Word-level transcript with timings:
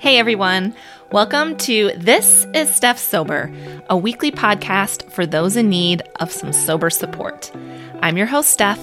Hey 0.00 0.16
everyone, 0.16 0.74
welcome 1.12 1.58
to 1.58 1.92
This 1.94 2.46
is 2.54 2.74
Steph 2.74 2.98
Sober, 2.98 3.52
a 3.90 3.98
weekly 3.98 4.32
podcast 4.32 5.12
for 5.12 5.26
those 5.26 5.56
in 5.56 5.68
need 5.68 6.00
of 6.20 6.32
some 6.32 6.54
sober 6.54 6.88
support. 6.88 7.52
I'm 8.00 8.16
your 8.16 8.26
host, 8.26 8.48
Steph, 8.48 8.80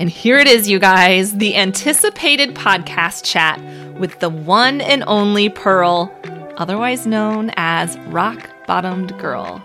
and 0.00 0.10
here 0.10 0.40
it 0.40 0.48
is, 0.48 0.68
you 0.68 0.80
guys 0.80 1.36
the 1.36 1.54
anticipated 1.54 2.56
podcast 2.56 3.22
chat 3.22 3.62
with 3.94 4.18
the 4.18 4.28
one 4.28 4.80
and 4.80 5.04
only 5.06 5.48
Pearl, 5.48 6.12
otherwise 6.56 7.06
known 7.06 7.52
as 7.54 7.96
Rock 8.08 8.50
Bottomed 8.66 9.16
Girl. 9.20 9.62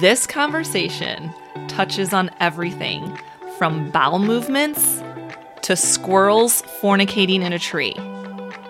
This 0.00 0.26
conversation 0.26 1.30
touches 1.68 2.14
on 2.14 2.30
everything 2.40 3.14
from 3.58 3.90
bowel 3.90 4.20
movements 4.20 5.02
to 5.60 5.76
squirrels 5.76 6.62
fornicating 6.80 7.42
in 7.42 7.52
a 7.52 7.58
tree. 7.58 7.94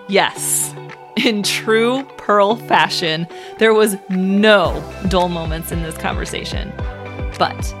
Yes, 0.09 0.75
in 1.25 1.43
true 1.43 2.03
Pearl 2.17 2.55
fashion, 2.55 3.27
there 3.57 3.73
was 3.73 3.97
no 4.09 4.81
dull 5.09 5.29
moments 5.29 5.71
in 5.71 5.83
this 5.83 5.97
conversation. 5.97 6.71
But 7.37 7.75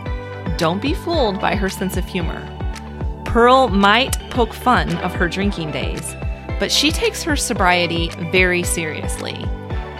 don't 0.57 0.81
be 0.81 0.93
fooled 0.93 1.39
by 1.39 1.55
her 1.55 1.69
sense 1.69 1.97
of 1.97 2.05
humor. 2.05 2.45
Pearl 3.25 3.67
might 3.69 4.19
poke 4.31 4.53
fun 4.53 4.97
of 4.97 5.13
her 5.13 5.29
drinking 5.29 5.71
days, 5.71 6.15
but 6.59 6.71
she 6.71 6.91
takes 6.91 7.23
her 7.23 7.35
sobriety 7.35 8.09
very 8.31 8.63
seriously. 8.63 9.45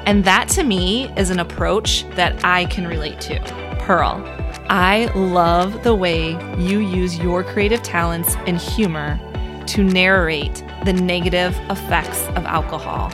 And 0.06 0.24
that 0.26 0.50
to 0.50 0.64
me 0.64 1.10
is 1.16 1.30
an 1.30 1.40
approach 1.40 2.06
that 2.16 2.44
I 2.44 2.66
can 2.66 2.88
relate 2.88 3.22
to. 3.22 3.40
Pearl, 3.80 4.24
I 4.70 5.12
love 5.16 5.84
the 5.84 5.96
way 5.96 6.32
you 6.58 6.80
use 6.80 7.18
your 7.20 7.44
creative 7.44 7.84
talents 7.84 8.36
and 8.48 8.58
humor 8.58 9.20
to 9.68 9.84
narrate 9.84 10.64
the 10.84 10.94
negative 10.94 11.56
effects 11.70 12.26
of 12.30 12.46
alcohol 12.46 13.12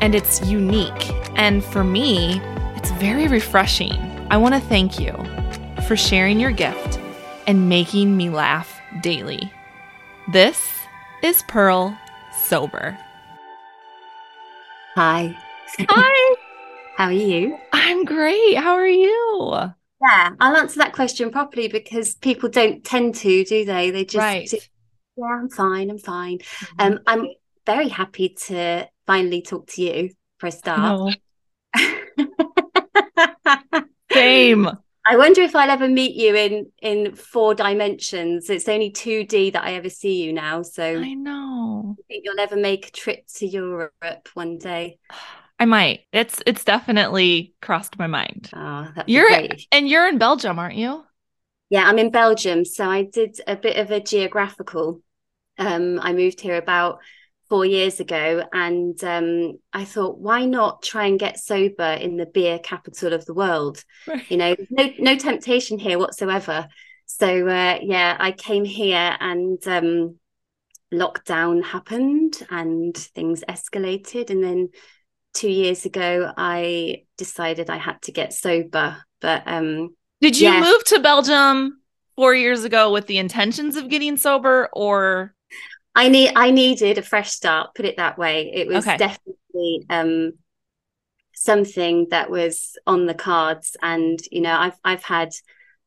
and 0.00 0.14
it's 0.14 0.44
unique. 0.46 1.10
And 1.36 1.64
for 1.64 1.84
me, 1.84 2.40
it's 2.76 2.90
very 2.92 3.28
refreshing. 3.28 3.92
I 4.30 4.36
want 4.36 4.54
to 4.54 4.60
thank 4.60 4.98
you 4.98 5.12
for 5.86 5.96
sharing 5.96 6.38
your 6.38 6.50
gift 6.50 6.98
and 7.46 7.68
making 7.68 8.16
me 8.16 8.30
laugh 8.30 8.80
daily. 9.00 9.52
This 10.32 10.62
is 11.22 11.42
Pearl 11.48 11.96
Sober. 12.32 12.98
Hi. 14.94 15.36
Hi. 15.88 16.34
How 16.96 17.06
are 17.06 17.12
you? 17.12 17.56
I'm 17.72 18.04
great. 18.04 18.56
How 18.56 18.72
are 18.74 18.86
you? 18.86 19.52
Yeah, 20.00 20.30
I'll 20.40 20.56
answer 20.56 20.78
that 20.78 20.92
question 20.92 21.30
properly 21.30 21.68
because 21.68 22.14
people 22.16 22.48
don't 22.48 22.84
tend 22.84 23.14
to, 23.16 23.44
do 23.44 23.64
they? 23.64 23.90
They 23.90 24.04
just, 24.04 24.16
right. 24.16 24.52
yeah, 25.16 25.24
I'm 25.24 25.48
fine. 25.48 25.90
I'm 25.90 25.98
fine. 25.98 26.38
Mm-hmm. 26.38 26.80
Um, 26.80 27.00
I'm 27.06 27.28
very 27.66 27.88
happy 27.88 28.30
to 28.46 28.88
finally 29.08 29.42
talk 29.42 29.66
to 29.68 29.82
you 29.82 30.10
for 30.38 30.46
a 30.46 30.52
start. 30.52 31.16
Same. 34.12 34.68
I 35.10 35.16
wonder 35.16 35.40
if 35.40 35.56
I'll 35.56 35.70
ever 35.70 35.88
meet 35.88 36.14
you 36.14 36.36
in 36.36 36.70
in 36.82 37.14
four 37.14 37.54
dimensions. 37.54 38.50
It's 38.50 38.68
only 38.68 38.90
2D 38.90 39.54
that 39.54 39.64
I 39.64 39.74
ever 39.74 39.88
see 39.88 40.22
you 40.22 40.34
now. 40.34 40.60
So 40.60 40.84
I 40.84 41.14
know. 41.14 41.96
I 41.98 42.02
think 42.06 42.24
you'll 42.24 42.38
ever 42.38 42.56
make 42.56 42.88
a 42.88 42.90
trip 42.90 43.26
to 43.36 43.46
Europe 43.46 44.28
one 44.34 44.58
day. 44.58 44.98
I 45.58 45.64
might. 45.64 46.00
It's 46.12 46.42
it's 46.46 46.62
definitely 46.64 47.54
crossed 47.62 47.98
my 47.98 48.06
mind. 48.06 48.50
Oh, 48.54 48.88
you're 49.06 49.28
great. 49.28 49.66
and 49.72 49.88
you're 49.88 50.06
in 50.06 50.18
Belgium, 50.18 50.58
aren't 50.58 50.76
you? 50.76 51.04
Yeah, 51.70 51.84
I'm 51.84 51.98
in 51.98 52.10
Belgium. 52.10 52.66
So 52.66 52.84
I 52.88 53.04
did 53.04 53.40
a 53.46 53.56
bit 53.56 53.78
of 53.78 53.90
a 53.90 54.00
geographical. 54.00 55.00
Um, 55.56 55.98
I 56.00 56.12
moved 56.12 56.40
here 56.40 56.56
about 56.56 57.00
four 57.48 57.64
years 57.64 58.00
ago 58.00 58.42
and 58.52 59.02
um, 59.04 59.58
i 59.72 59.84
thought 59.84 60.18
why 60.18 60.44
not 60.44 60.82
try 60.82 61.06
and 61.06 61.18
get 61.18 61.38
sober 61.38 61.92
in 62.00 62.16
the 62.16 62.26
beer 62.26 62.58
capital 62.58 63.12
of 63.12 63.24
the 63.24 63.34
world 63.34 63.82
right. 64.06 64.30
you 64.30 64.36
know 64.36 64.54
no 64.70 64.90
no 64.98 65.16
temptation 65.16 65.78
here 65.78 65.98
whatsoever 65.98 66.68
so 67.06 67.48
uh, 67.48 67.78
yeah 67.82 68.16
i 68.20 68.32
came 68.32 68.64
here 68.64 69.16
and 69.20 69.66
um, 69.66 70.16
lockdown 70.92 71.62
happened 71.64 72.34
and 72.50 72.96
things 72.96 73.42
escalated 73.48 74.30
and 74.30 74.42
then 74.42 74.68
two 75.34 75.50
years 75.50 75.84
ago 75.84 76.32
i 76.36 77.02
decided 77.16 77.70
i 77.70 77.76
had 77.76 78.00
to 78.02 78.12
get 78.12 78.32
sober 78.32 78.96
but 79.20 79.42
um 79.46 79.94
did 80.20 80.38
you 80.38 80.48
yeah. 80.48 80.60
move 80.60 80.82
to 80.84 80.98
belgium 81.00 81.80
four 82.16 82.34
years 82.34 82.64
ago 82.64 82.90
with 82.92 83.06
the 83.06 83.18
intentions 83.18 83.76
of 83.76 83.88
getting 83.88 84.16
sober 84.16 84.68
or 84.72 85.34
I 85.98 86.08
need 86.08 86.32
I 86.36 86.52
needed 86.52 86.96
a 86.96 87.02
fresh 87.02 87.32
start, 87.32 87.74
put 87.74 87.84
it 87.84 87.96
that 87.96 88.18
way. 88.18 88.52
It 88.54 88.68
was 88.68 88.86
okay. 88.86 88.96
definitely 88.96 89.84
um 89.90 90.32
something 91.34 92.06
that 92.10 92.30
was 92.30 92.76
on 92.86 93.06
the 93.06 93.14
cards 93.14 93.76
and 93.82 94.20
you 94.30 94.40
know 94.40 94.54
I've 94.54 94.78
I've 94.84 95.02
had 95.02 95.30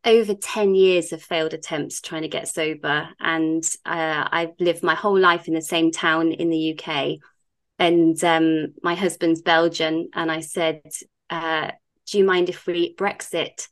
over 0.04 0.34
10 0.34 0.76
years 0.76 1.14
of 1.14 1.22
failed 1.22 1.54
attempts 1.54 2.02
trying 2.02 2.24
to 2.24 2.28
get 2.28 2.48
sober 2.50 3.08
and 3.20 3.64
uh, 3.86 4.28
I've 4.32 4.54
lived 4.60 4.84
my 4.84 4.96
whole 4.96 5.18
life 5.18 5.48
in 5.48 5.54
the 5.54 5.62
same 5.62 5.92
town 5.92 6.32
in 6.32 6.50
the 6.50 6.74
UK 6.74 7.20
and 7.78 8.22
um, 8.24 8.74
my 8.82 8.96
husband's 8.96 9.42
Belgian 9.42 10.10
and 10.14 10.32
I 10.32 10.42
said 10.42 10.82
uh, 11.30 11.72
do 12.08 12.18
you 12.18 12.26
mind 12.26 12.50
if 12.50 12.66
we 12.66 12.96
Brexit 12.96 13.68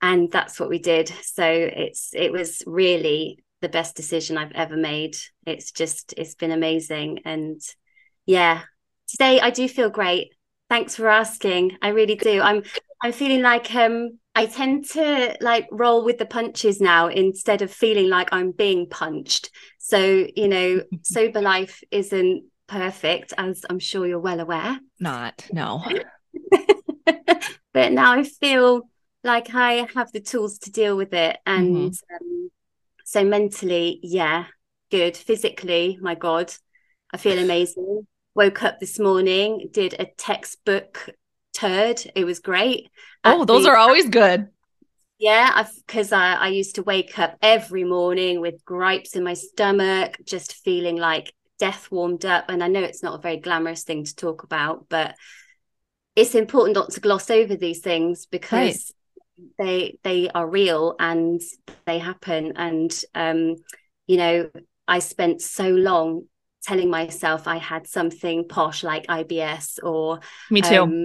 and 0.00 0.30
that's 0.30 0.60
what 0.60 0.68
we 0.68 0.78
did 0.78 1.08
so 1.22 1.44
it's 1.44 2.10
it 2.14 2.30
was 2.30 2.62
really 2.66 3.42
the 3.62 3.68
best 3.68 3.96
decision 3.96 4.36
I've 4.36 4.52
ever 4.52 4.76
made. 4.76 5.16
It's 5.46 5.72
just 5.72 6.12
it's 6.18 6.34
been 6.34 6.52
amazing 6.52 7.20
and 7.24 7.60
yeah, 8.26 8.62
today 9.08 9.40
I 9.40 9.50
do 9.50 9.66
feel 9.68 9.88
great. 9.88 10.34
Thanks 10.68 10.96
for 10.96 11.08
asking. 11.08 11.78
I 11.80 11.88
really 11.88 12.16
do. 12.16 12.42
I'm 12.42 12.62
I'm 13.02 13.12
feeling 13.12 13.40
like 13.40 13.74
um 13.74 14.18
I 14.34 14.46
tend 14.46 14.88
to 14.90 15.36
like 15.40 15.68
roll 15.70 16.04
with 16.04 16.18
the 16.18 16.26
punches 16.26 16.80
now 16.80 17.08
instead 17.08 17.62
of 17.62 17.70
feeling 17.70 18.08
like 18.08 18.28
I'm 18.32 18.50
being 18.50 18.88
punched. 18.88 19.50
So, 19.78 20.26
you 20.36 20.48
know, 20.48 20.82
sober 21.02 21.40
life 21.40 21.82
isn't 21.90 22.44
perfect 22.66 23.34
as 23.36 23.64
I'm 23.68 23.78
sure 23.78 24.06
you're 24.06 24.20
well 24.20 24.40
aware. 24.40 24.78
Not. 24.98 25.46
No. 25.52 25.84
but 27.74 27.92
now 27.92 28.12
I 28.12 28.24
feel 28.24 28.88
like 29.22 29.54
I 29.54 29.86
have 29.94 30.10
the 30.12 30.20
tools 30.20 30.58
to 30.60 30.70
deal 30.70 30.96
with 30.96 31.12
it 31.12 31.38
and 31.44 31.90
mm-hmm. 31.92 32.24
um, 32.24 32.50
so 33.12 33.24
mentally, 33.24 34.00
yeah, 34.02 34.46
good. 34.90 35.18
Physically, 35.18 35.98
my 36.00 36.14
God, 36.14 36.50
I 37.12 37.18
feel 37.18 37.38
amazing. 37.44 38.06
Woke 38.34 38.62
up 38.62 38.80
this 38.80 38.98
morning, 38.98 39.68
did 39.70 39.94
a 39.98 40.06
textbook 40.06 41.10
turd. 41.52 42.02
It 42.14 42.24
was 42.24 42.38
great. 42.38 42.88
Oh, 43.22 43.44
those 43.44 43.64
the, 43.64 43.70
are 43.70 43.76
always 43.76 44.08
good. 44.08 44.48
Yeah, 45.18 45.62
because 45.86 46.10
I, 46.10 46.32
I 46.32 46.48
used 46.48 46.76
to 46.76 46.82
wake 46.82 47.18
up 47.18 47.36
every 47.42 47.84
morning 47.84 48.40
with 48.40 48.64
gripes 48.64 49.14
in 49.14 49.24
my 49.24 49.34
stomach, 49.34 50.16
just 50.24 50.54
feeling 50.64 50.96
like 50.96 51.34
death 51.58 51.90
warmed 51.90 52.24
up. 52.24 52.46
And 52.48 52.64
I 52.64 52.68
know 52.68 52.80
it's 52.80 53.02
not 53.02 53.18
a 53.18 53.22
very 53.22 53.36
glamorous 53.36 53.84
thing 53.84 54.04
to 54.04 54.16
talk 54.16 54.42
about, 54.42 54.86
but 54.88 55.14
it's 56.16 56.34
important 56.34 56.76
not 56.76 56.92
to 56.92 57.00
gloss 57.00 57.30
over 57.30 57.56
these 57.56 57.80
things 57.80 58.24
because 58.24 58.90
they 59.58 59.98
they 60.02 60.28
are 60.30 60.48
real 60.48 60.94
and 60.98 61.40
they 61.86 61.98
happen 61.98 62.52
and 62.56 63.02
um 63.14 63.56
you 64.06 64.16
know 64.16 64.50
i 64.86 64.98
spent 64.98 65.40
so 65.40 65.68
long 65.68 66.24
telling 66.62 66.90
myself 66.90 67.46
i 67.48 67.56
had 67.56 67.86
something 67.86 68.46
posh 68.48 68.84
like 68.84 69.06
ibs 69.06 69.78
or 69.82 70.20
me 70.50 70.60
too 70.60 70.82
um, 70.82 71.04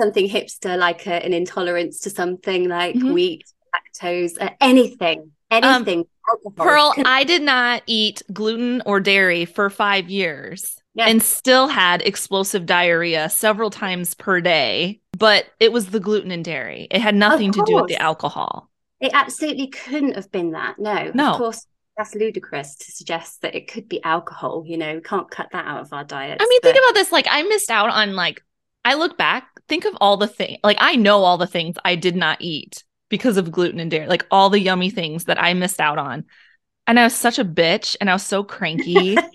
something 0.00 0.28
hipster 0.28 0.76
like 0.76 1.06
a, 1.06 1.24
an 1.24 1.32
intolerance 1.32 2.00
to 2.00 2.10
something 2.10 2.68
like 2.68 2.94
mm-hmm. 2.94 3.12
wheat 3.12 3.44
lactose 3.74 4.40
uh, 4.40 4.50
anything 4.60 5.30
anything 5.50 6.04
um, 6.46 6.52
pearl 6.54 6.92
i 7.04 7.24
did 7.24 7.42
not 7.42 7.82
eat 7.86 8.22
gluten 8.32 8.82
or 8.84 9.00
dairy 9.00 9.44
for 9.44 9.70
five 9.70 10.10
years 10.10 10.80
yeah. 10.94 11.06
and 11.06 11.22
still 11.22 11.68
had 11.68 12.02
explosive 12.02 12.66
diarrhea 12.66 13.28
several 13.28 13.70
times 13.70 14.14
per 14.14 14.40
day. 14.40 15.00
But 15.16 15.46
it 15.60 15.72
was 15.72 15.86
the 15.86 16.00
gluten 16.00 16.30
and 16.30 16.44
dairy. 16.44 16.88
It 16.90 17.00
had 17.00 17.14
nothing 17.14 17.52
to 17.52 17.62
do 17.66 17.74
with 17.76 17.88
the 17.88 18.00
alcohol. 18.00 18.70
It 19.00 19.12
absolutely 19.12 19.68
couldn't 19.68 20.16
have 20.16 20.30
been 20.32 20.52
that. 20.52 20.78
No. 20.78 21.10
No. 21.14 21.32
Of 21.32 21.38
course, 21.38 21.66
that's 21.96 22.14
ludicrous 22.14 22.74
to 22.76 22.92
suggest 22.92 23.42
that 23.42 23.54
it 23.54 23.70
could 23.70 23.88
be 23.88 24.02
alcohol. 24.02 24.64
You 24.66 24.78
know, 24.78 24.94
we 24.94 25.00
can't 25.00 25.30
cut 25.30 25.48
that 25.52 25.66
out 25.66 25.82
of 25.82 25.92
our 25.92 26.04
diet. 26.04 26.38
I 26.40 26.46
mean, 26.46 26.60
but... 26.62 26.72
think 26.72 26.84
about 26.84 26.94
this. 26.94 27.12
Like, 27.12 27.26
I 27.30 27.42
missed 27.42 27.70
out 27.70 27.90
on, 27.90 28.16
like, 28.16 28.42
I 28.84 28.94
look 28.94 29.16
back, 29.16 29.48
think 29.68 29.84
of 29.84 29.96
all 30.00 30.16
the 30.16 30.26
things, 30.26 30.58
like, 30.64 30.78
I 30.80 30.96
know 30.96 31.22
all 31.22 31.38
the 31.38 31.46
things 31.46 31.76
I 31.84 31.94
did 31.94 32.16
not 32.16 32.38
eat 32.40 32.84
because 33.08 33.36
of 33.36 33.52
gluten 33.52 33.80
and 33.80 33.90
dairy, 33.90 34.06
like, 34.06 34.26
all 34.30 34.50
the 34.50 34.60
yummy 34.60 34.90
things 34.90 35.24
that 35.24 35.40
I 35.42 35.54
missed 35.54 35.80
out 35.80 35.98
on. 35.98 36.24
And 36.86 36.98
I 36.98 37.04
was 37.04 37.14
such 37.14 37.38
a 37.38 37.44
bitch 37.44 37.96
and 38.00 38.10
I 38.10 38.12
was 38.12 38.24
so 38.24 38.42
cranky. 38.44 39.16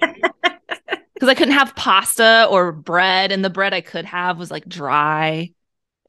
because 1.20 1.30
I 1.30 1.36
couldn't 1.36 1.56
have 1.56 1.76
pasta 1.76 2.48
or 2.50 2.72
bread, 2.72 3.34
and 3.34 3.44
the 3.44 3.50
bread 3.50 3.74
I 3.74 3.82
could 3.82 4.06
have 4.06 4.38
was 4.40 4.50
like 4.50 4.66
dry. 4.66 5.52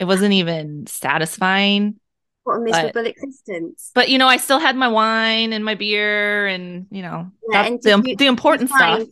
It 0.01 0.07
wasn't 0.07 0.33
even 0.33 0.87
satisfying. 0.87 2.01
What 2.45 2.57
a 2.57 2.61
miserable 2.61 2.93
but, 2.95 3.07
existence. 3.07 3.91
But 3.95 4.09
you 4.09 4.17
know, 4.17 4.27
I 4.27 4.39
still 4.39 4.59
had 4.59 4.75
my 4.75 4.89
wine 4.89 5.53
and 5.53 5.63
my 5.63 5.75
beer, 5.75 6.47
and 6.47 6.87
you 6.91 7.03
know, 7.03 7.31
yeah, 7.51 7.67
and 7.67 7.83
the, 7.83 8.03
you, 8.05 8.17
the 8.17 8.27
important 8.27 8.71
stuff. 8.71 9.07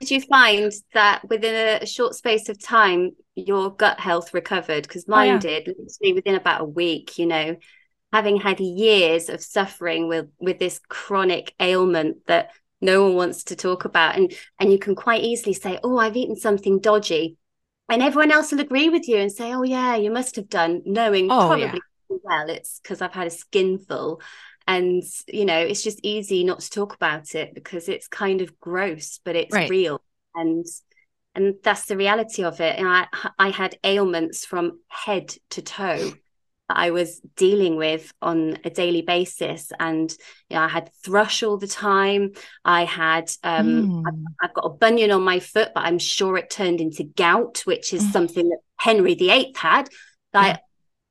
did 0.00 0.10
you 0.10 0.20
find 0.22 0.72
that 0.92 1.22
within 1.28 1.82
a, 1.82 1.86
short 1.86 2.16
space 2.16 2.48
of 2.48 2.60
time 2.60 3.12
your 3.36 3.70
gut 3.70 4.00
health 4.00 4.34
recovered 4.34 4.82
because 4.82 5.04
oh, 5.08 5.12
mine 5.12 5.30
oh, 5.30 5.32
yeah. 5.34 5.38
did 5.38 5.68
literally 5.68 6.12
within 6.14 6.34
about 6.34 6.62
a 6.62 6.64
week 6.64 7.16
you 7.16 7.26
know 7.26 7.54
having 8.12 8.38
had 8.38 8.58
years 8.58 9.28
of 9.28 9.40
suffering 9.40 10.08
with 10.08 10.26
with 10.40 10.58
this 10.58 10.80
chronic 10.88 11.54
ailment 11.60 12.26
that 12.26 12.50
no 12.80 13.04
one 13.04 13.14
wants 13.14 13.44
to 13.44 13.54
talk 13.54 13.84
about 13.84 14.16
and 14.16 14.34
and 14.58 14.72
you 14.72 14.80
can 14.80 14.96
quite 14.96 15.22
easily 15.22 15.54
say 15.54 15.78
oh 15.84 15.96
i've 15.96 16.16
eaten 16.16 16.34
something 16.34 16.80
dodgy 16.80 17.36
and 17.88 18.02
everyone 18.02 18.30
else 18.30 18.52
will 18.52 18.60
agree 18.60 18.88
with 18.88 19.08
you 19.08 19.16
and 19.16 19.32
say 19.32 19.52
oh 19.52 19.62
yeah 19.62 19.96
you 19.96 20.10
must 20.10 20.36
have 20.36 20.48
done 20.48 20.82
knowing 20.84 21.30
oh, 21.30 21.46
probably 21.46 21.64
yeah. 21.64 21.78
well 22.08 22.48
it's 22.48 22.80
because 22.80 23.02
i've 23.02 23.12
had 23.12 23.26
a 23.26 23.30
skinful 23.30 24.20
and 24.66 25.02
you 25.26 25.44
know 25.44 25.58
it's 25.58 25.82
just 25.82 26.00
easy 26.02 26.44
not 26.44 26.60
to 26.60 26.70
talk 26.70 26.94
about 26.94 27.34
it 27.34 27.54
because 27.54 27.88
it's 27.88 28.08
kind 28.08 28.40
of 28.40 28.58
gross 28.60 29.20
but 29.24 29.36
it's 29.36 29.54
right. 29.54 29.70
real 29.70 30.02
and 30.34 30.64
and 31.34 31.54
that's 31.62 31.86
the 31.86 31.96
reality 31.96 32.44
of 32.44 32.60
it 32.60 32.78
and 32.78 32.88
i 32.88 33.06
i 33.38 33.50
had 33.50 33.76
ailments 33.84 34.44
from 34.44 34.80
head 34.88 35.34
to 35.50 35.62
toe 35.62 36.12
that 36.72 36.80
i 36.80 36.90
was 36.90 37.20
dealing 37.36 37.76
with 37.76 38.12
on 38.22 38.58
a 38.64 38.70
daily 38.70 39.02
basis 39.02 39.70
and 39.78 40.10
you 40.48 40.56
know, 40.56 40.62
i 40.62 40.68
had 40.68 40.90
thrush 41.04 41.42
all 41.42 41.58
the 41.58 41.66
time 41.66 42.32
i 42.64 42.84
had 42.84 43.30
um 43.44 43.66
mm. 43.66 44.02
I've, 44.06 44.48
I've, 44.48 44.54
got 44.54 44.66
a 44.66 44.70
bunion 44.70 45.10
on 45.10 45.22
my 45.22 45.38
foot 45.38 45.70
but 45.74 45.84
i'm 45.84 45.98
sure 45.98 46.36
it 46.36 46.50
turned 46.50 46.80
into 46.80 47.04
gout 47.04 47.62
which 47.64 47.92
is 47.92 48.02
mm. 48.04 48.12
something 48.12 48.48
that 48.48 48.58
henry 48.78 49.14
viii 49.14 49.52
had 49.56 49.88
that 50.32 50.56
mm. 50.56 50.62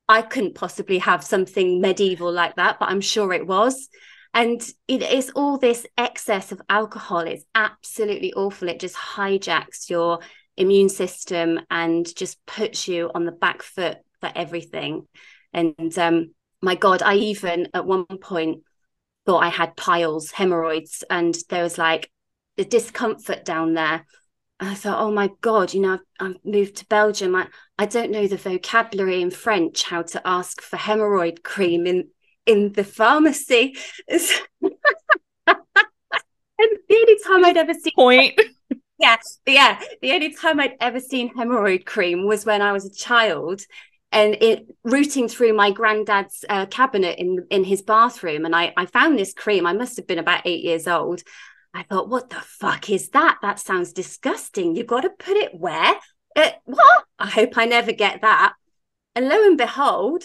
I 0.09 0.21
couldn't 0.21 0.55
possibly 0.55 0.97
have 0.97 1.23
something 1.23 1.79
medieval 1.79 2.33
like 2.33 2.57
that, 2.57 2.79
but 2.79 2.89
I'm 2.89 2.99
sure 2.99 3.31
it 3.31 3.47
was. 3.47 3.87
And 4.33 4.61
it 4.89 5.03
is 5.03 5.31
all 5.35 5.57
this 5.57 5.85
excess 5.97 6.51
of 6.51 6.61
alcohol. 6.67 7.19
It's 7.19 7.45
absolutely 7.55 8.33
awful. 8.33 8.67
It 8.67 8.81
just 8.81 8.95
hijacks 8.95 9.89
your 9.89 10.19
immune 10.57 10.89
system 10.89 11.61
and 11.69 12.05
just 12.13 12.45
puts 12.45 12.89
you 12.89 13.09
on 13.15 13.25
the 13.25 13.31
back 13.31 13.63
foot 13.63 13.99
for 14.19 14.31
everything. 14.35 15.07
And 15.53 15.97
um, 15.97 16.33
my 16.61 16.75
God, 16.75 17.01
I 17.01 17.15
even 17.15 17.67
at 17.73 17.85
one 17.85 18.05
point 18.05 18.63
thought 19.25 19.43
I 19.43 19.49
had 19.49 19.75
piles, 19.75 20.31
hemorrhoids, 20.31 21.03
and 21.09 21.35
there 21.49 21.63
was 21.63 21.77
like 21.77 22.11
the 22.57 22.65
discomfort 22.65 23.45
down 23.45 23.73
there. 23.73 24.05
I 24.59 24.75
thought, 24.75 25.01
oh 25.01 25.11
my 25.11 25.31
God, 25.41 25.73
you 25.73 25.81
know, 25.81 25.93
I've, 25.93 25.99
I've, 26.19 26.45
moved 26.45 26.75
to 26.77 26.85
Belgium. 26.85 27.35
I, 27.35 27.47
I 27.79 27.87
don't 27.87 28.11
know 28.11 28.27
the 28.27 28.37
vocabulary 28.37 29.21
in 29.21 29.31
French, 29.31 29.83
how 29.83 30.03
to 30.03 30.27
ask 30.27 30.61
for 30.61 30.77
hemorrhoid 30.77 31.41
cream 31.41 31.87
in, 31.87 32.09
in 32.45 32.71
the 32.73 32.83
pharmacy. 32.83 33.75
and 34.07 34.21
the 35.47 36.95
only 36.95 37.17
time 37.25 37.43
I'd 37.43 37.57
ever 37.57 37.73
seen 37.73 37.93
point. 37.95 38.39
Yeah, 38.99 39.17
yeah. 39.47 39.81
The 40.03 40.11
only 40.11 40.31
time 40.35 40.59
I'd 40.59 40.75
ever 40.79 40.99
seen 40.99 41.33
hemorrhoid 41.33 41.87
cream 41.87 42.27
was 42.27 42.45
when 42.45 42.61
I 42.61 42.71
was 42.71 42.85
a 42.85 42.93
child 42.93 43.63
and 44.11 44.35
it 44.41 44.65
rooting 44.83 45.27
through 45.27 45.53
my 45.53 45.71
granddad's 45.71 46.43
uh, 46.49 46.65
cabinet 46.65 47.17
in 47.19 47.45
in 47.49 47.63
his 47.63 47.81
bathroom 47.81 48.45
and 48.45 48.55
I, 48.55 48.73
I 48.75 48.85
found 48.85 49.17
this 49.17 49.33
cream 49.33 49.65
i 49.65 49.73
must 49.73 49.97
have 49.97 50.07
been 50.07 50.19
about 50.19 50.41
eight 50.45 50.63
years 50.63 50.87
old 50.87 51.21
I 51.73 51.83
thought, 51.83 52.09
what 52.09 52.29
the 52.29 52.41
fuck 52.41 52.89
is 52.89 53.09
that? 53.09 53.39
That 53.41 53.59
sounds 53.59 53.93
disgusting. 53.93 54.75
You've 54.75 54.87
got 54.87 55.01
to 55.01 55.09
put 55.09 55.37
it 55.37 55.53
where? 55.53 55.93
Uh, 56.35 56.49
what? 56.65 57.05
I 57.17 57.27
hope 57.27 57.57
I 57.57 57.65
never 57.65 57.91
get 57.91 58.21
that. 58.21 58.53
And 59.15 59.29
lo 59.29 59.45
and 59.45 59.57
behold, 59.57 60.23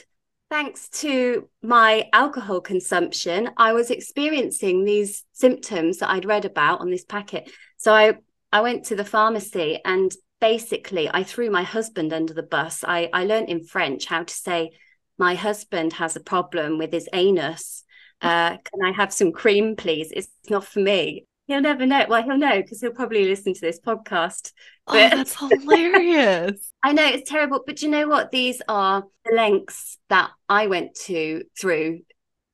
thanks 0.51 0.89
to 0.89 1.49
my 1.63 2.09
alcohol 2.13 2.61
consumption, 2.61 3.51
I 3.57 3.73
was 3.73 3.91
experiencing 3.91 4.85
these 4.85 5.25
symptoms 5.33 5.99
that 5.99 6.11
I'd 6.11 6.25
read 6.25 6.45
about 6.45 6.81
on 6.81 6.91
this 6.91 7.05
packet. 7.05 7.51
So 7.77 7.93
I, 7.93 8.15
I 8.53 8.61
went 8.61 8.87
to 8.87 8.97
the 8.97 9.05
pharmacy 9.05 9.81
and 9.85 10.13
basically 10.41 11.09
I 11.13 11.23
threw 11.23 11.51
my 11.51 11.63
husband 11.63 12.13
under 12.13 12.35
the 12.35 12.43
bus. 12.43 12.85
I, 12.87 13.11
I 13.13 13.25
learned 13.25 13.49
in 13.49 13.65
French 13.65 14.07
how 14.07 14.25
to 14.25 14.35
say, 14.35 14.73
my 15.19 15.35
husband 15.35 15.95
has 15.95 16.17
a 16.17 16.21
problem 16.21 16.79
with 16.79 16.93
his 16.93 17.09
anus. 17.13 17.83
Uh, 18.23 18.57
can 18.57 18.83
I 18.83 18.93
have 18.93 19.13
some 19.13 19.31
cream, 19.31 19.77
please? 19.77 20.11
It's 20.11 20.31
not 20.49 20.65
for 20.65 20.81
me 20.81 21.27
he'll 21.47 21.61
never 21.61 21.87
know. 21.87 22.07
Well, 22.09 22.23
he'll 22.23 22.37
know 22.37 22.61
because 22.61 22.81
he'll 22.81 22.93
probably 22.93 23.27
listen 23.27 23.55
to 23.55 23.61
this 23.61 23.81
podcast. 23.81 24.53
Oh, 24.87 24.93
but... 24.93 25.13
Oh, 25.13 25.17
that's 25.17 25.35
hilarious. 25.39 26.73
I 26.83 26.93
know 26.93 27.07
it's 27.07 27.29
terrible, 27.29 27.63
but 27.67 27.83
you 27.83 27.89
know 27.89 28.09
what? 28.09 28.31
These 28.31 28.63
are 28.69 29.05
the 29.25 29.35
lengths 29.35 29.99
that 30.09 30.31
I 30.49 30.67
went 30.67 30.95
to 31.07 31.45
through 31.59 32.01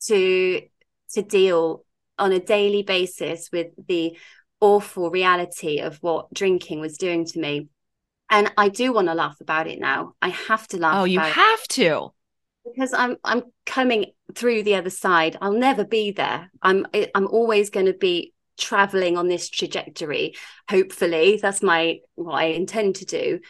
to 0.07 0.63
to 1.15 1.23
deal 1.23 1.85
on 2.19 2.33
a 2.33 2.41
daily 2.41 2.83
basis 2.83 3.51
with 3.53 3.69
the 3.87 4.17
awful 4.63 5.11
reality 5.11 5.81
of 5.81 5.99
what 5.99 6.33
drinking 6.33 6.81
was 6.81 6.97
doing 6.97 7.27
to 7.27 7.39
me. 7.39 7.69
And 8.31 8.51
I 8.57 8.71
do 8.71 8.95
want 8.95 9.09
to 9.09 9.15
laugh 9.15 9.37
about 9.43 9.67
it 9.67 9.79
now. 9.79 10.15
I 10.23 10.29
have 10.29 10.67
to 10.69 10.79
laugh. 10.79 10.97
Oh, 10.97 11.05
you 11.05 11.21
have 11.21 11.61
it. 11.61 11.69
to. 11.71 12.13
Because 12.65 12.95
I'm 12.95 13.17
I'm 13.25 13.43
coming 13.67 14.07
through 14.35 14.63
the 14.63 14.77
other 14.77 14.89
side. 14.89 15.37
I'll 15.43 15.53
never 15.53 15.85
be 15.85 16.13
there. 16.13 16.51
I'm 16.63 16.87
I'm 17.15 17.27
always 17.27 17.69
going 17.69 17.87
to 17.87 17.93
be 17.93 18.33
traveling 18.59 19.17
on 19.17 19.29
this 19.29 19.49
trajectory 19.49 20.35
hopefully 20.69 21.39
that's 21.41 21.63
my 21.63 21.99
what 22.15 22.35
i 22.35 22.45
intend 22.45 22.95
to 22.95 23.05
do 23.05 23.41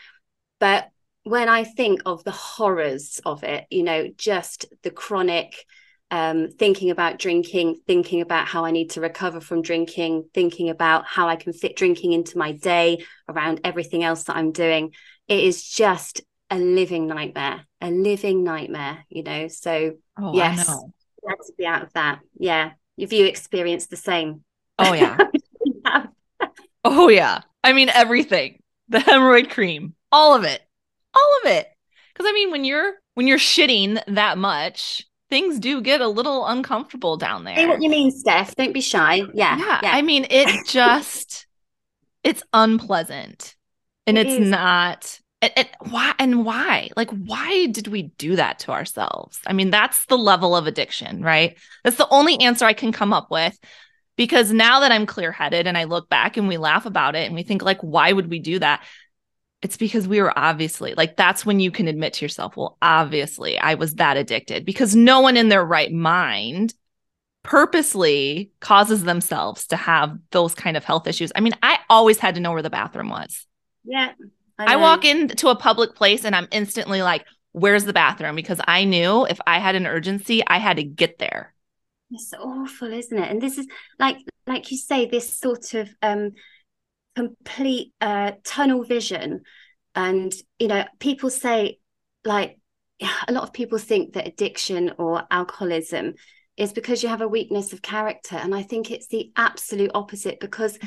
but 0.60 0.88
when 1.24 1.48
i 1.48 1.64
think 1.64 2.00
of 2.06 2.22
the 2.24 2.30
horrors 2.30 3.20
of 3.24 3.42
it 3.42 3.66
you 3.68 3.82
know 3.82 4.08
just 4.16 4.66
the 4.82 4.90
chronic 4.90 5.66
um, 6.12 6.48
thinking 6.48 6.90
about 6.90 7.18
drinking 7.18 7.80
thinking 7.86 8.20
about 8.20 8.46
how 8.46 8.64
i 8.64 8.70
need 8.70 8.90
to 8.90 9.00
recover 9.00 9.40
from 9.40 9.62
drinking 9.62 10.24
thinking 10.32 10.68
about 10.68 11.04
how 11.06 11.26
i 11.26 11.36
can 11.36 11.52
fit 11.52 11.74
drinking 11.74 12.12
into 12.12 12.38
my 12.38 12.52
day 12.52 13.04
around 13.28 13.60
everything 13.64 14.04
else 14.04 14.24
that 14.24 14.36
i'm 14.36 14.52
doing 14.52 14.92
it 15.26 15.42
is 15.42 15.66
just 15.66 16.20
a 16.50 16.58
living 16.58 17.06
nightmare 17.06 17.66
a 17.80 17.90
living 17.90 18.44
nightmare 18.44 19.04
you 19.08 19.22
know 19.22 19.48
so 19.48 19.94
oh, 20.18 20.34
yes 20.34 20.68
let's 21.22 21.50
be 21.58 21.66
out 21.66 21.82
of 21.82 21.92
that 21.94 22.20
yeah 22.38 22.72
if 22.96 23.12
you 23.12 23.24
experience 23.24 23.86
the 23.86 23.96
same 23.96 24.44
Oh 24.78 24.92
yeah. 24.94 25.16
oh 26.84 27.08
yeah. 27.08 27.40
I 27.62 27.72
mean 27.72 27.88
everything. 27.88 28.60
The 28.88 28.98
hemorrhoid 28.98 29.50
cream. 29.50 29.94
All 30.10 30.34
of 30.34 30.44
it. 30.44 30.60
All 31.14 31.38
of 31.42 31.50
it. 31.50 31.68
Cuz 32.14 32.26
I 32.28 32.32
mean 32.32 32.50
when 32.50 32.64
you're 32.64 32.94
when 33.14 33.26
you're 33.26 33.38
shitting 33.38 34.02
that 34.08 34.38
much, 34.38 35.06
things 35.32 35.58
do 35.58 35.80
get 35.80 36.02
a 36.02 36.08
little 36.08 36.46
uncomfortable 36.46 37.16
down 37.16 37.44
there. 37.44 37.56
Say 37.56 37.66
what 37.66 37.80
you 37.80 37.88
mean, 37.88 38.10
Steph. 38.10 38.54
Don't 38.54 38.74
be 38.74 38.82
shy. 38.82 39.22
Yeah. 39.32 39.56
Yeah. 39.56 39.80
yeah. 39.82 39.90
I 39.94 40.02
mean 40.02 40.26
it 40.28 40.46
just 40.66 41.46
it's 42.22 42.42
unpleasant. 42.52 43.56
And 44.06 44.18
it 44.18 44.26
it's 44.26 44.42
is. 44.42 44.50
not 44.50 45.20
and, 45.40 45.52
and 45.56 45.68
why 45.90 46.12
and 46.18 46.44
why 46.44 46.90
like 46.98 47.10
why 47.10 47.66
did 47.68 47.88
we 47.88 48.02
do 48.18 48.36
that 48.36 48.58
to 48.60 48.72
ourselves 48.72 49.38
i 49.46 49.52
mean 49.52 49.70
that's 49.70 50.06
the 50.06 50.18
level 50.18 50.56
of 50.56 50.66
addiction 50.66 51.22
right 51.22 51.56
that's 51.84 51.96
the 51.96 52.08
only 52.10 52.38
answer 52.40 52.64
i 52.64 52.72
can 52.72 52.90
come 52.90 53.12
up 53.12 53.30
with 53.30 53.56
because 54.16 54.52
now 54.52 54.80
that 54.80 54.92
I'm 54.92 55.06
clear 55.06 55.32
headed 55.32 55.66
and 55.66 55.76
I 55.76 55.84
look 55.84 56.08
back 56.08 56.36
and 56.36 56.46
we 56.46 56.58
laugh 56.58 56.86
about 56.86 57.16
it 57.16 57.26
and 57.26 57.34
we 57.34 57.42
think, 57.42 57.62
like, 57.62 57.80
why 57.80 58.12
would 58.12 58.28
we 58.28 58.38
do 58.38 58.58
that? 58.58 58.84
It's 59.62 59.76
because 59.76 60.08
we 60.08 60.20
were 60.20 60.36
obviously 60.36 60.94
like, 60.94 61.16
that's 61.16 61.46
when 61.46 61.60
you 61.60 61.70
can 61.70 61.88
admit 61.88 62.14
to 62.14 62.24
yourself, 62.24 62.56
well, 62.56 62.76
obviously 62.82 63.58
I 63.58 63.74
was 63.74 63.94
that 63.94 64.16
addicted 64.16 64.64
because 64.64 64.96
no 64.96 65.20
one 65.20 65.36
in 65.36 65.48
their 65.48 65.64
right 65.64 65.92
mind 65.92 66.74
purposely 67.44 68.50
causes 68.60 69.04
themselves 69.04 69.68
to 69.68 69.76
have 69.76 70.18
those 70.30 70.54
kind 70.54 70.76
of 70.76 70.84
health 70.84 71.06
issues. 71.06 71.32
I 71.34 71.40
mean, 71.40 71.54
I 71.62 71.78
always 71.88 72.18
had 72.18 72.34
to 72.34 72.40
know 72.40 72.52
where 72.52 72.62
the 72.62 72.70
bathroom 72.70 73.08
was. 73.08 73.46
Yeah. 73.84 74.12
I, 74.58 74.74
I 74.74 74.76
walk 74.76 75.04
into 75.04 75.48
a 75.48 75.56
public 75.56 75.94
place 75.94 76.24
and 76.24 76.34
I'm 76.34 76.48
instantly 76.50 77.02
like, 77.02 77.24
where's 77.52 77.84
the 77.84 77.92
bathroom? 77.92 78.34
Because 78.36 78.60
I 78.66 78.84
knew 78.84 79.26
if 79.26 79.40
I 79.46 79.58
had 79.58 79.74
an 79.74 79.86
urgency, 79.86 80.42
I 80.46 80.58
had 80.58 80.76
to 80.76 80.84
get 80.84 81.18
there. 81.18 81.54
It's 82.10 82.34
awful, 82.34 82.92
isn't 82.92 83.18
it? 83.18 83.30
And 83.30 83.40
this 83.40 83.58
is 83.58 83.66
like 83.98 84.18
like 84.46 84.70
you 84.70 84.76
say, 84.76 85.06
this 85.06 85.36
sort 85.36 85.74
of 85.74 85.88
um 86.02 86.32
complete 87.14 87.92
uh 88.00 88.32
tunnel 88.44 88.84
vision. 88.84 89.42
And 89.94 90.32
you 90.58 90.68
know, 90.68 90.84
people 90.98 91.30
say 91.30 91.78
like 92.24 92.58
a 93.28 93.32
lot 93.32 93.44
of 93.44 93.52
people 93.52 93.78
think 93.78 94.14
that 94.14 94.28
addiction 94.28 94.92
or 94.98 95.24
alcoholism 95.30 96.14
is 96.56 96.72
because 96.72 97.02
you 97.02 97.08
have 97.08 97.22
a 97.22 97.28
weakness 97.28 97.72
of 97.72 97.82
character. 97.82 98.36
And 98.36 98.54
I 98.54 98.62
think 98.62 98.90
it's 98.90 99.08
the 99.08 99.32
absolute 99.36 99.90
opposite 99.94 100.38
because 100.40 100.78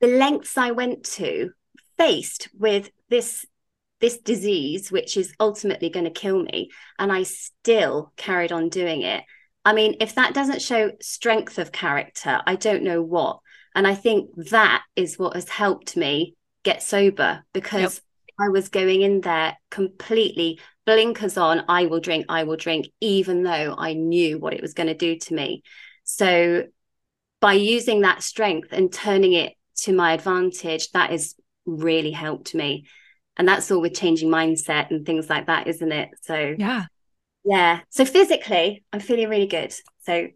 the 0.00 0.06
lengths 0.08 0.56
I 0.56 0.70
went 0.72 1.04
to 1.04 1.50
faced 1.98 2.48
with 2.58 2.90
this 3.08 3.44
this 4.00 4.18
disease, 4.18 4.90
which 4.90 5.16
is 5.16 5.32
ultimately 5.38 5.88
going 5.88 6.06
to 6.06 6.10
kill 6.10 6.42
me, 6.42 6.70
and 6.98 7.12
I 7.12 7.22
still 7.22 8.12
carried 8.16 8.50
on 8.50 8.68
doing 8.68 9.02
it. 9.02 9.22
I 9.64 9.72
mean, 9.74 9.94
if 10.00 10.16
that 10.16 10.34
doesn't 10.34 10.60
show 10.60 10.90
strength 11.00 11.56
of 11.58 11.70
character, 11.70 12.40
I 12.44 12.56
don't 12.56 12.82
know 12.82 13.00
what. 13.00 13.38
And 13.74 13.86
I 13.86 13.94
think 13.94 14.30
that 14.50 14.82
is 14.96 15.18
what 15.18 15.34
has 15.34 15.48
helped 15.48 15.96
me 15.96 16.36
get 16.62 16.82
sober 16.82 17.44
because 17.52 17.80
yep. 17.80 17.92
I 18.38 18.48
was 18.48 18.68
going 18.68 19.02
in 19.02 19.20
there 19.20 19.56
completely 19.70 20.60
blinkers 20.84 21.36
on. 21.36 21.64
I 21.68 21.86
will 21.86 22.00
drink, 22.00 22.26
I 22.28 22.44
will 22.44 22.56
drink, 22.56 22.86
even 23.00 23.42
though 23.42 23.74
I 23.76 23.94
knew 23.94 24.38
what 24.38 24.54
it 24.54 24.62
was 24.62 24.74
going 24.74 24.88
to 24.88 24.94
do 24.94 25.18
to 25.18 25.34
me. 25.34 25.62
So 26.04 26.64
by 27.40 27.54
using 27.54 28.02
that 28.02 28.22
strength 28.22 28.68
and 28.72 28.92
turning 28.92 29.32
it 29.32 29.54
to 29.78 29.92
my 29.92 30.12
advantage, 30.12 30.90
that 30.92 31.10
has 31.10 31.34
really 31.66 32.12
helped 32.12 32.54
me. 32.54 32.86
And 33.36 33.48
that's 33.48 33.70
all 33.70 33.80
with 33.80 33.94
changing 33.94 34.28
mindset 34.28 34.90
and 34.90 35.06
things 35.06 35.30
like 35.30 35.46
that, 35.46 35.66
isn't 35.66 35.92
it? 35.92 36.10
So, 36.22 36.54
yeah. 36.58 36.84
Yeah. 37.44 37.80
So, 37.88 38.04
physically, 38.04 38.84
I'm 38.92 39.00
feeling 39.00 39.28
really 39.28 39.46
good. 39.46 39.74
So, 40.04 40.28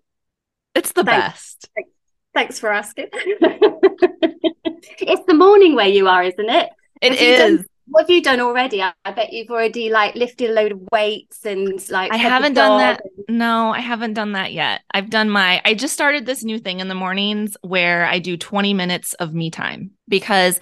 it's 0.75 0.93
the 0.93 1.05
thanks, 1.05 1.27
best. 1.27 1.69
Thanks 1.75 1.91
for 2.37 2.73
asking. 2.73 3.07
it's 3.13 5.23
the 5.27 5.35
morning 5.35 5.75
where 5.75 5.89
you 5.89 6.09
are, 6.09 6.23
isn't 6.23 6.51
it? 6.51 6.71
It 7.01 7.13
have 7.13 7.21
is. 7.21 7.39
Done, 7.39 7.67
what 7.89 8.03
have 8.03 8.11
you 8.11 8.23
done 8.23 8.41
already? 8.41 8.83
I, 8.83 8.93
I 9.05 9.13
bet 9.13 9.33
you've 9.33 9.51
already 9.51 9.91
like 9.91 10.15
lifted 10.15 10.51
a 10.51 10.53
load 10.53 10.73
of 10.73 10.81
weights 10.93 11.47
and 11.47 11.89
like. 11.91 12.13
I 12.13 12.17
haven't 12.17 12.55
done 12.55 12.79
that. 12.79 13.03
And... 13.29 13.39
No, 13.39 13.73
I 13.73 13.81
haven't 13.81 14.15
done 14.15 14.33
that 14.33 14.53
yet. 14.53 14.83
I've 14.93 15.11
done 15.11 15.31
my. 15.31 15.63
I 15.65 15.75
just 15.75 15.95
started 15.95 16.27
this 16.27 16.45
new 16.45 16.59
thing 16.59 16.81
in 16.81 16.89
the 16.89 16.95
mornings 16.95 17.57
where 17.63 18.07
I 18.07 18.19
do 18.19 18.37
20 18.37 18.75
minutes 18.75 19.15
of 19.15 19.33
me 19.33 19.51
time 19.51 19.93
because 20.09 20.61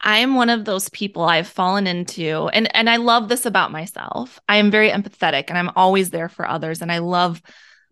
I 0.00 0.18
am 0.18 0.36
one 0.36 0.50
of 0.50 0.64
those 0.64 0.88
people 0.90 1.24
I've 1.24 1.48
fallen 1.48 1.86
into 1.86 2.48
and 2.52 2.74
and 2.76 2.88
I 2.88 2.96
love 2.96 3.28
this 3.28 3.44
about 3.44 3.72
myself. 3.72 4.38
I 4.48 4.58
am 4.58 4.70
very 4.70 4.90
empathetic 4.90 5.46
and 5.48 5.58
I'm 5.58 5.70
always 5.74 6.10
there 6.10 6.28
for 6.28 6.48
others 6.48 6.80
and 6.80 6.92
I 6.92 6.98
love 6.98 7.42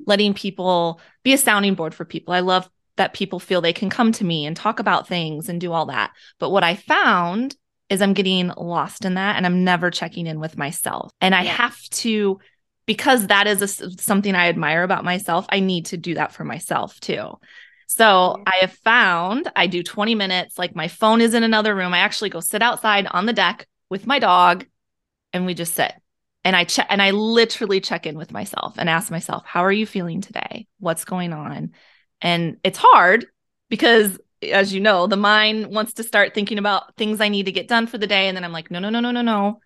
letting 0.04 0.34
people 0.34 1.00
be 1.24 1.32
a 1.32 1.38
sounding 1.38 1.74
board 1.74 1.94
for 1.94 2.04
people. 2.04 2.34
I 2.34 2.40
love 2.40 2.68
that 2.96 3.14
people 3.14 3.38
feel 3.38 3.60
they 3.60 3.72
can 3.72 3.90
come 3.90 4.12
to 4.12 4.24
me 4.24 4.46
and 4.46 4.56
talk 4.56 4.78
about 4.78 5.06
things 5.06 5.48
and 5.48 5.60
do 5.60 5.72
all 5.72 5.86
that. 5.86 6.12
But 6.38 6.50
what 6.50 6.64
I 6.64 6.76
found 6.76 7.56
is 7.88 8.02
I'm 8.02 8.14
getting 8.14 8.48
lost 8.56 9.04
in 9.04 9.14
that 9.14 9.36
and 9.36 9.46
I'm 9.46 9.64
never 9.64 9.90
checking 9.90 10.26
in 10.26 10.40
with 10.40 10.56
myself. 10.56 11.12
And 11.20 11.34
I 11.34 11.42
yeah. 11.42 11.52
have 11.52 11.80
to 11.90 12.40
because 12.86 13.26
that 13.26 13.46
is 13.46 13.62
a, 13.62 13.90
something 14.00 14.34
I 14.34 14.48
admire 14.48 14.82
about 14.82 15.04
myself, 15.04 15.44
I 15.48 15.60
need 15.60 15.86
to 15.86 15.96
do 15.96 16.14
that 16.14 16.32
for 16.32 16.44
myself 16.44 16.98
too. 17.00 17.32
So 17.88 18.42
I 18.46 18.58
have 18.60 18.72
found 18.72 19.50
I 19.54 19.66
do 19.66 19.82
20 19.82 20.14
minutes, 20.14 20.58
like 20.58 20.74
my 20.74 20.88
phone 20.88 21.20
is 21.20 21.34
in 21.34 21.42
another 21.42 21.74
room. 21.74 21.94
I 21.94 21.98
actually 21.98 22.30
go 22.30 22.40
sit 22.40 22.62
outside 22.62 23.06
on 23.08 23.26
the 23.26 23.32
deck 23.32 23.66
with 23.90 24.06
my 24.06 24.18
dog 24.18 24.66
and 25.32 25.46
we 25.46 25.54
just 25.54 25.74
sit. 25.74 25.92
And 26.44 26.54
I 26.54 26.64
check 26.64 26.86
and 26.90 27.02
I 27.02 27.10
literally 27.10 27.80
check 27.80 28.06
in 28.06 28.16
with 28.16 28.32
myself 28.32 28.74
and 28.78 28.88
ask 28.88 29.10
myself, 29.10 29.44
how 29.44 29.64
are 29.64 29.72
you 29.72 29.86
feeling 29.86 30.20
today? 30.20 30.66
What's 30.78 31.04
going 31.04 31.32
on? 31.32 31.72
And 32.20 32.58
it's 32.64 32.78
hard 32.78 33.26
because 33.68 34.18
as 34.42 34.72
you 34.72 34.80
know, 34.80 35.06
the 35.06 35.16
mind 35.16 35.68
wants 35.68 35.94
to 35.94 36.02
start 36.02 36.34
thinking 36.34 36.58
about 36.58 36.94
things 36.96 37.20
I 37.20 37.28
need 37.28 37.46
to 37.46 37.52
get 37.52 37.68
done 37.68 37.86
for 37.86 37.98
the 37.98 38.06
day. 38.06 38.28
And 38.28 38.36
then 38.36 38.44
I'm 38.44 38.52
like, 38.52 38.70
no, 38.70 38.78
no, 38.78 38.90
no, 38.90 39.00
no, 39.00 39.10
no, 39.10 39.22
no. 39.22 39.60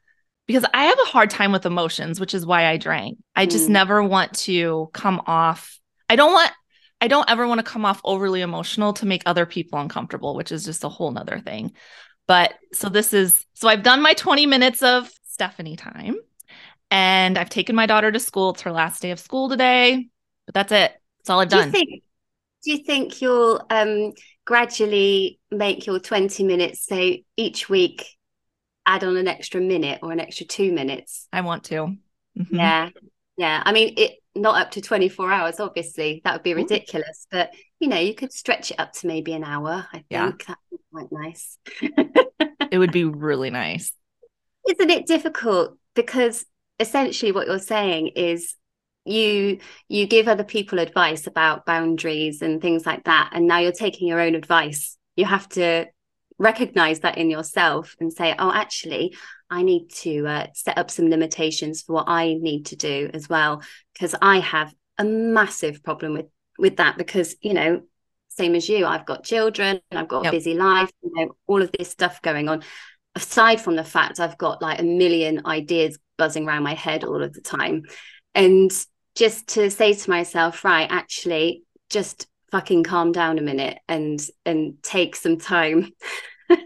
Because 0.46 0.64
I 0.72 0.84
have 0.84 0.98
a 0.98 1.08
hard 1.08 1.30
time 1.30 1.52
with 1.52 1.66
emotions, 1.66 2.18
which 2.18 2.34
is 2.34 2.46
why 2.46 2.66
I 2.66 2.76
drank. 2.76 3.18
I 3.36 3.46
just 3.46 3.68
mm. 3.68 3.72
never 3.72 4.02
want 4.02 4.34
to 4.40 4.90
come 4.92 5.22
off. 5.26 5.78
I 6.08 6.16
don't 6.16 6.32
want 6.32 6.50
I 7.00 7.08
don't 7.08 7.30
ever 7.30 7.46
want 7.46 7.60
to 7.60 7.64
come 7.64 7.86
off 7.86 8.00
overly 8.04 8.42
emotional 8.42 8.92
to 8.94 9.06
make 9.06 9.22
other 9.24 9.46
people 9.46 9.78
uncomfortable, 9.78 10.34
which 10.34 10.52
is 10.52 10.64
just 10.64 10.84
a 10.84 10.88
whole 10.88 11.10
nother 11.10 11.38
thing. 11.38 11.72
But 12.26 12.54
so 12.72 12.88
this 12.88 13.12
is 13.12 13.46
so 13.54 13.68
I've 13.68 13.82
done 13.82 14.02
my 14.02 14.14
20 14.14 14.46
minutes 14.46 14.82
of 14.82 15.10
Stephanie 15.24 15.76
time 15.76 16.16
and 16.90 17.38
I've 17.38 17.50
taken 17.50 17.74
my 17.76 17.86
daughter 17.86 18.10
to 18.10 18.20
school. 18.20 18.50
It's 18.50 18.62
her 18.62 18.72
last 18.72 19.00
day 19.02 19.12
of 19.12 19.20
school 19.20 19.48
today, 19.48 20.08
but 20.46 20.54
that's 20.54 20.72
it. 20.72 20.92
That's 21.18 21.30
all 21.30 21.40
I've 21.40 21.48
done. 21.48 21.70
Do 21.70 21.78
you 21.78 21.84
think, 21.86 22.02
do 22.62 22.72
you 22.72 22.78
think 22.78 23.20
you'll 23.20 23.64
um, 23.70 24.12
gradually 24.44 25.40
make 25.50 25.86
your 25.86 25.98
20 25.98 26.44
minutes 26.44 26.84
so 26.86 27.14
each 27.36 27.68
week 27.68 28.06
add 28.86 29.04
on 29.04 29.16
an 29.16 29.28
extra 29.28 29.60
minute 29.60 30.00
or 30.02 30.12
an 30.12 30.20
extra 30.20 30.46
two 30.46 30.72
minutes? 30.72 31.28
I 31.32 31.40
want 31.42 31.64
to. 31.64 31.96
Mm-hmm. 32.38 32.56
Yeah. 32.56 32.90
Yeah. 33.36 33.62
I 33.64 33.72
mean, 33.72 33.94
it 33.96 34.20
not 34.34 34.60
up 34.60 34.70
to 34.70 34.80
24 34.80 35.32
hours 35.32 35.58
obviously 35.58 36.20
that 36.24 36.32
would 36.32 36.42
be 36.42 36.54
ridiculous 36.54 37.26
Ooh. 37.26 37.38
but 37.38 37.50
you 37.80 37.88
know 37.88 37.98
you 37.98 38.14
could 38.14 38.32
stretch 38.32 38.70
it 38.70 38.78
up 38.78 38.92
to 38.92 39.06
maybe 39.06 39.32
an 39.32 39.42
hour 39.42 39.86
i 39.92 39.96
think 39.96 40.06
yeah. 40.10 40.30
that 40.46 40.58
would 40.70 40.78
be 40.78 40.84
quite 40.92 41.08
nice 41.10 41.58
it 42.70 42.78
would 42.78 42.92
be 42.92 43.04
really 43.04 43.50
nice 43.50 43.92
isn't 44.68 44.90
it 44.90 45.06
difficult 45.06 45.76
because 45.94 46.46
essentially 46.78 47.32
what 47.32 47.46
you're 47.46 47.58
saying 47.58 48.08
is 48.08 48.54
you 49.10 49.58
you 49.88 50.06
give 50.06 50.28
other 50.28 50.44
people 50.44 50.78
advice 50.78 51.26
about 51.26 51.66
boundaries 51.66 52.42
and 52.42 52.60
things 52.60 52.86
like 52.86 53.04
that 53.04 53.30
and 53.32 53.46
now 53.46 53.58
you're 53.58 53.72
taking 53.72 54.08
your 54.08 54.20
own 54.20 54.34
advice 54.34 54.96
you 55.16 55.24
have 55.24 55.48
to 55.48 55.86
recognize 56.38 57.00
that 57.00 57.18
in 57.18 57.28
yourself 57.30 57.96
and 58.00 58.12
say 58.12 58.34
oh 58.38 58.52
actually 58.52 59.14
I 59.52 59.62
need 59.62 59.90
to 60.02 60.26
uh, 60.26 60.46
set 60.54 60.78
up 60.78 60.92
some 60.92 61.10
limitations 61.10 61.82
for 61.82 61.94
what 61.94 62.08
I 62.08 62.34
need 62.34 62.66
to 62.66 62.76
do 62.76 63.10
as 63.12 63.28
well 63.28 63.62
because 63.92 64.14
I 64.22 64.38
have 64.38 64.72
a 64.96 65.04
massive 65.04 65.82
problem 65.82 66.14
with 66.14 66.26
with 66.58 66.76
that 66.76 66.96
because 66.96 67.36
you 67.40 67.54
know 67.54 67.82
same 68.28 68.54
as 68.54 68.68
you 68.68 68.86
I've 68.86 69.06
got 69.06 69.24
children 69.24 69.80
I've 69.90 70.08
got 70.08 70.24
yep. 70.24 70.32
a 70.32 70.36
busy 70.36 70.54
life 70.54 70.90
you 71.02 71.12
know 71.14 71.36
all 71.46 71.62
of 71.62 71.72
this 71.72 71.90
stuff 71.90 72.22
going 72.22 72.48
on 72.48 72.62
aside 73.14 73.60
from 73.60 73.76
the 73.76 73.84
fact 73.84 74.20
I've 74.20 74.38
got 74.38 74.62
like 74.62 74.78
a 74.78 74.84
million 74.84 75.46
ideas 75.46 75.98
buzzing 76.16 76.46
around 76.46 76.62
my 76.62 76.74
head 76.74 77.02
all 77.02 77.22
of 77.22 77.32
the 77.32 77.40
time 77.40 77.82
and 78.34 78.70
just 79.14 79.48
to 79.48 79.70
say 79.70 79.94
to 79.94 80.10
myself 80.10 80.64
right 80.64 80.88
actually 80.90 81.62
just 81.90 82.26
fucking 82.50 82.84
calm 82.84 83.12
down 83.12 83.38
a 83.38 83.42
minute 83.42 83.78
and 83.88 84.20
and 84.44 84.82
take 84.82 85.16
some 85.16 85.38
time. 85.38 85.92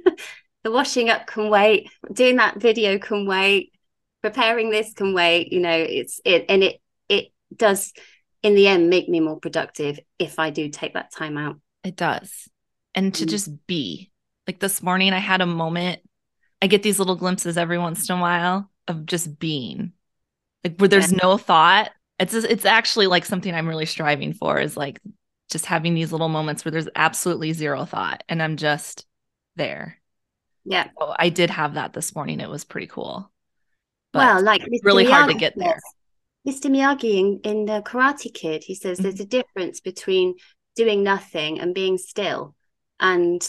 The 0.64 0.70
washing 0.70 1.10
up 1.10 1.26
can 1.26 1.50
wait 1.50 1.90
doing 2.10 2.36
that 2.36 2.58
video 2.58 2.98
can 2.98 3.26
wait 3.26 3.72
preparing 4.22 4.70
this 4.70 4.94
can 4.94 5.12
wait 5.12 5.52
you 5.52 5.60
know 5.60 5.76
it's 5.76 6.22
it 6.24 6.46
and 6.48 6.64
it 6.64 6.80
it 7.10 7.32
does 7.54 7.92
in 8.42 8.54
the 8.54 8.66
end 8.66 8.88
make 8.88 9.06
me 9.06 9.20
more 9.20 9.38
productive 9.38 10.00
if 10.18 10.38
i 10.38 10.48
do 10.48 10.70
take 10.70 10.94
that 10.94 11.12
time 11.12 11.36
out. 11.36 11.60
It 11.84 11.96
does. 11.96 12.48
And 12.94 13.14
to 13.16 13.26
mm. 13.26 13.28
just 13.28 13.66
be. 13.66 14.10
Like 14.46 14.58
this 14.58 14.82
morning 14.82 15.12
i 15.12 15.18
had 15.18 15.42
a 15.42 15.46
moment 15.46 16.00
i 16.62 16.66
get 16.66 16.82
these 16.82 16.98
little 16.98 17.16
glimpses 17.16 17.58
every 17.58 17.78
once 17.78 18.08
in 18.08 18.16
a 18.16 18.20
while 18.20 18.70
of 18.88 19.04
just 19.04 19.38
being. 19.38 19.92
Like 20.64 20.78
where 20.78 20.88
there's 20.88 21.12
yeah. 21.12 21.18
no 21.22 21.36
thought 21.36 21.90
it's 22.18 22.34
it's 22.34 22.64
actually 22.64 23.06
like 23.06 23.24
something 23.24 23.54
i'm 23.54 23.68
really 23.68 23.86
striving 23.86 24.32
for 24.32 24.58
is 24.60 24.76
like 24.76 25.00
just 25.50 25.66
having 25.66 25.94
these 25.94 26.12
little 26.12 26.28
moments 26.28 26.64
where 26.64 26.72
there's 26.72 26.88
absolutely 26.94 27.52
zero 27.52 27.84
thought 27.84 28.22
and 28.28 28.42
i'm 28.42 28.56
just 28.56 29.06
there 29.56 29.98
yeah. 30.64 30.88
So 30.98 31.14
I 31.18 31.28
did 31.28 31.50
have 31.50 31.74
that 31.74 31.92
this 31.92 32.14
morning. 32.14 32.40
It 32.40 32.48
was 32.48 32.64
pretty 32.64 32.86
cool. 32.86 33.30
But 34.12 34.20
well, 34.20 34.42
like 34.42 34.62
Mr. 34.62 34.84
really 34.84 35.04
Miyagi 35.04 35.10
hard 35.10 35.30
to 35.30 35.38
get 35.38 35.54
there. 35.56 35.78
Mr. 36.46 36.70
Miyagi 36.70 37.18
in, 37.18 37.40
in 37.44 37.64
the 37.66 37.82
Karate 37.82 38.32
Kid, 38.32 38.64
he 38.64 38.74
says 38.74 38.98
mm-hmm. 38.98 39.04
there's 39.04 39.20
a 39.20 39.26
difference 39.26 39.80
between 39.80 40.34
doing 40.76 41.02
nothing 41.02 41.60
and 41.60 41.74
being 41.74 41.98
still. 41.98 42.54
And, 43.00 43.46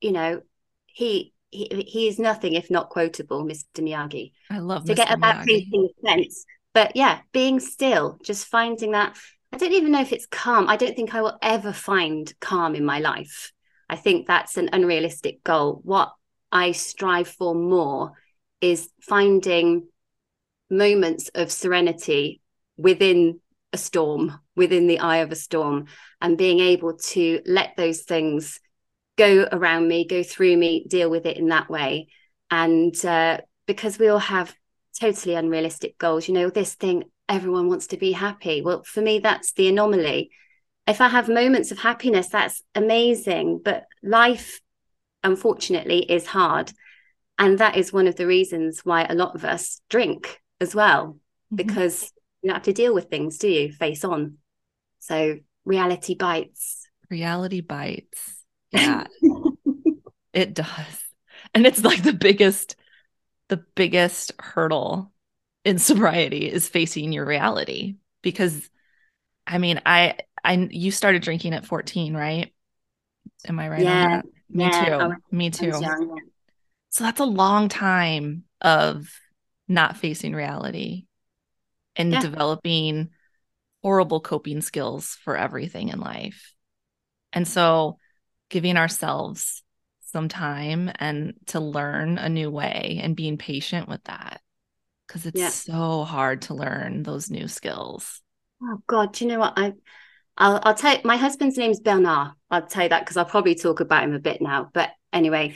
you 0.00 0.12
know, 0.12 0.42
he 0.86 1.32
he, 1.50 1.84
he 1.86 2.08
is 2.08 2.18
nothing 2.18 2.54
if 2.54 2.70
not 2.70 2.90
quotable, 2.90 3.44
Mr. 3.44 3.80
Miyagi. 3.80 4.32
I 4.50 4.58
love 4.58 4.86
forget 4.86 5.08
Mr. 5.08 5.14
about 5.14 5.46
making 5.46 5.88
sense. 6.04 6.44
But 6.76 6.94
yeah, 6.94 7.20
being 7.32 7.58
still, 7.58 8.18
just 8.22 8.48
finding 8.48 8.90
that. 8.90 9.16
I 9.50 9.56
don't 9.56 9.72
even 9.72 9.92
know 9.92 10.02
if 10.02 10.12
it's 10.12 10.26
calm. 10.26 10.68
I 10.68 10.76
don't 10.76 10.94
think 10.94 11.14
I 11.14 11.22
will 11.22 11.38
ever 11.40 11.72
find 11.72 12.30
calm 12.38 12.74
in 12.74 12.84
my 12.84 12.98
life. 12.98 13.50
I 13.88 13.96
think 13.96 14.26
that's 14.26 14.58
an 14.58 14.68
unrealistic 14.74 15.42
goal. 15.42 15.80
What 15.84 16.12
I 16.52 16.72
strive 16.72 17.28
for 17.28 17.54
more 17.54 18.12
is 18.60 18.90
finding 19.00 19.88
moments 20.68 21.30
of 21.34 21.50
serenity 21.50 22.42
within 22.76 23.40
a 23.72 23.78
storm, 23.78 24.38
within 24.54 24.86
the 24.86 24.98
eye 24.98 25.18
of 25.18 25.32
a 25.32 25.34
storm, 25.34 25.86
and 26.20 26.36
being 26.36 26.60
able 26.60 26.98
to 26.98 27.40
let 27.46 27.74
those 27.78 28.02
things 28.02 28.60
go 29.16 29.48
around 29.50 29.88
me, 29.88 30.06
go 30.06 30.22
through 30.22 30.58
me, 30.58 30.84
deal 30.86 31.08
with 31.08 31.24
it 31.24 31.38
in 31.38 31.48
that 31.48 31.70
way. 31.70 32.08
And 32.50 32.94
uh, 33.06 33.38
because 33.64 33.98
we 33.98 34.08
all 34.08 34.18
have 34.18 34.54
totally 34.98 35.34
unrealistic 35.34 35.98
goals, 35.98 36.28
you 36.28 36.34
know, 36.34 36.50
this 36.50 36.74
thing, 36.74 37.04
everyone 37.28 37.68
wants 37.68 37.88
to 37.88 37.96
be 37.96 38.12
happy. 38.12 38.62
Well, 38.62 38.82
for 38.84 39.00
me, 39.00 39.18
that's 39.18 39.52
the 39.52 39.68
anomaly. 39.68 40.30
If 40.86 41.00
I 41.00 41.08
have 41.08 41.28
moments 41.28 41.72
of 41.72 41.78
happiness, 41.78 42.28
that's 42.28 42.62
amazing. 42.74 43.60
But 43.64 43.84
life 44.02 44.60
unfortunately 45.22 46.00
is 46.10 46.26
hard 46.26 46.72
and 47.38 47.58
that 47.58 47.76
is 47.76 47.92
one 47.92 48.06
of 48.06 48.16
the 48.16 48.26
reasons 48.26 48.80
why 48.84 49.04
a 49.04 49.14
lot 49.14 49.34
of 49.34 49.44
us 49.44 49.80
drink 49.90 50.40
as 50.60 50.74
well 50.74 51.08
mm-hmm. 51.08 51.56
because 51.56 52.12
you 52.42 52.48
don't 52.48 52.56
have 52.56 52.64
to 52.64 52.72
deal 52.72 52.94
with 52.94 53.10
things 53.10 53.38
do 53.38 53.48
you 53.48 53.72
face 53.72 54.04
on 54.04 54.38
so 55.00 55.36
reality 55.64 56.14
bites 56.14 56.86
reality 57.10 57.60
bites 57.60 58.36
yeah 58.72 59.06
it 60.32 60.54
does 60.54 61.04
and 61.54 61.66
it's 61.66 61.84
like 61.84 62.02
the 62.02 62.12
biggest 62.12 62.76
the 63.48 63.58
biggest 63.74 64.32
hurdle 64.38 65.12
in 65.64 65.78
sobriety 65.80 66.50
is 66.50 66.68
facing 66.68 67.12
your 67.12 67.24
reality 67.24 67.96
because 68.22 68.68
i 69.46 69.58
mean 69.58 69.80
i 69.86 70.16
i 70.44 70.68
you 70.70 70.90
started 70.90 71.22
drinking 71.22 71.54
at 71.54 71.66
14 71.66 72.14
right 72.14 72.52
am 73.48 73.58
i 73.58 73.68
right 73.68 73.82
yeah 73.82 74.22
me 74.48 74.64
yeah, 74.64 74.98
too. 74.98 75.14
Me 75.30 75.50
too. 75.50 75.66
Young, 75.66 75.82
yeah. 75.82 76.22
So 76.90 77.04
that's 77.04 77.20
a 77.20 77.24
long 77.24 77.68
time 77.68 78.44
of 78.60 79.12
not 79.68 79.96
facing 79.96 80.32
reality 80.32 81.04
and 81.96 82.12
yeah. 82.12 82.20
developing 82.20 83.10
horrible 83.82 84.20
coping 84.20 84.60
skills 84.60 85.18
for 85.24 85.36
everything 85.36 85.88
in 85.88 86.00
life. 86.00 86.54
And 87.32 87.46
so 87.46 87.98
giving 88.48 88.76
ourselves 88.76 89.62
some 90.16 90.28
time 90.28 90.90
and 90.98 91.34
to 91.44 91.60
learn 91.60 92.16
a 92.16 92.26
new 92.26 92.50
way 92.50 93.00
and 93.02 93.14
being 93.14 93.36
patient 93.36 93.86
with 93.86 94.02
that 94.04 94.40
because 95.06 95.26
it's 95.26 95.38
yeah. 95.38 95.50
so 95.50 96.04
hard 96.04 96.40
to 96.40 96.54
learn 96.54 97.02
those 97.02 97.30
new 97.30 97.46
skills. 97.46 98.22
Oh 98.62 98.78
God, 98.86 99.12
do 99.12 99.26
you 99.26 99.30
know 99.30 99.40
what 99.40 99.52
I? 99.58 99.74
I'll, 100.38 100.58
I'll 100.62 100.74
tell 100.74 100.94
you, 100.94 101.00
my 101.04 101.18
husband's 101.18 101.58
name's 101.58 101.80
Bernard. 101.80 102.32
I'll 102.50 102.66
tell 102.66 102.84
you 102.84 102.88
that 102.88 103.00
because 103.00 103.18
I'll 103.18 103.26
probably 103.26 103.56
talk 103.56 103.80
about 103.80 104.04
him 104.04 104.14
a 104.14 104.18
bit 104.18 104.40
now. 104.40 104.70
But 104.72 104.88
anyway, 105.12 105.54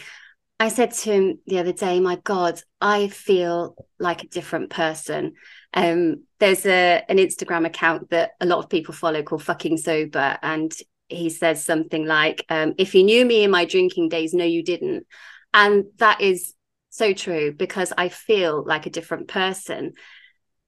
I 0.59 0.69
said 0.69 0.91
to 0.91 1.11
him 1.11 1.39
the 1.47 1.61
other 1.61 1.73
day, 1.73 1.99
my 1.99 2.17
God, 2.17 2.61
I 2.83 3.09
feel 3.09 3.77
like 3.99 4.25
a 4.25 4.29
different 4.29 4.69
person. 4.69 5.37
Um, 5.73 6.25
there's 6.39 6.67
a 6.67 7.03
an 7.09 7.17
Instagram 7.17 7.65
account 7.65 8.11
that 8.11 8.33
a 8.43 8.45
lot 8.45 8.59
of 8.59 8.69
people 8.69 8.93
follow 8.93 9.23
called 9.23 9.43
Fucking 9.43 9.79
Sober, 9.79 10.37
and 10.43 10.71
he 11.11 11.31
says 11.31 11.65
something 11.65 12.07
like, 12.07 12.45
um, 12.49 12.75
"If 12.79 12.95
you 12.95 13.03
knew 13.03 13.25
me 13.25 13.45
in 13.45 13.51
my 13.51 13.65
drinking 13.65 14.09
days, 14.09 14.35
no, 14.35 14.45
you 14.45 14.63
didn't," 14.63 15.07
and 15.55 15.87
that 15.99 16.21
is 16.21 16.55
so 16.91 17.13
true 17.13 17.53
because 17.53 17.93
I 17.97 18.09
feel 18.09 18.65
like 18.65 18.87
a 18.87 18.91
different 18.91 19.29
person. 19.29 19.93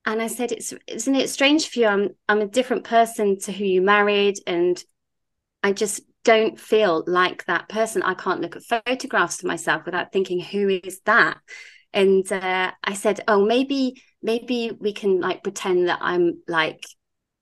And 0.05 0.21
I 0.23 0.27
said, 0.29 0.53
"It's 0.53 0.75
isn't 0.87 1.15
it 1.17 1.31
strange 1.31 1.69
for 1.69 1.79
you? 1.81 1.87
I'm 1.87 2.09
I'm 2.29 2.41
a 2.41 2.47
different 2.47 2.85
person 2.85 3.39
to 3.41 3.53
who 3.53 3.65
you 3.65 3.83
married, 3.83 4.37
and 4.47 4.83
I 5.63 5.73
just 5.73 6.01
don't 6.25 6.59
feel 6.59 7.05
like 7.07 7.45
that 7.47 7.69
person. 7.69 8.03
I 8.03 8.15
can't 8.15 8.41
look 8.41 8.57
at 8.57 8.85
photographs 8.87 9.41
of 9.41 9.47
myself 9.47 9.85
without 9.85 10.13
thinking, 10.13 10.41
who 10.41 10.69
is 10.69 11.01
that?" 11.07 11.39
And 11.93 12.31
uh, 12.33 12.73
I 12.83 12.95
said, 12.95 13.21
"Oh, 13.29 13.45
maybe 13.45 14.03
maybe 14.23 14.73
we 14.79 14.93
can 14.93 15.21
like 15.21 15.43
pretend 15.43 15.89
that 15.89 15.99
I'm 16.01 16.43
like 16.49 16.85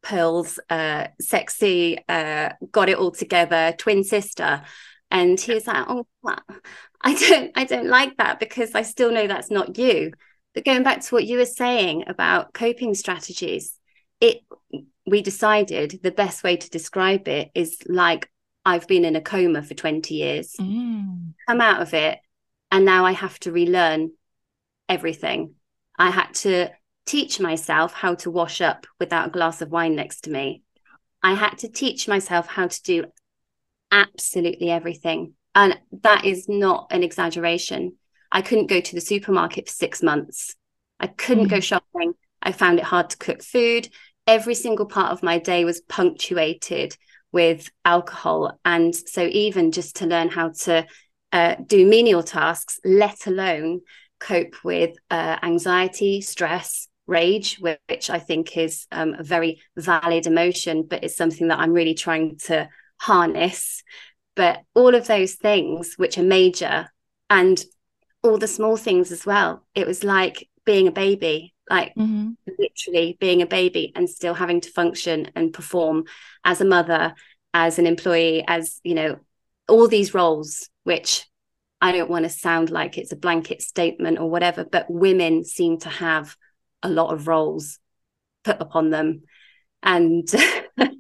Pearl's 0.03 0.59
uh, 0.69 1.09
sexy, 1.21 1.99
uh, 2.09 2.51
got 2.71 2.89
it 2.89 2.99
all 2.99 3.11
together 3.11 3.75
twin 3.79 4.05
sister." 4.05 4.63
And 5.11 5.41
he 5.41 5.55
was 5.55 5.67
like, 5.67 5.87
"Oh, 5.89 6.07
I 7.03 7.15
don't, 7.15 7.53
I 7.57 7.65
don't 7.65 7.89
like 7.89 8.17
that 8.19 8.41
because 8.41 8.75
I 8.75 8.83
still 8.83 9.13
know 9.13 9.27
that's 9.27 9.51
not 9.51 9.79
you." 9.79 10.13
But 10.55 10.65
going 10.65 10.83
back 10.83 11.01
to 11.03 11.15
what 11.15 11.27
you 11.27 11.39
were 11.39 11.47
saying 11.47 12.05
about 12.07 12.53
coping 12.53 12.95
strategies, 12.95 13.75
it 14.21 14.39
we 15.07 15.23
decided 15.23 16.01
the 16.03 16.11
best 16.11 16.45
way 16.45 16.57
to 16.57 16.71
describe 16.71 17.27
it 17.29 17.51
is 17.55 17.79
like 17.87 18.31
I've 18.65 18.87
been 18.87 19.05
in 19.05 19.17
a 19.17 19.21
coma 19.21 19.63
for 19.63 19.75
20 19.75 20.15
years, 20.15 20.55
mm. 20.61 21.33
come 21.49 21.61
out 21.61 21.83
of 21.83 21.95
it, 21.95 22.19
and 22.71 22.85
now 22.85 23.05
I 23.05 23.13
have 23.13 23.39
to 23.41 23.53
relearn 23.53 24.13
everything. 24.89 25.55
I 25.99 26.11
had 26.11 26.35
to 26.35 26.71
teach 27.11 27.41
myself 27.41 27.93
how 27.93 28.15
to 28.15 28.31
wash 28.31 28.61
up 28.61 28.87
without 29.01 29.27
a 29.27 29.31
glass 29.31 29.61
of 29.61 29.71
wine 29.71 29.97
next 29.97 30.23
to 30.23 30.31
me. 30.31 30.63
I 31.25 31.35
had 31.35 31.59
to 31.59 31.69
teach 31.69 32.07
myself 32.07 32.47
how 32.47 32.69
to 32.69 32.83
do 32.85 33.05
absolutely 33.91 34.71
everything. 34.71 35.35
And 35.57 35.77
that 36.03 36.25
is 36.25 36.49
not 36.49 36.87
an 36.93 37.03
exaggeration. 37.03 37.97
I 38.31 38.43
couldn't 38.43 38.69
go 38.69 38.81
to 38.81 38.95
the 38.95 39.01
supermarket 39.01 39.67
for 39.67 39.75
six 39.75 40.05
months. 40.05 40.55
I 41.01 41.09
couldn't 41.09 41.47
mm. 41.47 41.51
go 41.51 41.59
shopping. 41.59 42.13
I 42.41 42.53
found 42.53 42.79
it 42.79 42.85
hard 42.85 43.11
to 43.11 43.17
cook 43.19 43.43
food. 43.43 43.89
Every 44.29 44.55
single 44.55 44.87
part 44.87 45.11
of 45.11 45.25
my 45.25 45.41
day 45.41 45.65
was 45.65 45.81
punctuated 45.81 46.97
with 47.33 47.69
alcohol. 47.85 48.57
And 48.65 48.95
so, 48.95 49.23
even 49.23 49.73
just 49.73 49.97
to 49.97 50.07
learn 50.07 50.29
how 50.29 50.51
to 50.51 50.87
uh, 51.33 51.57
do 51.67 51.85
menial 51.85 52.23
tasks, 52.23 52.79
let 52.85 53.27
alone 53.27 53.81
cope 54.21 54.63
with 54.63 54.97
uh, 55.11 55.39
anxiety, 55.43 56.21
stress, 56.21 56.87
rage, 57.11 57.59
which 57.59 58.09
I 58.09 58.19
think 58.19 58.57
is 58.57 58.87
um, 58.91 59.15
a 59.19 59.23
very 59.23 59.61
valid 59.77 60.27
emotion, 60.27 60.87
but 60.89 61.05
it's 61.05 61.17
something 61.17 61.49
that 61.49 61.59
I'm 61.59 61.73
really 61.73 61.95
trying 61.95 62.39
to 62.47 62.69
harness. 62.97 63.83
But 64.37 64.63
all 64.75 64.95
of 64.95 65.07
those 65.07 65.35
things, 65.35 65.95
which 65.97 66.17
are 66.17 66.23
major, 66.23 66.91
and 67.29 67.63
all 68.23 68.39
the 68.39 68.47
small 68.47 68.77
things 68.77 69.13
as 69.13 69.25
well. 69.27 69.65
It 69.75 69.87
was 69.87 70.05
like 70.05 70.49
being 70.65 70.89
a 70.89 70.93
baby, 70.93 71.55
like 71.69 71.95
mm-hmm. 71.95 72.31
literally 72.59 73.17
being 73.21 73.43
a 73.43 73.47
baby 73.47 73.93
and 73.95 74.09
still 74.09 74.35
having 74.35 74.61
to 74.61 74.71
function 74.71 75.31
and 75.35 75.53
perform 75.53 76.05
as 76.45 76.61
a 76.61 76.65
mother, 76.65 77.15
as 77.55 77.79
an 77.79 77.87
employee, 77.87 78.45
as, 78.47 78.81
you 78.85 78.95
know, 78.95 79.19
all 79.69 79.89
these 79.89 80.15
roles, 80.15 80.69
which 80.85 81.27
I 81.81 81.93
don't 81.93 82.11
want 82.11 82.25
to 82.25 82.31
sound 82.31 82.71
like 82.71 82.99
it's 82.99 83.13
a 83.13 83.17
blanket 83.17 83.63
statement 83.63 84.19
or 84.19 84.29
whatever, 84.29 84.65
but 84.65 84.91
women 84.91 85.45
seem 85.45 85.79
to 85.79 85.89
have 85.89 86.37
a 86.83 86.89
lot 86.89 87.13
of 87.13 87.29
roles 87.29 87.79
put 88.45 88.61
upon 88.61 88.91
them. 88.91 89.23
And 89.83 90.29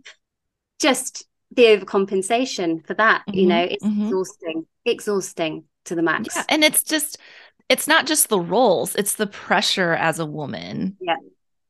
just 0.80 1.26
the 1.52 1.64
overcompensation 1.64 2.86
for 2.86 2.94
that, 2.94 3.22
mm-hmm. 3.22 3.38
you 3.38 3.46
know, 3.46 3.62
it's 3.62 3.84
mm-hmm. 3.84 4.04
exhausting, 4.04 4.66
exhausting 4.84 5.64
to 5.86 5.94
the 5.94 6.02
max. 6.02 6.34
Yeah, 6.34 6.44
and 6.48 6.64
it's 6.64 6.82
just 6.82 7.18
it's 7.68 7.86
not 7.86 8.06
just 8.06 8.28
the 8.28 8.40
roles, 8.40 8.94
it's 8.94 9.14
the 9.14 9.26
pressure 9.26 9.92
as 9.92 10.18
a 10.18 10.26
woman. 10.26 10.96
Yeah. 11.00 11.16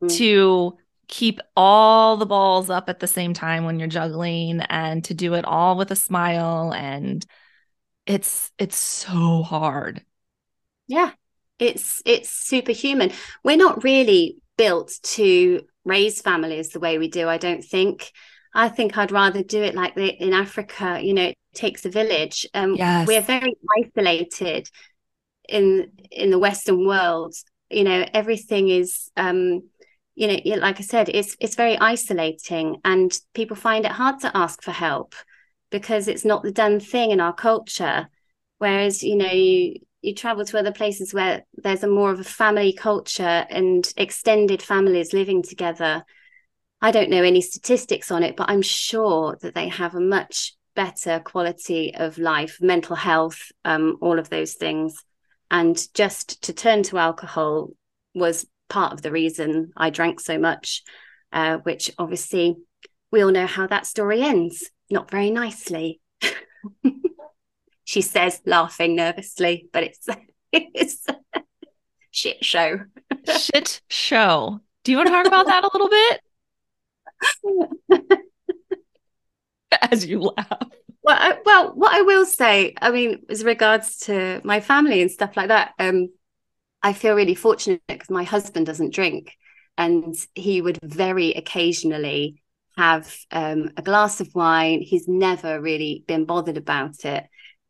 Mm-hmm. 0.03 0.17
To 0.17 0.79
keep 1.09 1.41
all 1.57 2.17
the 2.17 2.27
balls 2.27 2.71
up 2.71 2.89
at 2.89 3.01
the 3.01 3.07
same 3.07 3.35
time 3.35 3.65
when 3.65 3.79
you're 3.79 3.89
juggling 3.89 4.61
and 4.61 5.05
to 5.05 5.13
do 5.13 5.35
it 5.35 5.45
all 5.45 5.77
with 5.77 5.91
a 5.91 5.97
smile 5.97 6.73
and 6.73 7.27
it's 8.07 8.51
it's 8.59 8.77
so 8.77 9.43
hard. 9.43 10.05
Yeah. 10.87 11.11
It's 11.61 12.03
it's 12.05 12.31
superhuman. 12.31 13.13
We're 13.45 13.57
not 13.57 13.85
really 13.85 14.39
built 14.57 14.99
to 15.03 15.63
raise 15.85 16.21
families 16.21 16.71
the 16.71 16.81
way 16.81 16.99
we 16.99 17.09
do, 17.09 17.29
I 17.29 17.39
don't 17.39 17.65
think. 17.65 18.13
I 18.55 18.69
think 18.69 18.99
I'd 18.99 19.13
rather 19.13 19.43
do 19.43 19.63
it 19.63 19.75
like 19.75 19.95
the, 19.95 20.09
in 20.09 20.33
Africa, 20.33 20.99
you 21.01 21.15
know, 21.15 21.27
it 21.27 21.39
takes 21.55 21.85
a 21.85 21.89
village. 21.89 22.47
Um, 22.53 22.75
yes. 22.75 23.07
We're 23.07 23.21
very 23.21 23.55
isolated 23.79 24.69
in 25.49 25.93
in 26.11 26.31
the 26.31 26.39
Western 26.39 26.87
world. 26.87 27.35
You 27.71 27.85
know, 27.85 28.05
everything 28.13 28.69
is, 28.69 29.11
um, 29.17 29.69
you 30.15 30.27
know, 30.27 30.57
like 30.57 30.79
I 30.79 30.83
said, 30.83 31.09
it's 31.09 31.37
it's 31.41 31.55
very 31.55 31.79
isolating, 31.79 32.77
and 32.85 33.17
people 33.35 33.57
find 33.57 33.85
it 33.85 33.93
hard 33.93 34.21
to 34.21 34.37
ask 34.37 34.63
for 34.63 34.73
help 34.73 35.15
because 35.71 36.09
it's 36.09 36.25
not 36.25 36.43
the 36.43 36.53
done 36.53 36.81
thing 36.81 37.13
in 37.13 37.21
our 37.21 37.33
culture. 37.33 38.09
Whereas, 38.59 39.03
you 39.03 39.17
know, 39.17 39.31
you 39.31 39.77
you 40.03 40.15
travel 40.15 40.45
to 40.45 40.59
other 40.59 40.73
places 40.73 41.13
where 41.13 41.45
there's 41.55 41.83
a 41.83 41.89
more 41.89 42.11
of 42.11 42.21
a 42.21 42.25
family 42.25 42.73
culture 42.73 43.47
and 43.51 43.93
extended 43.97 44.63
families 44.63 45.13
living 45.13 45.43
together. 45.43 46.05
I 46.81 46.91
don't 46.91 47.11
know 47.11 47.23
any 47.23 47.41
statistics 47.41 48.11
on 48.11 48.23
it, 48.23 48.37
but 48.37 48.49
I'm 48.49 48.63
sure 48.63 49.37
that 49.43 49.55
they 49.55 49.69
have 49.69 49.95
a 49.95 50.01
much 50.01 50.55
better 50.75 51.21
quality 51.21 51.95
of 51.95 52.17
life, 52.17 52.59
mental 52.61 52.97
health, 52.97 53.53
um, 53.65 53.99
all 54.01 54.19
of 54.19 54.31
those 54.31 54.55
things. 54.55 55.05
And 55.51 55.77
just 55.95 56.43
to 56.45 56.53
turn 56.53 56.83
to 56.85 56.99
alcohol 56.99 57.71
was 58.15 58.47
part 58.69 58.93
of 58.93 59.03
the 59.03 59.11
reason 59.11 59.73
I 59.77 59.91
drank 59.91 60.21
so 60.21 60.39
much, 60.39 60.83
uh, 61.33 61.59
which 61.59 61.91
obviously 61.99 62.57
we 63.11 63.23
all 63.23 63.33
know 63.33 63.47
how 63.47 63.67
that 63.67 63.87
story 63.87 64.23
ends. 64.23 64.71
Not 64.89 65.11
very 65.11 65.31
nicely. 65.31 66.01
she 67.91 68.03
says, 68.03 68.41
laughing 68.47 68.95
nervously, 68.95 69.69
but 69.73 69.83
it's 69.83 70.07
it's 70.53 71.07
shit 72.13 72.45
show. 72.45 72.83
shit 73.27 73.81
show. 73.89 74.61
Do 74.85 74.93
you 74.93 74.97
want 74.97 75.09
to 75.09 75.13
talk 75.13 75.27
about 75.27 75.47
that 75.47 75.65
a 75.65 75.71
little 75.75 75.89
bit? 77.99 78.21
as 79.91 80.07
you 80.07 80.21
laugh. 80.21 80.69
Well, 81.03 81.17
I, 81.19 81.39
well, 81.45 81.73
what 81.75 81.93
I 81.93 82.03
will 82.03 82.27
say, 82.27 82.75
I 82.81 82.93
mean, 82.93 83.25
as 83.29 83.43
regards 83.43 83.97
to 84.03 84.41
my 84.45 84.61
family 84.61 85.03
and 85.03 85.11
stuff 85.11 85.37
like 85.37 85.49
that, 85.49 85.73
um, 85.81 86.11
I 86.85 86.93
feel 86.93 87.17
really 87.17 87.35
fortunate 87.35 87.83
because 87.89 88.09
my 88.09 88.23
husband 88.23 88.67
doesn't 88.67 88.95
drink, 88.95 89.37
and 89.77 90.15
he 90.37 90.63
would 90.63 90.79
very 90.81 91.33
occasionally 91.33 92.41
have 92.77 93.13
um, 93.33 93.71
a 93.77 93.83
glass 93.83 94.21
of 94.21 94.33
wine. 94.33 94.81
He's 94.81 95.09
never 95.09 95.61
really 95.61 96.05
been 96.07 96.25
bothered 96.25 96.57
about 96.57 97.05
it, 97.05 97.27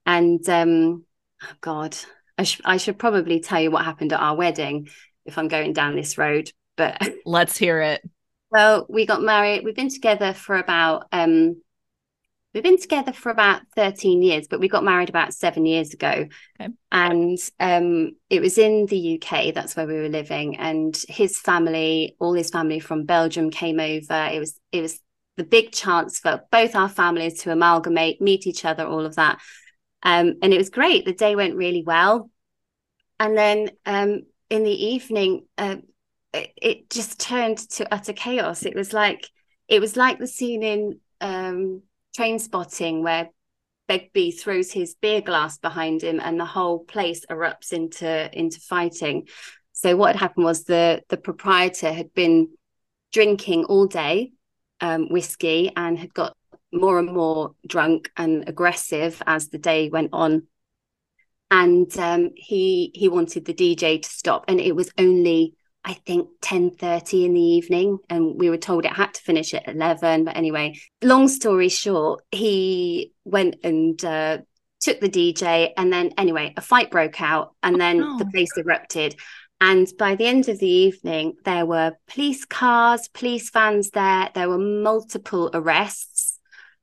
and 0.07 0.47
um, 0.49 1.05
oh 1.43 1.53
God, 1.61 1.97
I, 2.39 2.45
sh- 2.45 2.61
I 2.65 2.77
should 2.77 2.99
probably 2.99 3.41
tell 3.41 3.61
you 3.61 3.71
what 3.71 3.85
happened 3.85 4.13
at 4.13 4.21
our 4.21 4.37
wedding 4.37 4.89
if 5.25 5.39
I'm 5.39 5.49
going 5.49 5.73
down 5.73 5.97
this 5.97 6.19
road. 6.19 6.51
But 6.77 7.01
let's 7.25 7.57
hear 7.57 7.81
it. 7.81 8.03
Well, 8.51 8.87
we 8.89 9.07
got 9.07 9.23
married. 9.23 9.65
We've 9.65 9.77
been 9.77 9.91
together 9.91 10.33
for 10.33 10.57
about 10.57 11.07
um, 11.13 11.63
We've 12.53 12.65
been 12.65 12.81
together 12.81 13.13
for 13.13 13.31
about 13.31 13.63
13 13.77 14.23
years, 14.23 14.49
but 14.49 14.59
we 14.59 14.69
got 14.69 14.83
married 14.83 15.09
about 15.09 15.33
seven 15.33 15.67
years 15.67 15.95
ago. 15.95 16.27
Okay. 16.61 16.73
And 16.91 17.39
um, 17.61 18.17
it 18.29 18.41
was 18.41 18.59
in 18.59 18.87
the 18.87 19.23
UK, 19.23 19.55
that's 19.55 19.77
where 19.77 19.87
we 19.87 19.95
were 19.95 20.09
living. 20.09 20.57
And 20.57 21.01
his 21.09 21.39
family, 21.39 22.17
all 22.19 22.33
his 22.33 22.51
family 22.51 22.81
from 22.81 23.05
Belgium 23.05 23.51
came 23.51 23.79
over. 23.79 24.29
It 24.33 24.41
was 24.41 24.59
it 24.73 24.83
was 24.83 24.99
the 25.37 25.45
big 25.45 25.71
chance 25.71 26.19
for 26.19 26.43
both 26.51 26.75
our 26.75 26.89
families 26.89 27.43
to 27.43 27.53
amalgamate, 27.53 28.21
meet 28.21 28.49
each 28.49 28.65
other, 28.65 28.85
all 28.85 29.07
of 29.07 29.15
that. 29.15 29.41
Um, 30.03 30.35
and 30.43 30.53
it 30.53 30.59
was 30.59 30.71
great. 30.71 31.05
The 31.05 31.13
day 31.13 31.37
went 31.37 31.57
really 31.57 31.83
well. 31.83 32.31
And 33.19 33.37
then 33.37 33.71
um, 33.85 34.23
in 34.49 34.65
the 34.65 34.87
evening, 34.87 35.47
uh, 35.59 35.77
it, 36.33 36.51
it, 36.57 36.91
just 36.91 37.21
turned 37.21 37.59
to 37.59 37.93
utter 37.93 38.13
chaos. 38.13 38.65
It 38.65 38.75
was 38.75 38.93
like 38.93 39.29
it 39.69 39.81
was 39.81 39.97
like 39.97 40.19
the 40.19 40.27
scene 40.27 40.63
in 40.63 41.01
um, 41.21 41.83
Trainspotting 42.17 43.03
where 43.03 43.29
Begbie 43.89 44.33
throws 44.33 44.73
his 44.73 44.95
beer 44.95 45.21
glass 45.21 45.59
behind 45.59 46.03
him, 46.03 46.21
and 46.21 46.41
the 46.41 46.45
whole 46.45 46.79
place 46.79 47.27
erupts 47.27 47.73
into 47.73 48.31
into 48.39 48.61
fighting. 48.61 49.29
So 49.73 49.97
what 49.97 50.15
had 50.15 50.21
happened 50.21 50.45
was 50.45 50.65
the 50.65 51.03
the 51.09 51.17
proprietor 51.17 51.93
had 51.93 52.15
been 52.15 52.49
drinking 53.13 53.65
all 53.65 53.87
day 53.87 54.33
um, 54.81 55.09
whiskey 55.09 55.73
and 55.77 55.99
had 55.99 56.15
got 56.15 56.37
more 56.73 56.99
and 56.99 57.13
more 57.13 57.55
drunk 57.67 58.11
and 58.17 58.49
aggressive 58.49 59.23
as 59.27 59.49
the 59.49 59.59
day 59.59 59.89
went 59.89 60.11
on 60.13 60.47
and 61.51 61.97
um, 61.99 62.31
he 62.37 62.91
he 62.95 63.09
wanted 63.09 63.45
the 63.45 63.55
dj 63.55 64.03
to 64.03 64.09
stop 64.09 64.45
and 64.49 64.61
it 64.61 64.75
was 64.75 64.91
only 64.99 65.55
i 65.85 65.93
think 65.93 66.29
10.30 66.43 67.25
in 67.25 67.35
the 67.35 67.41
evening 67.41 67.99
and 68.09 68.39
we 68.39 68.51
were 68.51 68.57
told 68.57 68.85
it 68.85 68.93
had 68.93 69.13
to 69.15 69.23
finish 69.23 69.53
at 69.55 69.69
11 69.69 70.25
but 70.25 70.37
anyway 70.37 70.75
long 71.03 71.29
story 71.29 71.69
short 71.69 72.23
he 72.31 73.13
went 73.25 73.57
and 73.65 74.05
uh, 74.05 74.39
took 74.81 75.01
the 75.01 75.09
dj 75.09 75.73
and 75.77 75.93
then 75.93 76.13
anyway 76.17 76.55
a 76.57 76.61
fight 76.61 76.91
broke 76.91 77.21
out 77.21 77.55
and 77.63 77.81
then 77.81 78.03
oh. 78.03 78.19
the 78.19 78.27
place 78.27 78.53
erupted 78.57 79.17
and 79.61 79.93
by 79.99 80.15
the 80.15 80.27
end 80.27 80.49
of 80.49 80.59
the 80.59 80.67
evening, 80.67 81.35
there 81.45 81.67
were 81.67 81.93
police 82.09 82.47
cars, 82.47 83.09
police 83.09 83.51
vans 83.51 83.91
there. 83.91 84.31
There 84.35 84.49
were 84.49 84.59
multiple 84.59 85.51
arrests. 85.53 86.20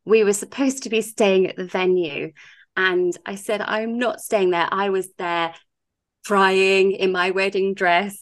We 0.08 0.24
were 0.24 0.34
supposed 0.34 0.84
to 0.84 0.90
be 0.90 1.02
staying 1.02 1.48
at 1.48 1.58
the 1.58 1.66
venue. 1.66 2.32
And 2.76 3.16
I 3.26 3.36
said, 3.36 3.62
I'm 3.62 3.98
not 3.98 4.22
staying 4.22 4.52
there. 4.52 4.68
I 4.72 4.90
was 4.90 5.10
there 5.18 5.54
crying 6.26 6.94
in 6.94 7.12
my 7.12 7.32
wedding 7.32 7.74
dress. 7.74 8.18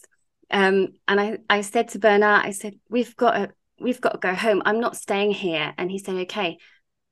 Um, 0.50 0.88
and 1.06 1.20
I, 1.20 1.38
I 1.48 1.60
said 1.60 1.88
to 1.88 1.98
Bernard, 1.98 2.44
I 2.44 2.50
said, 2.50 2.74
we've 2.88 3.14
got 3.16 3.32
to, 3.32 3.50
we've 3.80 4.00
got 4.00 4.12
to 4.12 4.18
go 4.18 4.34
home. 4.34 4.62
I'm 4.64 4.80
not 4.80 4.96
staying 4.96 5.32
here. 5.32 5.74
And 5.78 5.90
he 5.90 5.98
said, 5.98 6.16
okay. 6.16 6.58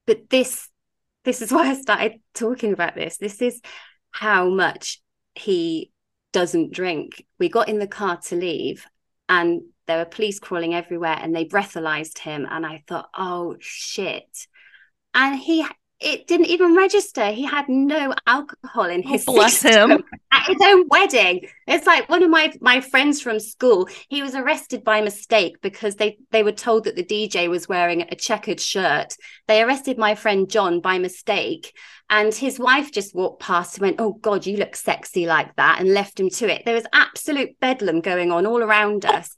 But 0.06 0.28
this, 0.28 0.68
this 1.24 1.40
is 1.40 1.52
why 1.52 1.70
I 1.70 1.74
started 1.74 2.14
talking 2.34 2.72
about 2.72 2.94
this. 2.94 3.16
This 3.18 3.40
is 3.42 3.60
how 4.10 4.48
much 4.48 5.00
he 5.34 5.92
doesn't 6.32 6.72
drink. 6.72 7.24
We 7.38 7.48
got 7.48 7.68
in 7.68 7.78
the 7.78 7.86
car 7.86 8.18
to 8.26 8.36
leave 8.36 8.86
and 9.28 9.62
there 9.86 9.98
were 9.98 10.04
police 10.04 10.38
crawling 10.40 10.74
everywhere 10.74 11.16
and 11.20 11.34
they 11.34 11.44
breathalyzed 11.44 12.18
him. 12.18 12.46
And 12.50 12.66
I 12.66 12.82
thought, 12.88 13.08
oh 13.16 13.56
shit. 13.60 14.46
And 15.14 15.38
he 15.38 15.64
it 16.00 16.26
didn't 16.26 16.46
even 16.46 16.76
register. 16.76 17.26
He 17.30 17.44
had 17.44 17.68
no 17.68 18.14
alcohol 18.26 18.84
in 18.84 19.02
his 19.02 19.24
oh, 19.26 19.34
bless 19.34 19.62
him 19.62 20.04
at 20.32 20.46
his 20.46 20.56
own 20.62 20.86
wedding. 20.88 21.46
It's 21.66 21.86
like 21.86 22.08
one 22.08 22.22
of 22.22 22.30
my 22.30 22.52
my 22.60 22.80
friends 22.80 23.20
from 23.20 23.40
school. 23.40 23.88
He 24.08 24.20
was 24.20 24.34
arrested 24.34 24.84
by 24.84 25.00
mistake 25.00 25.56
because 25.62 25.96
they 25.96 26.18
they 26.30 26.42
were 26.42 26.52
told 26.52 26.84
that 26.84 26.96
the 26.96 27.04
DJ 27.04 27.48
was 27.48 27.68
wearing 27.68 28.02
a 28.02 28.14
checkered 28.14 28.60
shirt. 28.60 29.16
They 29.48 29.62
arrested 29.62 29.96
my 29.96 30.14
friend 30.14 30.50
John 30.50 30.80
by 30.80 30.98
mistake, 30.98 31.72
and 32.10 32.34
his 32.34 32.58
wife 32.58 32.92
just 32.92 33.14
walked 33.14 33.40
past 33.40 33.76
and 33.76 33.82
went, 33.82 34.00
"Oh 34.00 34.12
God, 34.12 34.46
you 34.46 34.58
look 34.58 34.76
sexy 34.76 35.26
like 35.26 35.56
that," 35.56 35.80
and 35.80 35.94
left 35.94 36.20
him 36.20 36.28
to 36.30 36.52
it. 36.52 36.64
There 36.64 36.74
was 36.74 36.86
absolute 36.92 37.58
bedlam 37.60 38.00
going 38.00 38.30
on 38.30 38.46
all 38.46 38.62
around 38.62 39.06
us. 39.06 39.34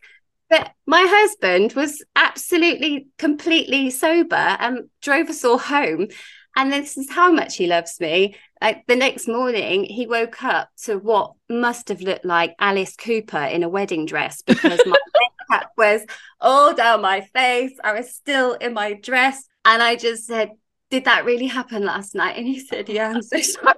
But 0.49 0.71
my 0.87 1.05
husband 1.09 1.73
was 1.73 2.05
absolutely, 2.15 3.09
completely 3.19 3.91
sober 3.91 4.35
and 4.37 4.89
drove 5.03 5.29
us 5.29 5.45
all 5.45 5.59
home. 5.59 6.09
And 6.57 6.73
this 6.73 6.97
is 6.97 7.11
how 7.11 7.31
much 7.33 7.57
he 7.57 7.67
loves 7.67 8.01
me. 8.01 8.37
Like 8.63 8.87
the 8.87 8.97
next 8.97 9.29
morning, 9.29 9.85
he 9.85 10.07
woke 10.07 10.43
up 10.43 10.71
to 10.85 10.97
what 10.99 11.33
must 11.51 11.89
have 11.91 12.01
looked 12.01 12.25
like 12.25 12.55
Alice 12.59 12.97
Cooper 12.97 13.43
in 13.43 13.63
a 13.63 13.69
wedding 13.69 14.07
dress 14.07 14.41
because 14.43 14.81
my 14.87 14.97
makeup 15.51 15.71
was 15.77 16.03
all 16.41 16.75
down 16.75 17.03
my 17.03 17.21
face. 17.21 17.73
I 17.85 17.93
was 17.93 18.15
still 18.15 18.55
in 18.55 18.73
my 18.73 18.95
dress. 18.95 19.45
And 19.65 19.83
I 19.83 19.97
just 19.97 20.27
said, 20.27 20.53
Did 20.91 21.05
that 21.05 21.25
really 21.25 21.49
happen 21.49 21.85
last 21.85 22.15
night? 22.15 22.37
And 22.39 22.47
he 22.47 22.61
said, 22.61 22.89
Yeah, 22.89 23.11
I'm 23.11 23.23
so 23.23 23.39
sorry. 23.43 23.75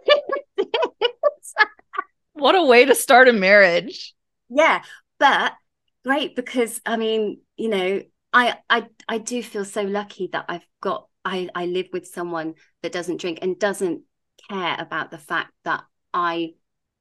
what 2.35 2.55
a 2.55 2.63
way 2.63 2.85
to 2.85 2.95
start 2.95 3.27
a 3.27 3.33
marriage. 3.33 4.15
Yeah. 4.51 4.83
But 5.19 5.55
great 6.05 6.37
because 6.37 6.81
I 6.87 6.97
mean, 6.97 7.41
you 7.57 7.69
know, 7.69 8.03
I 8.33 8.57
I 8.69 8.87
I 9.09 9.19
do 9.19 9.43
feel 9.43 9.65
so 9.65 9.83
lucky 9.83 10.29
that 10.33 10.47
I've 10.49 10.67
got 10.81 11.09
I, 11.25 11.49
I 11.55 11.67
live 11.67 11.89
with 11.93 12.07
someone 12.07 12.55
that 12.83 12.93
doesn't 12.93 13.21
drink 13.21 13.39
and 13.43 13.59
doesn't 13.59 14.03
care 14.49 14.77
about 14.79 15.11
the 15.11 15.19
fact 15.19 15.53
that 15.65 15.85
I 16.15 16.55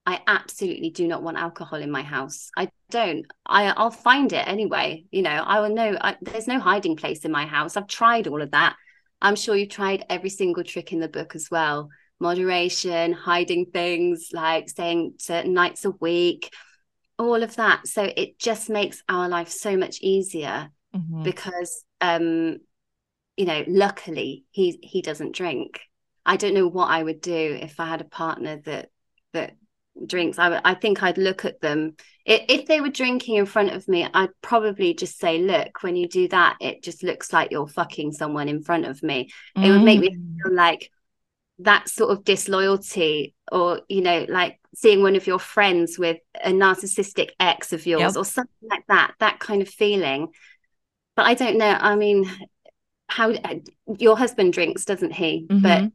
I 0.05 0.21
absolutely 0.25 0.89
do 0.89 1.07
not 1.07 1.21
want 1.21 1.37
alcohol 1.37 1.79
in 1.79 1.91
my 1.91 2.01
house. 2.01 2.49
I 2.57 2.69
don't. 2.89 3.25
I 3.45 3.65
I'll 3.71 3.91
find 3.91 4.31
it 4.31 4.47
anyway. 4.47 5.05
You 5.11 5.21
know, 5.21 5.43
I 5.45 5.59
will 5.59 5.73
know. 5.73 5.97
I, 5.99 6.15
there's 6.21 6.47
no 6.47 6.59
hiding 6.59 6.95
place 6.95 7.25
in 7.25 7.31
my 7.31 7.45
house. 7.45 7.75
I've 7.75 7.87
tried 7.87 8.27
all 8.27 8.41
of 8.41 8.51
that. 8.51 8.75
I'm 9.21 9.35
sure 9.35 9.55
you've 9.55 9.69
tried 9.69 10.05
every 10.09 10.29
single 10.29 10.63
trick 10.63 10.93
in 10.93 10.99
the 10.99 11.09
book 11.09 11.35
as 11.35 11.49
well. 11.51 11.89
Moderation, 12.19 13.13
hiding 13.13 13.65
things, 13.67 14.29
like 14.31 14.69
staying 14.69 15.15
certain 15.19 15.53
nights 15.53 15.85
a 15.85 15.91
week, 15.91 16.53
all 17.17 17.43
of 17.43 17.55
that. 17.55 17.87
So 17.87 18.03
it 18.03 18.39
just 18.39 18.69
makes 18.69 19.03
our 19.09 19.27
life 19.27 19.49
so 19.49 19.77
much 19.77 19.99
easier 20.01 20.69
mm-hmm. 20.95 21.23
because 21.23 21.83
um 22.01 22.57
you 23.37 23.45
know, 23.45 23.63
luckily 23.67 24.45
he 24.51 24.79
he 24.81 25.01
doesn't 25.01 25.35
drink. 25.35 25.79
I 26.25 26.37
don't 26.37 26.55
know 26.55 26.67
what 26.67 26.89
I 26.89 27.01
would 27.01 27.21
do 27.21 27.57
if 27.61 27.79
I 27.79 27.85
had 27.85 28.01
a 28.01 28.05
partner 28.05 28.57
that 28.65 28.89
that 29.33 29.55
drinks. 30.05 30.39
I 30.39 30.59
I 30.65 30.73
think 30.73 31.03
I'd 31.03 31.17
look 31.17 31.45
at 31.45 31.61
them. 31.61 31.95
If, 32.25 32.41
if 32.49 32.65
they 32.65 32.81
were 32.81 32.89
drinking 32.89 33.35
in 33.35 33.45
front 33.45 33.71
of 33.71 33.87
me, 33.87 34.07
I'd 34.11 34.29
probably 34.41 34.93
just 34.95 35.19
say, 35.19 35.37
"Look, 35.37 35.83
when 35.83 35.95
you 35.95 36.07
do 36.07 36.27
that, 36.29 36.57
it 36.59 36.83
just 36.83 37.03
looks 37.03 37.31
like 37.31 37.51
you're 37.51 37.67
fucking 37.67 38.11
someone 38.11 38.49
in 38.49 38.63
front 38.63 38.85
of 38.85 39.01
me." 39.03 39.29
Mm. 39.55 39.65
It 39.65 39.71
would 39.71 39.83
make 39.83 39.99
me 39.99 40.09
mm. 40.09 40.35
feel 40.43 40.55
like 40.55 40.91
that 41.59 41.89
sort 41.89 42.11
of 42.11 42.23
disloyalty, 42.23 43.35
or 43.51 43.81
you 43.87 44.01
know, 44.01 44.25
like 44.29 44.59
seeing 44.75 45.01
one 45.01 45.15
of 45.15 45.27
your 45.27 45.39
friends 45.39 45.97
with 45.97 46.17
a 46.43 46.51
narcissistic 46.51 47.31
ex 47.39 47.73
of 47.73 47.85
yours, 47.85 48.01
yep. 48.01 48.15
or 48.15 48.25
something 48.25 48.69
like 48.69 48.85
that. 48.87 49.13
That 49.19 49.39
kind 49.39 49.61
of 49.61 49.69
feeling. 49.69 50.29
But 51.15 51.25
I 51.25 51.33
don't 51.33 51.57
know. 51.57 51.75
I 51.79 51.95
mean, 51.95 52.29
how 53.07 53.33
your 53.97 54.17
husband 54.17 54.53
drinks, 54.53 54.85
doesn't 54.85 55.13
he? 55.13 55.47
Mm-hmm. 55.49 55.61
But 55.61 55.91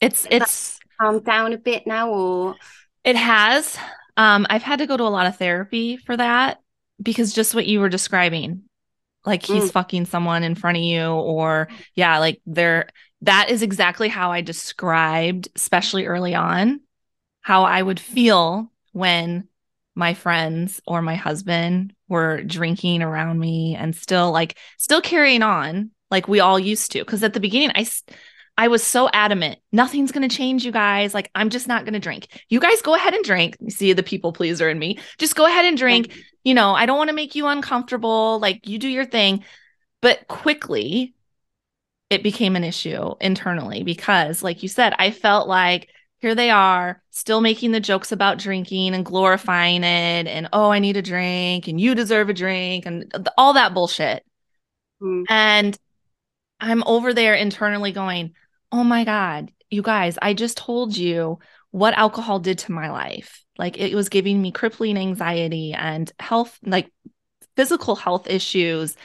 it's 0.00 0.26
it's 0.30 0.78
calmed 1.00 1.24
down 1.24 1.52
a 1.52 1.58
bit 1.58 1.86
now, 1.86 2.10
or 2.10 2.56
it 3.04 3.16
has. 3.16 3.76
Um, 4.16 4.46
I've 4.48 4.62
had 4.62 4.78
to 4.78 4.86
go 4.86 4.96
to 4.96 5.02
a 5.02 5.04
lot 5.04 5.26
of 5.26 5.36
therapy 5.36 5.96
for 5.96 6.16
that 6.16 6.60
because 7.02 7.32
just 7.32 7.54
what 7.54 7.66
you 7.66 7.80
were 7.80 7.88
describing, 7.88 8.62
like 9.24 9.44
he's 9.44 9.70
mm. 9.70 9.72
fucking 9.72 10.06
someone 10.06 10.42
in 10.42 10.54
front 10.54 10.76
of 10.76 10.82
you, 10.82 11.06
or 11.06 11.68
yeah, 11.94 12.18
like 12.18 12.40
there. 12.46 12.88
That 13.22 13.48
is 13.48 13.62
exactly 13.62 14.08
how 14.08 14.32
I 14.32 14.42
described, 14.42 15.48
especially 15.56 16.04
early 16.04 16.34
on, 16.34 16.80
how 17.40 17.64
I 17.64 17.80
would 17.80 17.98
feel 17.98 18.70
when 18.92 19.48
my 19.94 20.12
friends 20.12 20.80
or 20.86 21.00
my 21.00 21.14
husband 21.14 21.94
were 22.08 22.42
drinking 22.42 23.00
around 23.00 23.38
me 23.38 23.76
and 23.76 23.96
still 23.96 24.30
like 24.30 24.58
still 24.76 25.00
carrying 25.00 25.42
on 25.42 25.90
like 26.10 26.28
we 26.28 26.40
all 26.40 26.58
used 26.58 26.92
to. 26.92 26.98
Because 26.98 27.22
at 27.22 27.32
the 27.32 27.40
beginning, 27.40 27.72
I 27.74 27.88
I 28.56 28.68
was 28.68 28.84
so 28.84 29.08
adamant, 29.12 29.58
nothing's 29.72 30.12
going 30.12 30.28
to 30.28 30.34
change, 30.34 30.64
you 30.64 30.70
guys. 30.70 31.12
Like, 31.12 31.30
I'm 31.34 31.50
just 31.50 31.66
not 31.66 31.84
going 31.84 31.94
to 31.94 31.98
drink. 31.98 32.28
You 32.48 32.60
guys 32.60 32.82
go 32.82 32.94
ahead 32.94 33.12
and 33.12 33.24
drink. 33.24 33.56
You 33.60 33.70
see 33.70 33.92
the 33.92 34.04
people 34.04 34.32
pleaser 34.32 34.68
in 34.68 34.78
me. 34.78 34.98
Just 35.18 35.34
go 35.34 35.44
ahead 35.44 35.64
and 35.64 35.76
drink. 35.76 36.12
You 36.44 36.54
know, 36.54 36.72
I 36.72 36.86
don't 36.86 36.98
want 36.98 37.10
to 37.10 37.16
make 37.16 37.34
you 37.34 37.48
uncomfortable. 37.48 38.38
Like, 38.38 38.68
you 38.68 38.78
do 38.78 38.88
your 38.88 39.06
thing. 39.06 39.44
But 40.02 40.28
quickly, 40.28 41.14
it 42.10 42.22
became 42.22 42.54
an 42.54 42.62
issue 42.62 43.14
internally 43.20 43.82
because, 43.82 44.42
like 44.42 44.62
you 44.62 44.68
said, 44.68 44.94
I 44.98 45.10
felt 45.10 45.48
like 45.48 45.88
here 46.18 46.36
they 46.36 46.50
are 46.50 47.02
still 47.10 47.40
making 47.40 47.72
the 47.72 47.80
jokes 47.80 48.12
about 48.12 48.38
drinking 48.38 48.94
and 48.94 49.04
glorifying 49.04 49.82
it. 49.82 50.28
And, 50.28 50.48
oh, 50.52 50.70
I 50.70 50.78
need 50.78 50.96
a 50.96 51.02
drink 51.02 51.66
and 51.66 51.80
you 51.80 51.96
deserve 51.96 52.28
a 52.28 52.34
drink 52.34 52.86
and 52.86 53.12
all 53.36 53.54
that 53.54 53.74
bullshit. 53.74 54.24
Mm. 55.02 55.24
And 55.28 55.78
I'm 56.60 56.84
over 56.84 57.12
there 57.12 57.34
internally 57.34 57.90
going, 57.90 58.34
oh 58.72 58.84
my 58.84 59.04
God, 59.04 59.52
you 59.70 59.82
guys, 59.82 60.18
I 60.20 60.34
just 60.34 60.56
told 60.56 60.96
you 60.96 61.38
what 61.70 61.94
alcohol 61.94 62.38
did 62.38 62.58
to 62.58 62.72
my 62.72 62.90
life. 62.90 63.44
Like 63.58 63.78
it 63.78 63.94
was 63.94 64.08
giving 64.08 64.40
me 64.40 64.52
crippling 64.52 64.96
anxiety 64.96 65.72
and 65.72 66.10
health, 66.18 66.58
like 66.64 66.92
physical 67.56 67.94
health 67.96 68.28
issues. 68.28 68.96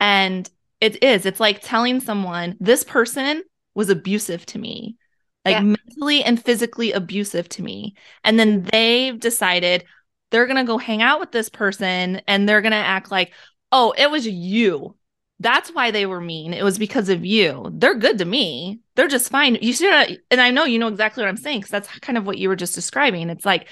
And 0.00 0.48
it 0.80 1.02
is, 1.02 1.26
it's 1.26 1.40
like 1.40 1.60
telling 1.62 2.00
someone 2.00 2.56
this 2.60 2.84
person 2.84 3.42
was 3.74 3.90
abusive 3.90 4.44
to 4.46 4.58
me, 4.58 4.96
like 5.44 5.54
yeah. 5.54 5.60
mentally 5.62 6.22
and 6.22 6.42
physically 6.42 6.92
abusive 6.92 7.48
to 7.50 7.62
me. 7.62 7.94
And 8.24 8.38
then 8.38 8.62
they've 8.62 9.18
decided 9.18 9.84
they're 10.30 10.46
going 10.46 10.56
to 10.56 10.64
go 10.64 10.78
hang 10.78 11.02
out 11.02 11.20
with 11.20 11.32
this 11.32 11.48
person 11.48 12.20
and 12.26 12.48
they're 12.48 12.62
going 12.62 12.72
to 12.72 12.76
act 12.76 13.10
like, 13.10 13.32
oh, 13.72 13.94
it 13.96 14.10
was 14.10 14.26
you 14.26 14.96
that's 15.40 15.70
why 15.70 15.90
they 15.90 16.06
were 16.06 16.20
mean. 16.20 16.54
It 16.54 16.64
was 16.64 16.78
because 16.78 17.08
of 17.08 17.24
you. 17.24 17.70
They're 17.74 17.94
good 17.98 18.18
to 18.18 18.24
me. 18.24 18.80
They're 18.94 19.08
just 19.08 19.30
fine. 19.30 19.58
You 19.60 19.72
should, 19.72 20.20
and 20.30 20.40
I 20.40 20.50
know 20.50 20.64
you 20.64 20.78
know 20.78 20.88
exactly 20.88 21.22
what 21.22 21.28
I'm 21.28 21.36
saying 21.36 21.60
because 21.60 21.70
that's 21.70 21.98
kind 22.00 22.16
of 22.18 22.26
what 22.26 22.38
you 22.38 22.48
were 22.48 22.56
just 22.56 22.74
describing. 22.74 23.28
It's 23.30 23.44
like, 23.44 23.68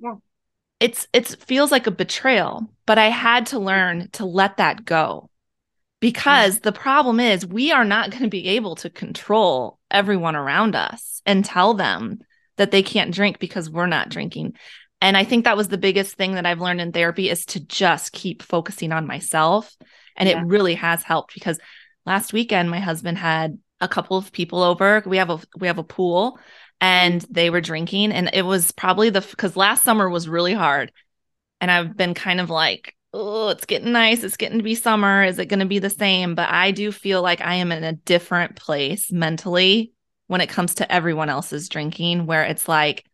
yeah. 0.00 0.14
it's 0.80 1.06
it 1.12 1.28
feels 1.46 1.70
like 1.70 1.86
a 1.86 1.92
betrayal, 1.92 2.70
but 2.86 2.98
I 2.98 3.10
had 3.10 3.46
to 3.46 3.58
learn 3.58 4.08
to 4.12 4.24
let 4.24 4.56
that 4.58 4.84
go. 4.84 5.30
because 6.00 6.60
the 6.60 6.72
problem 6.72 7.18
is 7.20 7.46
we 7.46 7.72
are 7.72 7.84
not 7.84 8.10
going 8.10 8.22
to 8.22 8.28
be 8.28 8.48
able 8.48 8.76
to 8.76 8.90
control 8.90 9.78
everyone 9.90 10.36
around 10.36 10.76
us 10.76 11.22
and 11.26 11.44
tell 11.44 11.74
them 11.74 12.18
that 12.56 12.70
they 12.70 12.82
can't 12.82 13.14
drink 13.14 13.38
because 13.38 13.70
we're 13.70 13.86
not 13.86 14.08
drinking. 14.08 14.54
And 15.00 15.16
I 15.16 15.24
think 15.24 15.44
that 15.44 15.56
was 15.56 15.68
the 15.68 15.78
biggest 15.78 16.16
thing 16.16 16.32
that 16.34 16.46
I've 16.46 16.60
learned 16.60 16.80
in 16.80 16.92
therapy 16.92 17.30
is 17.30 17.44
to 17.46 17.60
just 17.60 18.12
keep 18.12 18.42
focusing 18.42 18.92
on 18.92 19.06
myself. 19.06 19.76
And 20.18 20.28
yeah. 20.28 20.40
it 20.40 20.46
really 20.46 20.74
has 20.74 21.02
helped 21.02 21.32
because 21.32 21.58
last 22.04 22.34
weekend 22.34 22.70
my 22.70 22.80
husband 22.80 23.16
had 23.16 23.58
a 23.80 23.88
couple 23.88 24.18
of 24.18 24.32
people 24.32 24.62
over. 24.62 25.02
We 25.06 25.16
have 25.16 25.30
a 25.30 25.40
we 25.56 25.66
have 25.68 25.78
a 25.78 25.84
pool 25.84 26.38
and 26.80 27.24
they 27.30 27.48
were 27.48 27.62
drinking 27.62 28.12
and 28.12 28.28
it 28.34 28.42
was 28.42 28.72
probably 28.72 29.08
the 29.08 29.22
cuz 29.22 29.56
last 29.56 29.84
summer 29.84 30.10
was 30.10 30.28
really 30.28 30.54
hard. 30.54 30.92
And 31.60 31.70
I've 31.70 31.96
been 31.96 32.14
kind 32.14 32.40
of 32.40 32.50
like 32.50 32.94
oh, 33.14 33.48
it's 33.48 33.64
getting 33.64 33.92
nice. 33.92 34.22
It's 34.22 34.36
getting 34.36 34.58
to 34.58 34.64
be 34.64 34.74
summer. 34.74 35.24
Is 35.24 35.38
it 35.38 35.46
going 35.46 35.60
to 35.60 35.66
be 35.66 35.78
the 35.78 35.90
same? 35.90 36.34
But 36.34 36.50
I 36.50 36.70
do 36.70 36.92
feel 36.92 37.22
like 37.22 37.40
I 37.40 37.54
am 37.54 37.72
in 37.72 37.84
a 37.84 37.94
different 37.94 38.56
place 38.56 39.10
mentally 39.10 39.92
when 40.26 40.40
it 40.40 40.48
comes 40.48 40.76
to 40.76 40.92
everyone 40.92 41.30
else's 41.30 41.68
drinking, 41.68 42.26
where 42.26 42.44
it's 42.44 42.68
like, 42.68 43.04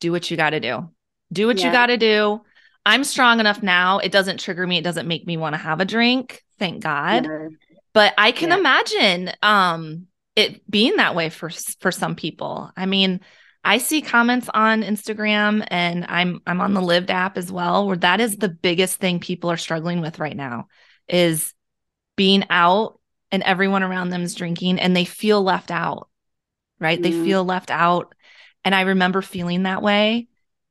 do 0.00 0.12
what 0.12 0.30
you 0.30 0.36
got 0.36 0.50
to 0.50 0.60
do. 0.60 0.90
Do 1.32 1.46
what 1.46 1.58
yeah. 1.58 1.66
you 1.66 1.72
got 1.72 1.86
to 1.86 1.96
do. 1.96 2.42
I'm 2.86 3.04
strong 3.04 3.40
enough 3.40 3.62
now. 3.62 3.98
It 3.98 4.12
doesn't 4.12 4.40
trigger 4.40 4.66
me. 4.66 4.78
It 4.78 4.84
doesn't 4.84 5.08
make 5.08 5.26
me 5.26 5.36
want 5.36 5.54
to 5.54 5.58
have 5.58 5.80
a 5.80 5.84
drink. 5.84 6.42
Thank 6.58 6.82
God. 6.82 7.26
Yeah. 7.26 7.48
But 7.92 8.14
I 8.16 8.32
can 8.32 8.50
yeah. 8.50 8.58
imagine 8.58 9.32
um, 9.42 10.06
it 10.36 10.68
being 10.70 10.96
that 10.96 11.14
way 11.14 11.30
for 11.30 11.50
for 11.80 11.90
some 11.90 12.14
people. 12.14 12.70
I 12.76 12.86
mean, 12.86 13.20
I 13.64 13.78
see 13.78 14.02
comments 14.02 14.48
on 14.52 14.82
Instagram 14.82 15.66
and 15.68 16.06
I'm 16.08 16.40
I'm 16.46 16.60
on 16.60 16.74
the 16.74 16.80
Lived 16.80 17.10
app 17.10 17.36
as 17.36 17.50
well 17.50 17.86
where 17.86 17.96
that 17.98 18.20
is 18.20 18.36
the 18.36 18.48
biggest 18.48 18.98
thing 18.98 19.20
people 19.20 19.50
are 19.50 19.56
struggling 19.56 20.00
with 20.00 20.18
right 20.18 20.36
now 20.36 20.68
is 21.08 21.54
being 22.16 22.44
out 22.50 23.00
and 23.30 23.42
everyone 23.42 23.82
around 23.82 24.10
them 24.10 24.22
is 24.22 24.34
drinking 24.34 24.78
and 24.78 24.96
they 24.96 25.04
feel 25.04 25.42
left 25.42 25.70
out. 25.70 26.08
Right? 26.78 26.98
Mm. 26.98 27.02
They 27.02 27.12
feel 27.12 27.44
left 27.44 27.70
out 27.70 28.14
and 28.64 28.74
I 28.74 28.82
remember 28.82 29.22
feeling 29.22 29.64
that 29.64 29.82
way 29.82 30.28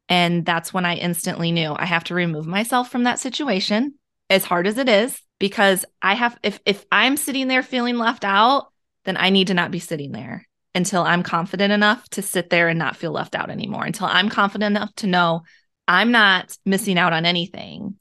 and 0.09 0.45
that's 0.45 0.73
when 0.73 0.85
I 0.85 0.95
instantly 0.95 1.51
knew 1.51 1.73
I 1.75 1.85
have 1.85 2.05
to 2.05 2.15
remove 2.15 2.47
myself 2.47 2.89
from 2.89 3.03
that 3.03 3.19
situation 3.19 3.95
as 4.29 4.45
hard 4.45 4.67
as 4.67 4.77
it 4.77 4.89
is 4.89 5.21
because 5.39 5.85
I 6.01 6.13
have 6.13 6.37
if 6.43 6.59
if 6.65 6.85
I'm 6.91 7.17
sitting 7.17 7.47
there 7.47 7.63
feeling 7.63 7.97
left 7.97 8.25
out 8.25 8.71
then 9.05 9.17
I 9.17 9.29
need 9.29 9.47
to 9.47 9.53
not 9.53 9.71
be 9.71 9.79
sitting 9.79 10.11
there 10.11 10.45
until 10.77 11.01
I'm 11.01 11.23
confident 11.23 11.73
enough 11.73 12.07
to 12.09 12.21
sit 12.21 12.51
there 12.51 12.67
and 12.67 12.77
not 12.77 12.95
feel 12.95 13.11
left 13.11 13.35
out 13.35 13.49
anymore, 13.49 13.83
until 13.83 14.05
I'm 14.05 14.29
confident 14.29 14.75
enough 14.75 14.93
to 14.97 15.07
know 15.07 15.41
I'm 15.87 16.11
not 16.11 16.55
missing 16.65 16.99
out 16.99 17.13
on 17.13 17.25
anything. 17.25 17.95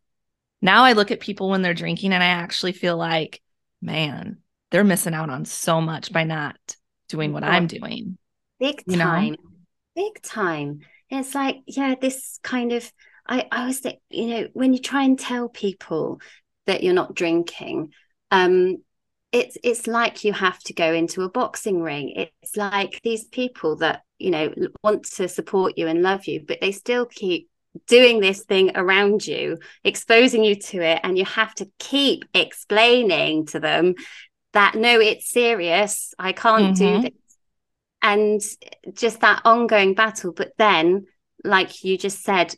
Now 0.61 0.85
I 0.85 0.93
look 0.93 1.11
at 1.11 1.21
people 1.21 1.49
when 1.49 1.63
they're 1.63 1.75
drinking 1.75 2.13
and 2.13 2.23
I 2.23 2.27
actually 2.27 2.73
feel 2.73 2.97
like, 2.97 3.41
man, 3.81 4.39
they're 4.71 4.85
missing 4.85 5.15
out 5.15 5.31
on 5.31 5.47
so 5.47 5.81
much 5.81 6.13
by 6.13 6.25
not 6.25 6.57
doing 7.09 7.33
what 7.33 7.45
I'm 7.45 7.67
doing. 7.67 8.19
Big 8.61 8.85
time. 8.85 9.33
Know? 9.33 9.37
Big 9.95 10.21
time. 10.23 10.81
It's 11.11 11.35
like, 11.35 11.59
yeah, 11.67 11.95
this 12.01 12.39
kind 12.43 12.73
of 12.73 12.91
I, 13.29 13.47
I 13.51 13.67
was 13.67 13.81
think, 13.81 13.99
you 14.11 14.27
know, 14.27 14.49
when 14.53 14.73
you 14.73 14.79
try 14.79 15.03
and 15.03 15.19
tell 15.19 15.49
people 15.49 16.21
that 16.67 16.83
you're 16.83 16.95
not 16.95 17.15
drinking, 17.15 17.93
um, 18.31 18.77
it's 19.33 19.59
it's 19.63 19.87
like 19.87 20.25
you 20.25 20.33
have 20.33 20.59
to 20.61 20.75
go 20.75 20.93
into 20.93 21.23
a 21.23 21.31
boxing 21.31 21.83
ring. 21.83 22.29
It's 22.43 22.57
like 22.57 23.01
these 23.03 23.25
people 23.25 23.77
that 23.77 24.03
you 24.19 24.31
know 24.31 24.53
want 24.83 25.05
to 25.05 25.29
support 25.29 25.77
you 25.77 25.89
and 25.89 26.01
love 26.01 26.27
you 26.27 26.43
but 26.47 26.59
they 26.63 26.73
still 26.73 27.05
keep 27.05 27.51
doing 27.87 28.21
this 28.21 28.45
thing 28.45 28.75
around 28.75 29.27
you 29.27 29.59
exposing 29.85 30.43
you 30.43 30.55
to 30.57 30.81
it 30.81 30.99
and 31.03 31.19
you 31.19 31.25
have 31.27 31.55
to 31.55 31.69
keep 31.79 32.25
explaining 32.33 33.45
to 33.45 33.61
them 33.61 33.95
that 34.55 34.75
no 34.75 35.01
it's 35.01 35.29
serious. 35.31 36.15
I 36.19 36.33
can't 36.33 36.77
mm-hmm. 36.77 37.03
do 37.03 37.03
this 37.03 37.26
and 38.03 38.41
just 38.93 39.21
that 39.21 39.43
ongoing 39.45 39.95
battle. 39.95 40.33
But 40.33 40.53
then 40.59 41.07
like 41.45 41.85
you 41.85 41.97
just 41.99 42.23
said 42.23 42.55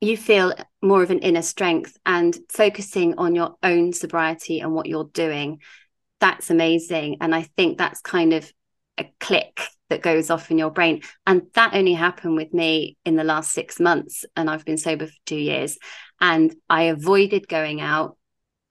you 0.00 0.16
feel 0.16 0.52
more 0.82 1.02
of 1.02 1.12
an 1.12 1.20
inner 1.20 1.42
strength 1.42 1.96
and 2.04 2.36
focusing 2.48 3.14
on 3.18 3.36
your 3.36 3.54
own 3.62 3.92
sobriety 3.92 4.58
and 4.58 4.74
what 4.74 4.86
you're 4.86 5.10
doing. 5.12 5.60
That's 6.18 6.50
amazing. 6.50 7.18
And 7.20 7.32
i 7.32 7.42
think 7.56 7.78
that's 7.78 8.00
kind 8.00 8.32
of 8.32 8.52
a 8.98 9.08
click 9.20 9.60
that 9.90 10.02
goes 10.02 10.28
off 10.28 10.50
in 10.50 10.58
your 10.58 10.70
brain. 10.70 11.02
And 11.24 11.42
that 11.54 11.74
only 11.74 11.92
happened 11.92 12.34
with 12.34 12.52
me 12.52 12.96
in 13.04 13.14
the 13.14 13.22
last 13.22 13.52
6 13.52 13.78
months 13.78 14.24
and 14.34 14.50
I've 14.50 14.64
been 14.64 14.76
sober 14.76 15.06
for 15.06 15.14
2 15.26 15.36
years. 15.36 15.78
And 16.20 16.52
I 16.68 16.84
avoided 16.84 17.46
going 17.46 17.80
out 17.80 18.16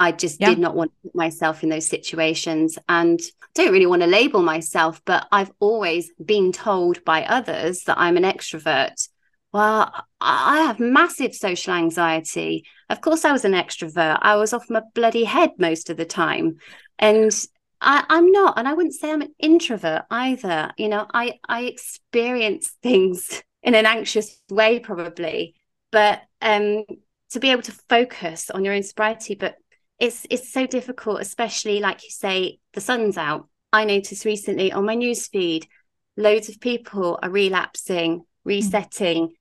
I 0.01 0.11
just 0.11 0.41
yeah. 0.41 0.49
did 0.49 0.59
not 0.59 0.75
want 0.75 0.91
to 0.91 1.09
put 1.09 1.15
myself 1.15 1.63
in 1.63 1.69
those 1.69 1.87
situations 1.87 2.77
and 2.89 3.19
don't 3.53 3.71
really 3.71 3.85
want 3.85 4.01
to 4.01 4.07
label 4.07 4.41
myself 4.41 5.01
but 5.05 5.27
I've 5.31 5.51
always 5.59 6.11
been 6.23 6.51
told 6.51 7.03
by 7.05 7.23
others 7.23 7.83
that 7.83 7.97
I'm 7.97 8.17
an 8.17 8.23
extrovert 8.23 9.07
well, 9.53 9.91
I 10.21 10.61
have 10.61 10.79
massive 10.79 11.35
social 11.35 11.73
anxiety. 11.73 12.65
Of 12.89 13.01
course, 13.01 13.25
I 13.25 13.33
was 13.33 13.43
an 13.43 13.51
extrovert. 13.51 14.19
I 14.21 14.37
was 14.37 14.53
off 14.53 14.69
my 14.69 14.81
bloody 14.93 15.25
head 15.25 15.51
most 15.57 15.89
of 15.89 15.97
the 15.97 16.05
time. 16.05 16.57
And 16.97 17.31
I, 17.81 18.05
am 18.09 18.31
not, 18.31 18.57
and 18.57 18.67
I 18.67 18.73
wouldn't 18.73 18.93
say 18.93 19.11
I'm 19.11 19.21
an 19.21 19.35
introvert 19.39 20.03
either. 20.09 20.71
You 20.77 20.87
know, 20.87 21.05
I, 21.13 21.39
I 21.47 21.63
experience 21.63 22.69
things 22.83 23.43
in 23.61 23.75
an 23.75 23.85
anxious 23.85 24.41
way, 24.49 24.79
probably, 24.79 25.55
but 25.91 26.21
um, 26.41 26.85
to 27.31 27.39
be 27.39 27.51
able 27.51 27.63
to 27.63 27.77
focus 27.89 28.49
on 28.49 28.63
your 28.63 28.73
own 28.73 28.83
sobriety, 28.83 29.35
but 29.35 29.55
it's 30.01 30.25
it's 30.29 30.51
so 30.51 30.65
difficult, 30.65 31.21
especially 31.21 31.79
like 31.79 32.03
you 32.03 32.09
say, 32.09 32.59
the 32.73 32.81
sun's 32.81 33.17
out. 33.17 33.47
I 33.71 33.85
noticed 33.85 34.25
recently 34.25 34.71
on 34.71 34.85
my 34.85 34.95
news 34.95 35.27
feed, 35.27 35.67
loads 36.17 36.49
of 36.49 36.59
people 36.59 37.19
are 37.21 37.29
relapsing, 37.29 38.17
hmm. 38.17 38.23
resetting, 38.43 39.27
mm 39.27 39.31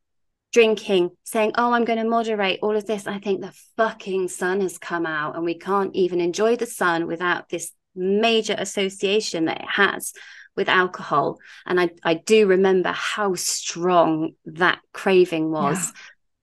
drinking, 0.53 1.11
saying, 1.23 1.53
Oh, 1.57 1.73
I'm 1.73 1.85
going 1.85 2.03
to 2.03 2.09
moderate 2.09 2.59
all 2.61 2.77
of 2.77 2.85
this. 2.85 3.07
I 3.07 3.21
think 3.21 3.41
the 3.41 3.55
fucking 3.77 4.27
sun 4.27 4.61
has 4.63 4.79
come 4.79 5.07
out 5.07 5.37
and 5.37 5.45
we 5.45 5.55
can't 5.55 5.95
even 5.95 6.21
enjoy 6.21 6.57
the 6.57 6.67
sun 6.67 7.07
without 7.07 7.49
this 7.49 7.71
major 7.95 8.57
association 8.59 9.45
that 9.45 9.61
it 9.61 9.69
has 9.69 10.13
with 10.57 10.69
alcohol. 10.69 11.39
And 11.67 11.81
I, 11.81 11.91
I 12.03 12.15
do 12.15 12.49
remember 12.49 12.91
how 12.91 13.35
strong 13.37 14.33
that 14.47 14.81
craving 14.93 15.53
was 15.53 15.87
yeah. 15.87 15.93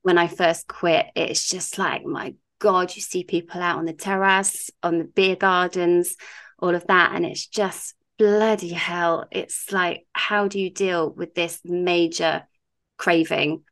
when 0.03 0.17
I 0.17 0.27
first 0.27 0.67
quit. 0.67 1.07
It's 1.15 1.49
just 1.49 1.77
like, 1.77 2.05
my 2.05 2.33
God, 2.59 2.95
you 2.95 3.01
see 3.01 3.23
people 3.23 3.61
out 3.61 3.77
on 3.77 3.85
the 3.85 3.93
terrace, 3.93 4.69
on 4.81 4.97
the 4.97 5.05
beer 5.05 5.35
gardens, 5.35 6.15
all 6.59 6.75
of 6.75 6.87
that. 6.87 7.13
And 7.13 7.25
it's 7.25 7.47
just 7.47 7.93
bloody 8.17 8.69
hell. 8.69 9.27
It's 9.31 9.71
like, 9.71 10.05
how 10.13 10.47
do 10.47 10.59
you 10.59 10.69
deal 10.69 11.09
with 11.11 11.35
this 11.35 11.59
major 11.63 12.47
craving? 12.97 13.63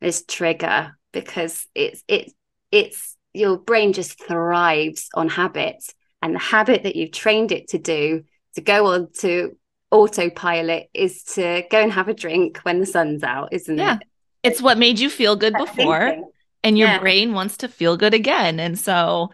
this 0.00 0.24
trigger 0.26 0.96
because 1.12 1.66
it's 1.74 2.02
it's 2.08 2.32
it's 2.70 3.16
your 3.32 3.58
brain 3.58 3.92
just 3.92 4.22
thrives 4.26 5.08
on 5.14 5.28
habits 5.28 5.94
and 6.22 6.34
the 6.34 6.40
habit 6.40 6.82
that 6.82 6.96
you've 6.96 7.12
trained 7.12 7.52
it 7.52 7.68
to 7.68 7.78
do 7.78 8.24
to 8.54 8.60
go 8.60 8.86
on 8.86 9.08
to 9.12 9.56
autopilot 9.90 10.88
is 10.94 11.22
to 11.24 11.62
go 11.70 11.80
and 11.80 11.92
have 11.92 12.08
a 12.08 12.14
drink 12.14 12.58
when 12.62 12.80
the 12.80 12.86
sun's 12.86 13.22
out 13.22 13.52
isn't 13.52 13.78
yeah. 13.78 13.96
it 13.96 14.02
it's 14.42 14.62
what 14.62 14.78
made 14.78 14.98
you 14.98 15.10
feel 15.10 15.36
good 15.36 15.54
before 15.54 16.16
and 16.62 16.78
your 16.78 16.88
yeah. 16.88 16.98
brain 16.98 17.32
wants 17.32 17.58
to 17.58 17.68
feel 17.68 17.96
good 17.96 18.14
again 18.14 18.60
and 18.60 18.78
so 18.78 19.30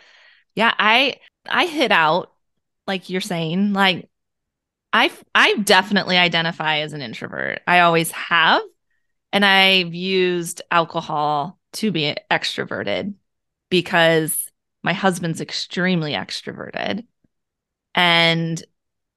yeah 0.54 0.72
i 0.78 1.14
i 1.48 1.66
hit 1.66 1.92
out 1.92 2.32
like 2.86 3.10
you're 3.10 3.20
saying 3.20 3.72
like 3.72 4.08
i 4.92 5.10
i 5.34 5.56
definitely 5.58 6.16
identify 6.16 6.78
as 6.78 6.92
an 6.92 7.02
introvert 7.02 7.60
i 7.66 7.80
always 7.80 8.10
have 8.10 8.62
and 9.36 9.44
I've 9.44 9.94
used 9.94 10.62
alcohol 10.70 11.58
to 11.74 11.92
be 11.92 12.16
extroverted 12.30 13.14
because 13.68 14.50
my 14.82 14.94
husband's 14.94 15.42
extremely 15.42 16.12
extroverted. 16.12 17.04
And 17.94 18.64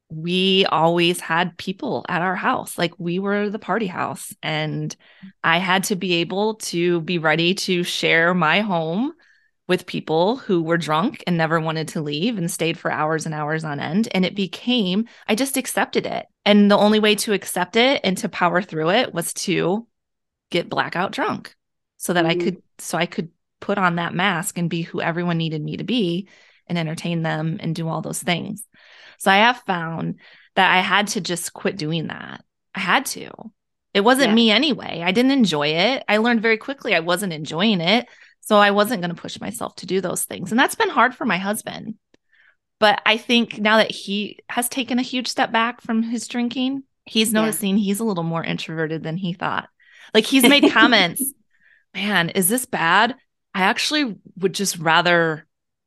we 0.09 0.65
always 0.65 1.19
had 1.19 1.57
people 1.57 2.05
at 2.09 2.21
our 2.21 2.35
house. 2.35 2.77
Like 2.77 2.93
we 2.97 3.19
were 3.19 3.49
the 3.49 3.59
party 3.59 3.87
house. 3.87 4.33
And 4.41 4.95
I 5.43 5.59
had 5.59 5.85
to 5.85 5.95
be 5.95 6.15
able 6.15 6.55
to 6.55 7.01
be 7.01 7.19
ready 7.19 7.53
to 7.55 7.83
share 7.83 8.33
my 8.33 8.61
home 8.61 9.13
with 9.67 9.85
people 9.85 10.37
who 10.37 10.63
were 10.63 10.77
drunk 10.77 11.23
and 11.27 11.37
never 11.37 11.59
wanted 11.59 11.89
to 11.89 12.01
leave 12.01 12.39
and 12.39 12.49
stayed 12.49 12.77
for 12.77 12.91
hours 12.91 13.27
and 13.27 13.35
hours 13.35 13.63
on 13.63 13.79
end. 13.79 14.07
And 14.11 14.25
it 14.25 14.35
became, 14.35 15.05
I 15.27 15.35
just 15.35 15.57
accepted 15.57 16.07
it. 16.07 16.25
And 16.43 16.71
the 16.71 16.77
only 16.77 16.99
way 16.99 17.13
to 17.15 17.33
accept 17.33 17.75
it 17.75 18.01
and 18.03 18.17
to 18.17 18.29
power 18.29 18.63
through 18.63 18.89
it 18.89 19.13
was 19.13 19.31
to 19.33 19.87
get 20.49 20.69
blackout 20.69 21.11
drunk 21.11 21.53
so 21.97 22.13
that 22.13 22.25
mm-hmm. 22.25 22.41
I 22.41 22.43
could 22.43 22.63
so 22.79 22.97
I 22.97 23.05
could 23.05 23.29
put 23.59 23.77
on 23.77 23.97
that 23.97 24.15
mask 24.15 24.57
and 24.57 24.69
be 24.69 24.81
who 24.81 25.01
everyone 25.01 25.37
needed 25.37 25.61
me 25.61 25.77
to 25.77 25.83
be 25.83 26.27
and 26.65 26.77
entertain 26.77 27.21
them 27.21 27.57
and 27.59 27.75
do 27.75 27.87
all 27.87 28.01
those 28.01 28.23
things. 28.23 28.65
So 29.19 29.29
I 29.29 29.37
have 29.37 29.61
found 29.67 30.19
that 30.55 30.73
I 30.73 30.79
had 30.79 31.07
to 31.09 31.21
just 31.21 31.53
quit 31.53 31.77
doing 31.77 32.07
that. 32.07 32.43
I 32.73 32.79
had 32.79 33.05
to. 33.07 33.31
It 33.93 34.01
wasn't 34.01 34.29
yeah. 34.29 34.35
me 34.35 34.51
anyway. 34.51 35.01
I 35.03 35.11
didn't 35.11 35.31
enjoy 35.31 35.67
it. 35.67 36.03
I 36.07 36.17
learned 36.17 36.41
very 36.41 36.57
quickly 36.57 36.95
I 36.95 37.01
wasn't 37.01 37.33
enjoying 37.33 37.81
it. 37.81 38.07
So 38.41 38.57
I 38.57 38.71
wasn't 38.71 39.01
going 39.01 39.13
to 39.13 39.21
push 39.21 39.39
myself 39.39 39.75
to 39.75 39.85
do 39.85 40.01
those 40.01 40.23
things. 40.23 40.51
And 40.51 40.59
that's 40.59 40.75
been 40.75 40.89
hard 40.89 41.13
for 41.13 41.25
my 41.25 41.37
husband. 41.37 41.95
But 42.79 43.01
I 43.05 43.17
think 43.17 43.59
now 43.59 43.77
that 43.77 43.91
he 43.91 44.39
has 44.49 44.69
taken 44.69 44.99
a 44.99 45.03
huge 45.03 45.27
step 45.27 45.51
back 45.51 45.81
from 45.81 46.01
his 46.01 46.27
drinking, 46.27 46.83
he's 47.05 47.33
noticing 47.33 47.77
yeah. 47.77 47.83
he's 47.83 47.99
a 47.99 48.05
little 48.05 48.23
more 48.23 48.43
introverted 48.43 49.03
than 49.03 49.17
he 49.17 49.33
thought. 49.33 49.69
Like 50.13 50.25
he's 50.25 50.47
made 50.47 50.71
comments, 50.71 51.21
man, 51.93 52.29
is 52.29 52.47
this 52.47 52.65
bad? 52.65 53.15
I 53.53 53.63
actually 53.63 54.15
would 54.37 54.53
just 54.53 54.77
rather 54.77 55.45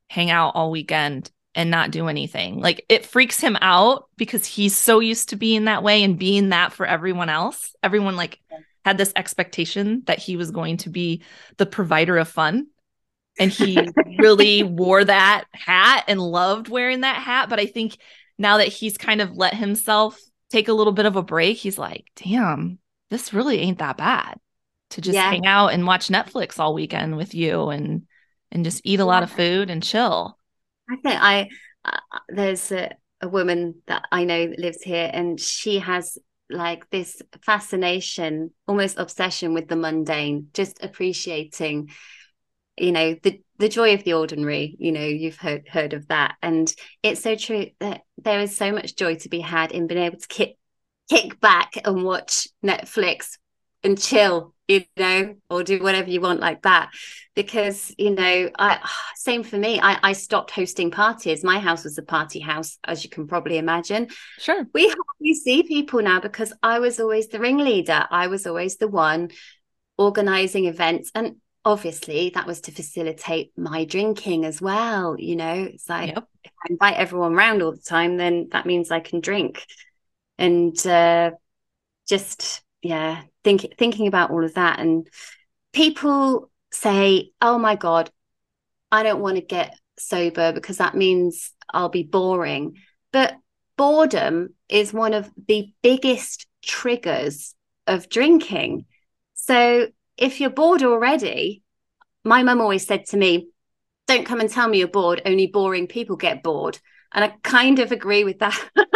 hang 0.09 0.31
out 0.31 0.53
all 0.55 0.71
weekend 0.71 1.31
and 1.55 1.71
not 1.71 1.91
do 1.91 2.09
anything. 2.09 2.61
Like 2.61 2.85
it 2.88 3.07
freaks 3.07 3.41
him 3.41 3.57
out 3.61 4.09
because 4.17 4.47
he's 4.47 4.77
so 4.77 5.01
used 5.01 5.31
to 5.31 5.37
being 5.37 5.67
that 5.67 5.83
way 5.83 6.03
and 6.03 6.19
being 6.19 6.51
that 6.51 6.73
for 6.73 6.87
everyone 6.87 7.29
else. 7.29 7.75
Everyone 7.83 8.17
like 8.17 8.41
had 8.85 8.99
this 8.99 9.12
expectation 9.15 10.03
that 10.07 10.19
he 10.19 10.37
was 10.37 10.51
going 10.51 10.79
to 10.79 10.91
be 10.91 11.23
the 11.59 11.67
provider 11.67 12.17
of 12.19 12.29
fun. 12.29 12.67
And 13.38 13.51
he 13.51 13.79
really 14.19 14.62
wore 14.62 15.05
that 15.05 15.45
hat 15.53 16.05
and 16.09 16.21
loved 16.21 16.69
wearing 16.69 17.01
that 17.03 17.17
hat. 17.17 17.49
But 17.49 17.61
I 17.61 17.67
think 17.67 17.97
now 18.38 18.59
that 18.59 18.69
he's 18.69 18.99
kind 18.99 19.21
of 19.21 19.37
let 19.37 19.55
himself 19.55 20.19
take 20.51 20.69
a 20.69 20.75
little 20.75 20.93
bit 20.93 21.07
of 21.07 21.17
a 21.17 21.23
break, 21.23 21.57
he's 21.57 21.79
like, 21.79 22.07
damn, 22.17 22.79
this 23.11 23.33
really 23.33 23.59
ain't 23.61 23.79
that 23.79 23.97
bad 23.97 24.38
to 24.91 25.01
just 25.01 25.15
yeah. 25.15 25.31
hang 25.31 25.47
out 25.47 25.69
and 25.69 25.87
watch 25.87 26.09
Netflix 26.09 26.59
all 26.59 26.75
weekend 26.75 27.17
with 27.17 27.35
you 27.35 27.69
and 27.71 28.03
and 28.51 28.65
just 28.65 28.83
eat 28.85 29.01
a 29.01 29.05
lot 29.05 29.23
of 29.23 29.31
food 29.31 29.71
and 29.71 29.83
chill. 29.83 30.38
I 30.90 30.97
think 30.97 31.16
I 31.21 31.49
uh, 31.85 31.99
there's 32.29 32.71
a, 32.73 32.90
a 33.21 33.29
woman 33.29 33.83
that 33.87 34.05
I 34.12 34.25
know 34.25 34.49
that 34.49 34.59
lives 34.59 34.83
here, 34.83 35.11
and 35.12 35.40
she 35.40 35.79
has 35.79 36.18
like 36.51 36.88
this 36.90 37.23
fascination, 37.45 38.51
almost 38.66 38.99
obsession 38.99 39.55
with 39.55 39.68
the 39.68 39.77
mundane, 39.77 40.49
just 40.53 40.83
appreciating, 40.83 41.90
you 42.77 42.92
know, 42.92 43.16
the 43.23 43.40
the 43.59 43.68
joy 43.68 43.95
of 43.95 44.05
the 44.05 44.14
ordinary. 44.14 44.77
You 44.79 44.92
know, 44.92 45.05
you've 45.05 45.38
heard 45.38 45.68
heard 45.68 45.92
of 45.92 46.09
that, 46.09 46.37
and 46.42 46.73
it's 47.03 47.23
so 47.23 47.35
true 47.37 47.66
that 47.81 48.03
there 48.18 48.40
is 48.40 48.57
so 48.57 48.73
much 48.73 48.97
joy 48.97 49.16
to 49.16 49.29
be 49.29 49.40
had 49.40 49.73
in 49.73 49.87
being 49.87 50.03
able 50.03 50.18
to 50.18 50.29
kick 50.29 50.57
kick 51.09 51.40
back 51.40 51.73
and 51.85 52.05
watch 52.05 52.49
Netflix 52.64 53.38
and 53.83 54.01
chill 54.01 54.52
you 54.68 54.85
know 54.96 55.35
or 55.51 55.62
do 55.62 55.83
whatever 55.83 56.11
you 56.11 56.20
want 56.20 56.40
like 56.40 56.62
that. 56.62 56.90
Because 57.35 57.94
you 57.98 58.11
know 58.11 58.51
i 58.59 58.79
same 59.16 59.42
for 59.42 59.57
me. 59.57 59.81
I 59.81 59.98
i 60.03 60.12
stopped 60.12 60.51
hosting 60.51 60.90
parties. 60.90 61.44
My 61.44 61.59
house 61.59 61.85
was 61.85 61.98
a 61.98 62.03
party 62.03 62.40
house 62.40 62.79
as 62.85 63.05
you 63.05 63.11
can 63.11 63.27
probably 63.27 63.59
imagine. 63.59 64.09
Sure. 64.38 64.66
We 64.72 64.87
hardly 64.88 65.35
see 65.35 65.62
people 65.62 66.03
now 66.03 66.20
because 66.20 66.53
i 66.62 66.79
was 66.79 67.01
always 67.01 67.29
the 67.29 67.40
ringleader. 67.40 68.07
I 68.11 68.29
was 68.29 68.46
always 68.46 68.77
the 68.77 68.88
one 68.88 69.31
organizing 69.98 70.66
events. 70.66 71.11
And 71.14 71.37
obviously 71.64 72.31
that 72.35 72.46
was 72.46 72.61
to 72.62 72.72
facilitate 72.72 73.53
my 73.57 73.85
drinking 73.85 74.44
as 74.44 74.61
well 74.61 75.16
you 75.18 75.37
know? 75.37 75.68
It's 75.72 75.88
like 75.88 76.14
yep. 76.14 76.27
if 76.44 76.53
i 76.64 76.66
invite 76.70 76.96
everyone 76.96 77.35
around 77.35 77.62
all 77.62 77.72
the 77.72 77.79
time 77.79 78.16
then 78.16 78.48
that 78.53 78.66
means 78.66 78.90
i 78.90 79.01
can 79.01 79.20
drink. 79.20 79.64
And 80.38 80.77
uh 80.87 81.33
just 82.09 82.62
yeah 82.83 83.22
think, 83.45 83.67
thinking 83.79 84.07
about 84.07 84.31
all 84.31 84.45
of 84.45 84.55
that. 84.55 84.79
And 84.79 85.07
people 85.73 86.51
say 86.71 87.31
oh 87.41 87.59
my 87.59 87.77
god 87.77 88.11
i 88.91 89.03
don't 89.03 89.21
want 89.21 89.37
to 89.37 89.43
get 89.43 89.77
sober 89.99 90.53
because 90.53 90.79
that 90.79 90.95
means 90.95 91.53
i'll 91.73 91.89
be 91.89 92.03
boring. 92.03 92.77
But 93.13 93.35
boredom 93.77 94.55
is 94.69 94.93
one 94.93 95.13
of 95.15 95.31
the 95.49 95.73
biggest 95.83 96.47
triggers 96.63 97.55
of 97.87 98.09
drinking. 98.09 98.87
So 99.35 99.89
if 100.17 100.41
you're 100.41 100.51
bored 100.51 100.83
already 100.83 101.63
my 102.25 102.43
mum 102.43 102.61
always 102.61 102.87
said 102.87 103.07
to 103.07 103.17
me 103.17 103.49
don't 104.07 104.27
come 104.27 104.41
and 104.41 104.51
tell 104.51 104.69
me 104.69 104.79
you're 104.79 104.89
bored 104.89 105.23
only 105.25 105.47
boring 105.47 105.87
people 105.87 106.17
get 106.17 106.43
bored. 106.43 106.79
And 107.13 107.25
i 107.25 107.29
kind 107.43 107.79
of 107.79 107.93
agree 107.93 108.25
with 108.25 108.39
that. 108.41 108.59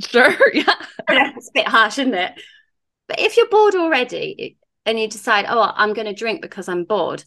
Sure 0.00 0.34
yeah. 0.52 0.74
It's 1.08 1.48
a 1.48 1.52
bit 1.54 1.68
harsh 1.68 1.98
isn't 1.98 2.14
it 2.14 2.32
but 3.12 3.20
if 3.20 3.36
you're 3.36 3.48
bored 3.48 3.74
already 3.74 4.56
and 4.86 4.98
you 4.98 5.06
decide, 5.06 5.44
oh, 5.46 5.70
I'm 5.76 5.92
going 5.92 6.06
to 6.06 6.14
drink 6.14 6.40
because 6.40 6.66
I'm 6.66 6.84
bored, 6.84 7.22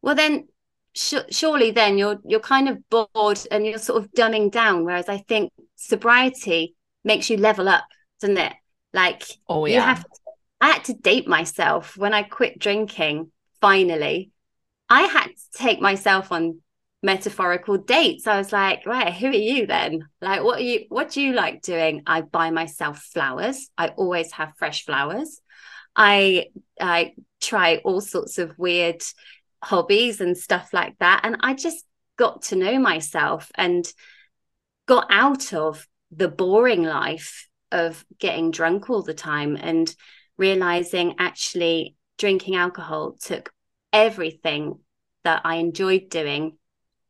well, 0.00 0.14
then 0.14 0.48
sh- 0.94 1.28
surely 1.28 1.72
then 1.72 1.98
you're 1.98 2.18
you're 2.24 2.40
kind 2.40 2.70
of 2.70 2.78
bored 2.88 3.38
and 3.50 3.66
you're 3.66 3.76
sort 3.76 4.02
of 4.02 4.10
dumbing 4.12 4.50
down. 4.50 4.86
Whereas 4.86 5.10
I 5.10 5.18
think 5.18 5.52
sobriety 5.74 6.74
makes 7.04 7.28
you 7.28 7.36
level 7.36 7.68
up, 7.68 7.84
doesn't 8.22 8.38
it? 8.38 8.54
Like, 8.94 9.24
oh 9.46 9.66
yeah, 9.66 9.74
you 9.74 9.80
have. 9.82 10.04
To, 10.04 10.10
I 10.62 10.68
had 10.68 10.84
to 10.84 10.94
date 10.94 11.28
myself 11.28 11.98
when 11.98 12.14
I 12.14 12.22
quit 12.22 12.58
drinking. 12.58 13.30
Finally, 13.60 14.30
I 14.88 15.02
had 15.02 15.26
to 15.26 15.58
take 15.58 15.82
myself 15.82 16.32
on 16.32 16.60
metaphorical 17.06 17.78
dates. 17.78 18.26
I 18.26 18.36
was 18.36 18.52
like, 18.52 18.84
right, 18.84 19.14
who 19.14 19.28
are 19.28 19.30
you 19.30 19.66
then? 19.66 20.08
Like, 20.20 20.42
what 20.42 20.58
are 20.58 20.64
you 20.64 20.86
what 20.88 21.10
do 21.10 21.22
you 21.22 21.32
like 21.32 21.62
doing? 21.62 22.02
I 22.04 22.20
buy 22.20 22.50
myself 22.50 22.98
flowers. 22.98 23.70
I 23.78 23.88
always 23.90 24.32
have 24.32 24.58
fresh 24.58 24.84
flowers. 24.84 25.40
I 25.94 26.46
I 26.80 27.14
try 27.40 27.76
all 27.84 28.00
sorts 28.00 28.38
of 28.38 28.58
weird 28.58 29.02
hobbies 29.62 30.20
and 30.20 30.36
stuff 30.36 30.70
like 30.72 30.98
that. 30.98 31.20
And 31.22 31.36
I 31.40 31.54
just 31.54 31.84
got 32.18 32.42
to 32.42 32.56
know 32.56 32.78
myself 32.80 33.52
and 33.54 33.90
got 34.86 35.06
out 35.08 35.54
of 35.54 35.86
the 36.10 36.28
boring 36.28 36.82
life 36.82 37.48
of 37.70 38.04
getting 38.18 38.50
drunk 38.50 38.90
all 38.90 39.02
the 39.02 39.14
time 39.14 39.56
and 39.56 39.94
realizing 40.36 41.14
actually 41.18 41.94
drinking 42.18 42.56
alcohol 42.56 43.16
took 43.20 43.52
everything 43.92 44.80
that 45.22 45.42
I 45.44 45.56
enjoyed 45.56 46.08
doing 46.10 46.58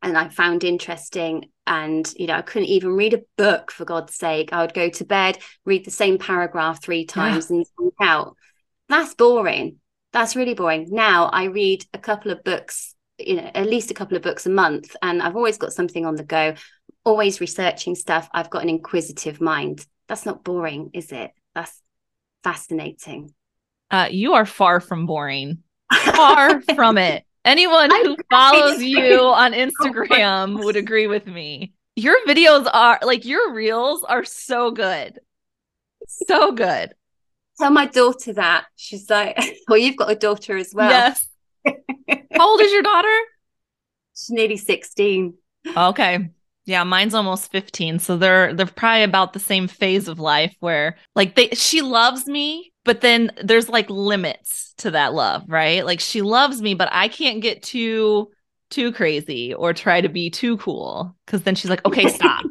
and 0.07 0.17
I 0.17 0.29
found 0.29 0.63
interesting. 0.63 1.51
And, 1.67 2.11
you 2.17 2.29
know, 2.29 2.35
I 2.35 2.43
couldn't 2.43 2.69
even 2.69 2.93
read 2.95 3.13
a 3.13 3.25
book 3.37 3.73
for 3.73 3.85
God's 3.85 4.15
sake. 4.15 4.53
I 4.53 4.61
would 4.61 4.73
go 4.73 4.89
to 4.89 5.05
bed, 5.05 5.39
read 5.65 5.85
the 5.85 5.91
same 5.91 6.17
paragraph 6.17 6.81
three 6.83 7.05
times 7.05 7.51
yeah. 7.51 7.57
and 7.57 7.67
sleep 7.77 7.95
out. 8.01 8.37
That's 8.89 9.15
boring. 9.15 9.79
That's 10.13 10.37
really 10.37 10.55
boring. 10.55 10.87
Now 10.91 11.27
I 11.27 11.45
read 11.45 11.85
a 11.93 11.99
couple 11.99 12.31
of 12.31 12.45
books, 12.45 12.95
you 13.19 13.37
know, 13.37 13.51
at 13.53 13.67
least 13.67 13.91
a 13.91 13.95
couple 13.95 14.17
of 14.17 14.23
books 14.23 14.47
a 14.47 14.51
month, 14.51 14.95
and 15.03 15.21
I've 15.21 15.35
always 15.35 15.59
got 15.59 15.73
something 15.73 16.07
on 16.07 16.15
the 16.15 16.25
go, 16.25 16.55
always 17.05 17.41
researching 17.41 17.97
stuff. 17.97 18.29
I've 18.33 18.49
got 18.49 18.63
an 18.63 18.69
inquisitive 18.69 19.41
mind. 19.41 19.85
That's 20.07 20.25
not 20.25 20.45
boring, 20.45 20.91
is 20.95 21.11
it? 21.11 21.33
That's 21.55 21.83
fascinating. 22.45 23.35
Uh, 23.91 24.07
you 24.09 24.35
are 24.35 24.47
far 24.47 24.79
from 24.79 25.07
boring. 25.07 25.65
Far 25.93 26.61
from 26.77 26.97
it. 26.97 27.25
Anyone 27.47 27.91
who 27.91 28.17
follows 28.31 28.83
you 28.83 29.21
oh 29.21 29.29
on 29.29 29.53
Instagram 29.53 30.63
would 30.65 30.77
agree 30.77 31.07
with 31.07 31.27
me. 31.27 31.73
Your 31.95 32.17
videos 32.27 32.69
are 32.71 32.99
like 33.03 33.25
your 33.25 33.55
reels 33.55 34.05
are 34.05 34.25
so 34.25 34.73
good. 34.73 35.21
So 36.09 36.53
good. 36.53 36.93
Tell 37.59 37.71
my 37.71 37.87
daughter 37.87 38.35
that. 38.35 38.67
She's 38.75 39.09
like, 39.09 39.39
well, 39.69 39.79
you've 39.79 39.97
got 39.97 40.11
a 40.11 40.17
daughter 40.17 40.57
as 40.57 40.75
well. 40.75 40.91
Yes. 40.91 41.27
How 41.65 42.51
old 42.51 42.61
is 42.61 42.73
your 42.73 42.83
daughter? 42.83 43.17
She's 44.15 44.31
nearly 44.31 44.57
16. 44.57 45.35
Okay. 45.75 46.31
Yeah, 46.67 46.83
mine's 46.83 47.15
almost 47.15 47.53
15. 47.53 48.01
So 48.01 48.17
they're 48.17 48.53
they're 48.53 48.67
probably 48.67 49.05
about 49.05 49.33
the 49.33 49.39
same 49.39 49.69
phase 49.69 50.09
of 50.09 50.19
life 50.19 50.55
where 50.61 50.97
like 51.15 51.37
they 51.37 51.49
she 51.51 51.81
loves 51.81 52.27
me, 52.27 52.73
but 52.85 53.01
then 53.01 53.31
there's 53.43 53.69
like 53.69 53.89
limits 53.89 54.75
to 54.79 54.91
that 54.91 55.15
love, 55.15 55.45
right? 55.49 55.87
Like 55.87 56.01
she 56.01 56.23
loves 56.23 56.61
me, 56.61 56.75
but 56.75 56.89
I 56.91 57.09
can't 57.09 57.41
get 57.41 57.63
too 57.63 58.31
too 58.69 58.93
crazy 58.93 59.55
or 59.55 59.73
try 59.73 60.01
to 60.01 60.09
be 60.09 60.29
too 60.29 60.57
cool 60.59 61.17
cuz 61.27 61.43
then 61.43 61.55
she's 61.55 61.71
like, 61.71 61.85
"Okay, 61.87 62.09
stop." 62.09 62.45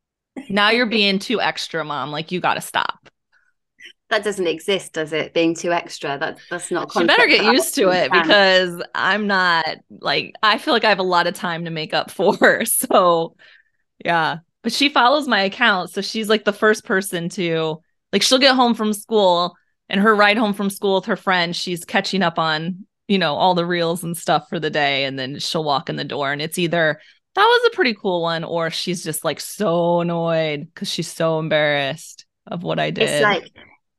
now 0.50 0.70
you're 0.70 0.86
being 0.86 1.18
too 1.18 1.40
extra, 1.40 1.82
mom. 1.82 2.10
Like 2.10 2.30
you 2.30 2.40
got 2.40 2.54
to 2.54 2.60
stop. 2.60 3.08
That 4.10 4.22
doesn't 4.22 4.46
exist, 4.46 4.92
does 4.92 5.14
it? 5.14 5.32
Being 5.32 5.54
too 5.54 5.72
extra. 5.72 6.18
That 6.18 6.38
that's 6.50 6.70
not. 6.70 6.94
You 6.94 7.06
better 7.06 7.26
get 7.26 7.44
used 7.46 7.74
to 7.76 7.88
it 7.88 8.12
because 8.12 8.82
I'm 8.94 9.26
not 9.26 9.78
like 9.88 10.34
I 10.42 10.58
feel 10.58 10.74
like 10.74 10.84
I 10.84 10.90
have 10.90 10.98
a 10.98 11.02
lot 11.02 11.26
of 11.26 11.32
time 11.32 11.64
to 11.64 11.70
make 11.70 11.94
up 11.94 12.10
for. 12.10 12.64
So 12.72 13.36
yeah. 14.04 14.38
But 14.62 14.72
she 14.72 14.88
follows 14.88 15.26
my 15.26 15.42
account. 15.42 15.90
So 15.90 16.00
she's 16.00 16.28
like 16.28 16.44
the 16.44 16.52
first 16.52 16.84
person 16.84 17.28
to 17.30 17.80
like 18.12 18.22
she'll 18.22 18.38
get 18.38 18.54
home 18.54 18.74
from 18.74 18.92
school 18.92 19.54
and 19.88 20.00
her 20.00 20.14
ride 20.14 20.36
home 20.36 20.54
from 20.54 20.70
school 20.70 20.96
with 20.96 21.06
her 21.06 21.16
friend, 21.16 21.54
she's 21.54 21.84
catching 21.84 22.22
up 22.22 22.38
on, 22.38 22.86
you 23.08 23.18
know, 23.18 23.34
all 23.34 23.54
the 23.54 23.66
reels 23.66 24.04
and 24.04 24.16
stuff 24.16 24.46
for 24.48 24.60
the 24.60 24.70
day. 24.70 25.04
And 25.04 25.18
then 25.18 25.38
she'll 25.38 25.64
walk 25.64 25.88
in 25.88 25.96
the 25.96 26.04
door 26.04 26.32
and 26.32 26.40
it's 26.40 26.58
either 26.58 27.00
that 27.34 27.44
was 27.44 27.70
a 27.72 27.74
pretty 27.74 27.94
cool 27.94 28.22
one, 28.22 28.44
or 28.44 28.70
she's 28.70 29.02
just 29.02 29.24
like 29.24 29.40
so 29.40 30.00
annoyed 30.00 30.68
because 30.72 30.90
she's 30.90 31.10
so 31.10 31.38
embarrassed 31.38 32.26
of 32.46 32.62
what 32.62 32.78
I 32.78 32.90
did. 32.90 33.08
It's 33.08 33.22
like 33.22 33.50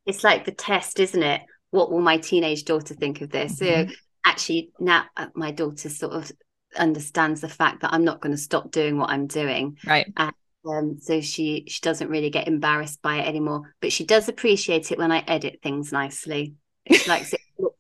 it's 0.06 0.24
like 0.24 0.46
the 0.46 0.52
test, 0.52 1.00
isn't 1.00 1.24
it? 1.24 1.42
What 1.72 1.92
will 1.92 2.02
my 2.02 2.18
teenage 2.18 2.66
daughter 2.66 2.94
think 2.94 3.22
of 3.22 3.32
this? 3.32 3.60
Mm-hmm. 3.60 3.90
So 3.90 3.96
actually 4.26 4.72
now 4.80 5.06
uh, 5.18 5.28
my 5.36 5.52
daughter 5.52 5.90
sort 5.90 6.14
of 6.14 6.32
understands 6.76 7.42
the 7.42 7.50
fact 7.50 7.82
that 7.82 7.94
I'm 7.94 8.04
not 8.04 8.22
going 8.22 8.36
to 8.36 8.42
stop 8.42 8.72
doing 8.72 8.98
what 8.98 9.10
I'm 9.10 9.28
doing. 9.28 9.78
Right. 9.86 10.12
And, 10.18 10.34
um, 10.66 10.98
so 11.00 11.20
she 11.20 11.66
she 11.68 11.82
doesn't 11.82 12.10
really 12.10 12.30
get 12.30 12.48
embarrassed 12.48 13.02
by 13.02 13.18
it 13.18 13.28
anymore, 13.28 13.76
but 13.82 13.92
she 13.92 14.06
does 14.06 14.30
appreciate 14.30 14.92
it 14.92 14.98
when 14.98 15.12
I 15.12 15.20
edit 15.28 15.60
things 15.62 15.92
nicely. 15.92 16.56
It's 16.86 17.08
like 17.08 17.26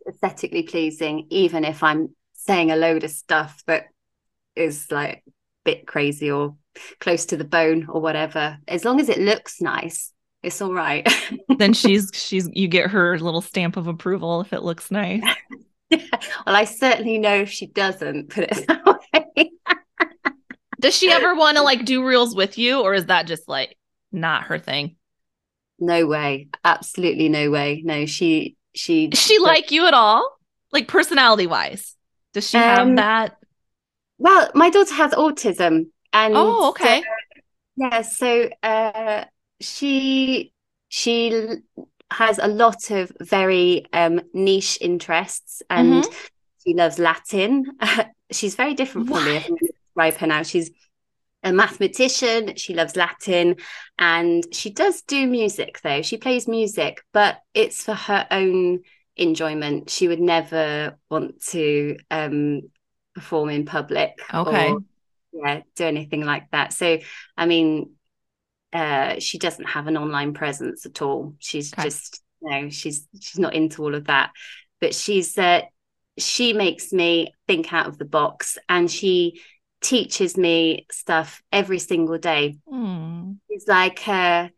aesthetically 0.08 0.64
pleasing, 0.64 1.28
even 1.30 1.64
if 1.64 1.84
I'm 1.84 2.16
saying 2.34 2.72
a 2.72 2.76
load 2.76 3.04
of 3.04 3.12
stuff 3.12 3.64
that 3.68 3.86
is 4.56 4.91
like 4.91 5.24
a 5.26 5.32
bit 5.64 5.88
crazy 5.88 6.30
or 6.30 6.56
close 7.00 7.26
to 7.28 7.38
the 7.38 7.44
bone 7.46 7.88
or 7.89 8.02
whatever. 8.02 8.58
As 8.68 8.86
long 8.86 9.00
as 9.00 9.10
it 9.10 9.20
looks 9.20 9.62
nice, 9.62 10.12
it's 10.41 10.62
all 10.62 10.74
right. 10.74 11.08
then 11.58 11.74
she's 11.74 12.12
she's 12.14 12.50
you 12.54 12.68
get 12.68 12.91
her 12.91 13.18
little 13.18 13.41
stamp 13.41 13.78
of 13.78 13.88
approval 13.88 14.41
if 14.41 14.54
it 14.54 14.64
looks 14.64 14.91
nice. 14.91 15.24
Well, 16.46 16.56
I 16.56 16.66
certainly 16.66 17.18
know 17.18 17.36
if 17.36 17.50
she 17.50 17.68
doesn't 17.68 18.30
put 18.30 18.46
it 18.46 18.68
that 18.68 18.86
way. 19.36 19.52
Does 20.80 20.96
she 20.96 21.12
ever 21.12 21.36
want 21.36 21.58
to 21.58 21.64
like 21.64 21.86
do 21.86 22.06
reels 22.06 22.36
with 22.36 22.58
you, 22.58 22.82
or 22.82 22.94
is 22.94 23.06
that 23.06 23.28
just 23.28 23.48
like 23.48 23.78
not 24.12 24.44
her 24.46 24.60
thing? 24.60 24.98
No 25.80 26.06
way. 26.06 26.50
Absolutely 26.64 27.30
no 27.30 27.50
way. 27.50 27.82
No, 27.86 28.06
she 28.06 28.58
she 28.74 29.08
Does 29.08 29.22
she 29.22 29.39
like 29.39 29.72
you 29.72 29.88
at 29.88 29.94
all? 29.94 30.28
Like 30.72 30.88
personality 30.88 31.48
wise? 31.48 31.96
Does 32.34 32.50
she 32.50 32.58
have 32.58 32.80
um, 32.80 32.96
that? 32.96 33.38
Well, 34.18 34.50
my 34.56 34.70
daughter 34.70 34.94
has 34.96 35.12
autism 35.12 35.88
and 36.12 36.34
Oh, 36.36 36.70
okay. 36.70 37.00
Uh, 37.00 37.04
yeah, 37.76 38.02
so 38.02 38.50
uh 38.62 39.26
she 39.60 40.54
she 40.89 41.48
has 42.14 42.39
a 42.39 42.47
lot 42.47 42.91
of 42.91 43.11
very 43.20 43.86
um 43.93 44.22
niche 44.34 44.78
interests 44.82 45.61
and 45.70 46.03
mm-hmm. 46.03 46.11
she 46.66 46.74
loves 46.74 46.99
Latin. 46.99 47.66
she's 48.32 48.55
very 48.55 48.74
different 48.74 49.07
from 49.07 49.26
me. 49.26 49.38
I 49.38 49.39
think 49.39 49.59
describe 49.59 50.16
her 50.16 50.28
now. 50.28 50.43
She's 50.43 50.72
a 51.43 51.51
mathematician. 51.51 52.55
She 52.55 52.74
loves 52.74 52.95
Latin 52.95 53.57
and 53.99 54.43
she 54.53 54.70
does 54.70 55.01
do 55.01 55.28
music 55.28 55.82
though. 55.84 56.01
She 56.01 56.18
plays 56.18 56.47
music, 56.47 57.03
but 57.11 57.39
it's 57.53 57.84
for 57.84 57.93
her 57.93 58.26
own 58.32 58.82
enjoyment. 59.16 59.89
She 59.89 60.07
would 60.07 60.22
never 60.22 60.97
want 61.09 61.43
to 61.47 61.97
um, 62.09 62.61
perform 63.14 63.49
in 63.49 63.66
public. 63.66 64.22
Okay. 64.34 64.72
Or, 64.72 64.80
yeah, 65.34 65.61
do 65.76 65.86
anything 65.86 66.24
like 66.24 66.49
that. 66.51 66.74
So, 66.74 66.99
I 67.38 67.45
mean, 67.45 67.91
uh, 68.74 69.20
she 69.20 69.38
doesn't 69.38 69.70
have 69.70 69.88
an 69.88 69.98
online 69.98 70.34
presence 70.34 70.86
at 70.86 71.02
all. 71.02 71.36
She's 71.40 71.72
okay. 71.74 71.84
just, 71.84 72.22
you 72.42 72.50
know, 72.50 72.70
she's 72.70 73.08
she's 73.20 73.40
not 73.40 73.54
into 73.54 73.84
all 73.84 73.96
of 73.96 74.06
that. 74.06 74.32
But 74.82 74.96
she's 74.96 75.38
uh, 75.38 75.62
she 76.18 76.54
makes 76.54 76.92
me 76.92 77.34
think 77.48 77.72
out 77.72 77.88
of 77.88 77.98
the 77.98 78.06
box, 78.06 78.58
and 78.68 78.90
she 78.90 79.42
teaches 79.82 80.38
me 80.38 80.88
stuff 80.92 81.44
every 81.52 81.80
single 81.80 82.18
day. 82.18 82.58
Mm. 82.72 83.38
It's 83.50 83.68
like 83.68 84.08
uh, 84.08 84.50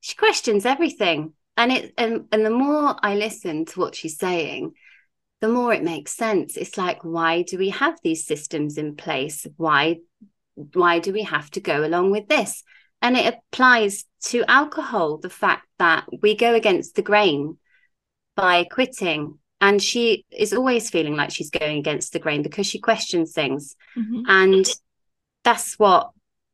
she 0.00 0.16
questions 0.16 0.66
everything, 0.66 1.32
and 1.56 1.72
it 1.72 1.94
and 1.96 2.26
and 2.32 2.44
the 2.44 2.50
more 2.50 2.96
I 3.02 3.14
listen 3.14 3.66
to 3.66 3.80
what 3.80 3.94
she's 3.94 4.18
saying, 4.18 4.72
the 5.40 5.48
more 5.48 5.72
it 5.72 5.84
makes 5.84 6.12
sense. 6.12 6.56
It's 6.56 6.76
like, 6.76 7.04
why 7.04 7.42
do 7.42 7.56
we 7.56 7.70
have 7.70 7.98
these 8.02 8.26
systems 8.26 8.78
in 8.78 8.96
place? 8.96 9.46
Why 9.56 9.98
why 10.74 10.98
do 10.98 11.12
we 11.12 11.22
have 11.22 11.50
to 11.52 11.60
go 11.60 11.84
along 11.84 12.10
with 12.10 12.28
this? 12.28 12.62
And 13.02 13.16
it 13.16 13.34
applies 13.34 14.04
to 14.24 14.44
alcohol, 14.48 15.18
the 15.18 15.30
fact 15.30 15.66
that 15.78 16.06
we 16.22 16.36
go 16.36 16.54
against 16.54 16.94
the 16.94 17.02
grain 17.02 17.58
by 18.36 18.64
quitting. 18.64 19.38
And 19.60 19.82
she 19.82 20.24
is 20.30 20.52
always 20.52 20.90
feeling 20.90 21.16
like 21.16 21.30
she's 21.30 21.50
going 21.50 21.78
against 21.78 22.12
the 22.12 22.18
grain 22.18 22.42
because 22.42 22.66
she 22.66 22.78
questions 22.78 23.32
things. 23.32 23.76
Mm-hmm. 23.96 24.22
and 24.26 24.66
that's 25.42 25.78
what 25.78 26.10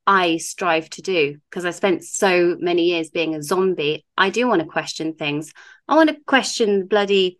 i 0.06 0.36
strive 0.36 0.88
to 0.88 1.02
do 1.02 1.38
because 1.50 1.64
i 1.64 1.70
spent 1.70 2.04
so 2.04 2.56
many 2.60 2.84
years 2.84 3.10
being 3.10 3.34
a 3.34 3.42
zombie. 3.42 4.04
I 4.16 4.30
do 4.30 4.46
want 4.46 4.60
to 4.62 4.68
question 4.68 5.14
things. 5.14 5.52
I 5.88 5.96
want 5.96 6.10
to 6.10 6.16
question 6.26 6.86
bloody 6.86 7.38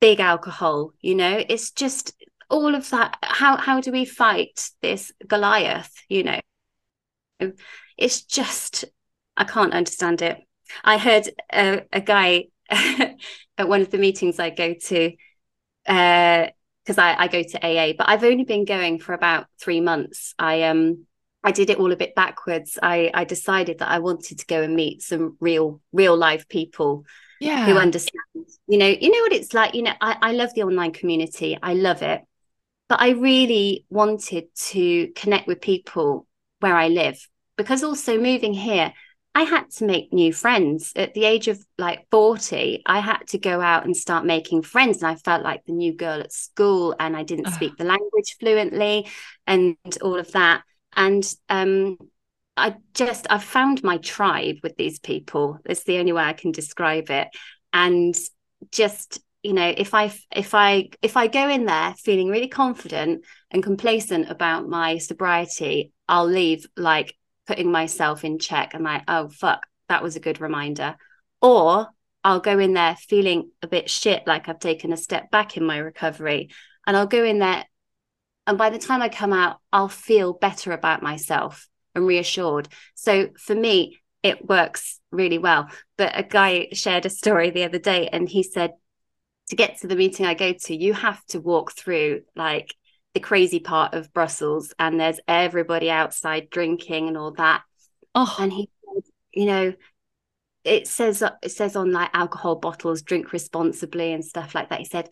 big 0.00 0.20
alcohol 0.20 0.92
you 1.00 1.14
know? 1.14 1.42
It's 1.48 1.70
just 1.70 2.14
all 2.50 2.74
of 2.74 2.88
that 2.90 3.18
how 3.22 3.56
how 3.56 3.80
do 3.80 3.92
we 3.92 4.04
fight 4.04 4.70
this 4.80 5.12
goliath 5.26 5.92
you 6.08 6.22
know 6.22 6.40
it's 7.96 8.22
just 8.22 8.84
i 9.36 9.44
can't 9.44 9.72
understand 9.72 10.22
it 10.22 10.38
i 10.84 10.98
heard 10.98 11.28
a, 11.52 11.82
a 11.92 12.00
guy 12.00 12.44
at 13.58 13.68
one 13.68 13.80
of 13.80 13.90
the 13.90 13.98
meetings 13.98 14.38
I 14.38 14.50
go 14.50 14.74
to, 14.74 15.12
because 15.84 16.98
uh, 16.98 17.02
I, 17.02 17.24
I 17.24 17.28
go 17.28 17.42
to 17.42 17.66
AA, 17.66 17.94
but 17.96 18.08
I've 18.08 18.24
only 18.24 18.44
been 18.44 18.64
going 18.64 18.98
for 18.98 19.12
about 19.12 19.46
three 19.60 19.80
months. 19.80 20.34
I 20.38 20.64
um 20.64 21.06
I 21.42 21.52
did 21.52 21.70
it 21.70 21.78
all 21.78 21.92
a 21.92 21.96
bit 21.96 22.14
backwards. 22.14 22.78
I 22.82 23.10
I 23.14 23.24
decided 23.24 23.78
that 23.78 23.88
I 23.88 23.98
wanted 23.98 24.38
to 24.40 24.46
go 24.46 24.62
and 24.62 24.74
meet 24.74 25.02
some 25.02 25.36
real 25.40 25.80
real 25.92 26.16
live 26.16 26.48
people 26.48 27.04
yeah. 27.40 27.64
who 27.64 27.78
understand. 27.78 28.22
You 28.66 28.78
know, 28.78 28.86
you 28.86 29.10
know 29.10 29.20
what 29.20 29.32
it's 29.32 29.54
like. 29.54 29.74
You 29.74 29.82
know, 29.82 29.94
I, 30.00 30.16
I 30.20 30.32
love 30.32 30.54
the 30.54 30.64
online 30.64 30.92
community. 30.92 31.58
I 31.62 31.74
love 31.74 32.02
it, 32.02 32.22
but 32.88 33.00
I 33.00 33.10
really 33.10 33.86
wanted 33.88 34.54
to 34.68 35.08
connect 35.16 35.46
with 35.46 35.60
people 35.60 36.26
where 36.60 36.76
I 36.76 36.88
live 36.88 37.18
because 37.56 37.82
also 37.82 38.18
moving 38.20 38.54
here 38.54 38.92
I 39.38 39.42
had 39.42 39.70
to 39.76 39.84
make 39.84 40.12
new 40.12 40.32
friends 40.32 40.92
at 40.96 41.14
the 41.14 41.24
age 41.24 41.46
of 41.46 41.64
like 41.78 42.08
40. 42.10 42.82
I 42.84 42.98
had 42.98 43.20
to 43.28 43.38
go 43.38 43.60
out 43.60 43.84
and 43.84 43.96
start 43.96 44.24
making 44.24 44.62
friends. 44.62 45.00
And 45.00 45.06
I 45.06 45.14
felt 45.14 45.44
like 45.44 45.64
the 45.64 45.72
new 45.72 45.94
girl 45.94 46.18
at 46.18 46.32
school 46.32 46.96
and 46.98 47.16
I 47.16 47.22
didn't 47.22 47.52
speak 47.52 47.76
the 47.76 47.84
language 47.84 48.36
fluently 48.40 49.06
and 49.46 49.76
all 50.02 50.18
of 50.18 50.32
that. 50.32 50.62
And 50.96 51.24
um, 51.48 51.98
I 52.56 52.74
just, 52.94 53.28
I've 53.30 53.44
found 53.44 53.84
my 53.84 53.98
tribe 53.98 54.56
with 54.64 54.76
these 54.76 54.98
people. 54.98 55.60
It's 55.64 55.84
the 55.84 55.98
only 55.98 56.12
way 56.12 56.24
I 56.24 56.32
can 56.32 56.50
describe 56.50 57.08
it. 57.08 57.28
And 57.72 58.16
just, 58.72 59.20
you 59.42 59.52
know, 59.52 59.72
if 59.76 59.94
I, 59.94 60.12
if 60.34 60.54
I, 60.54 60.90
if 61.00 61.16
I 61.16 61.28
go 61.28 61.48
in 61.48 61.64
there 61.64 61.94
feeling 61.94 62.28
really 62.28 62.48
confident 62.48 63.24
and 63.50 63.62
complacent 63.62 64.30
about 64.30 64.68
my 64.68 64.98
sobriety, 64.98 65.92
I'll 66.08 66.26
leave 66.26 66.66
like 66.76 67.14
putting 67.46 67.70
myself 67.70 68.24
in 68.24 68.38
check 68.38 68.74
and 68.74 68.84
like, 68.84 69.02
oh, 69.08 69.28
fuck, 69.28 69.66
that 69.88 70.02
was 70.02 70.16
a 70.16 70.20
good 70.20 70.40
reminder. 70.40 70.96
Or 71.40 71.88
I'll 72.24 72.40
go 72.40 72.58
in 72.58 72.74
there 72.74 72.96
feeling 72.96 73.50
a 73.62 73.68
bit 73.68 73.88
shit, 73.88 74.26
like 74.26 74.48
I've 74.48 74.58
taken 74.58 74.92
a 74.92 74.96
step 74.96 75.30
back 75.30 75.56
in 75.56 75.64
my 75.64 75.78
recovery. 75.78 76.50
And 76.86 76.96
I'll 76.96 77.06
go 77.06 77.24
in 77.24 77.38
there. 77.38 77.64
And 78.46 78.58
by 78.58 78.70
the 78.70 78.78
time 78.78 79.02
I 79.02 79.08
come 79.08 79.32
out, 79.32 79.58
I'll 79.72 79.88
feel 79.88 80.32
better 80.32 80.72
about 80.72 81.02
myself 81.02 81.68
and 81.94 82.06
reassured. 82.06 82.68
So 82.94 83.28
for 83.38 83.54
me, 83.54 84.00
it 84.22 84.46
works 84.46 85.00
really 85.10 85.38
well. 85.38 85.68
But 85.96 86.18
a 86.18 86.22
guy 86.22 86.68
shared 86.72 87.06
a 87.06 87.10
story 87.10 87.50
the 87.50 87.64
other 87.64 87.78
day 87.78 88.08
and 88.08 88.28
he 88.28 88.42
said, 88.42 88.72
to 89.48 89.56
get 89.56 89.78
to 89.78 89.86
the 89.86 89.96
meeting 89.96 90.26
I 90.26 90.34
go 90.34 90.52
to, 90.52 90.76
you 90.76 90.92
have 90.92 91.24
to 91.26 91.40
walk 91.40 91.72
through 91.72 92.22
like 92.36 92.74
the 93.14 93.20
crazy 93.20 93.60
part 93.60 93.94
of 93.94 94.12
Brussels 94.12 94.74
and 94.78 95.00
there's 95.00 95.20
everybody 95.26 95.90
outside 95.90 96.50
drinking 96.50 97.08
and 97.08 97.16
all 97.16 97.32
that. 97.32 97.62
Oh. 98.14 98.36
And 98.38 98.52
he 98.52 98.68
you 99.32 99.46
know, 99.46 99.72
it 100.64 100.88
says 100.88 101.22
it 101.42 101.50
says 101.50 101.76
on 101.76 101.92
like 101.92 102.10
alcohol 102.12 102.56
bottles, 102.56 103.02
drink 103.02 103.32
responsibly 103.32 104.12
and 104.12 104.24
stuff 104.24 104.54
like 104.54 104.70
that. 104.70 104.80
He 104.80 104.84
said, 104.84 105.08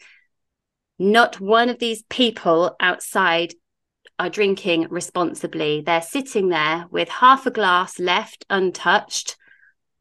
not 0.99 1.41
one 1.41 1.69
of 1.69 1.79
these 1.79 2.03
people 2.09 2.75
outside 2.81 3.55
are 4.19 4.31
drinking 4.31 4.89
responsibly. 4.91 5.83
They're 5.83 6.03
sitting 6.03 6.49
there 6.49 6.87
with 6.91 7.09
half 7.09 7.47
a 7.47 7.51
glass 7.51 7.99
left 7.99 8.45
untouched. 8.51 9.37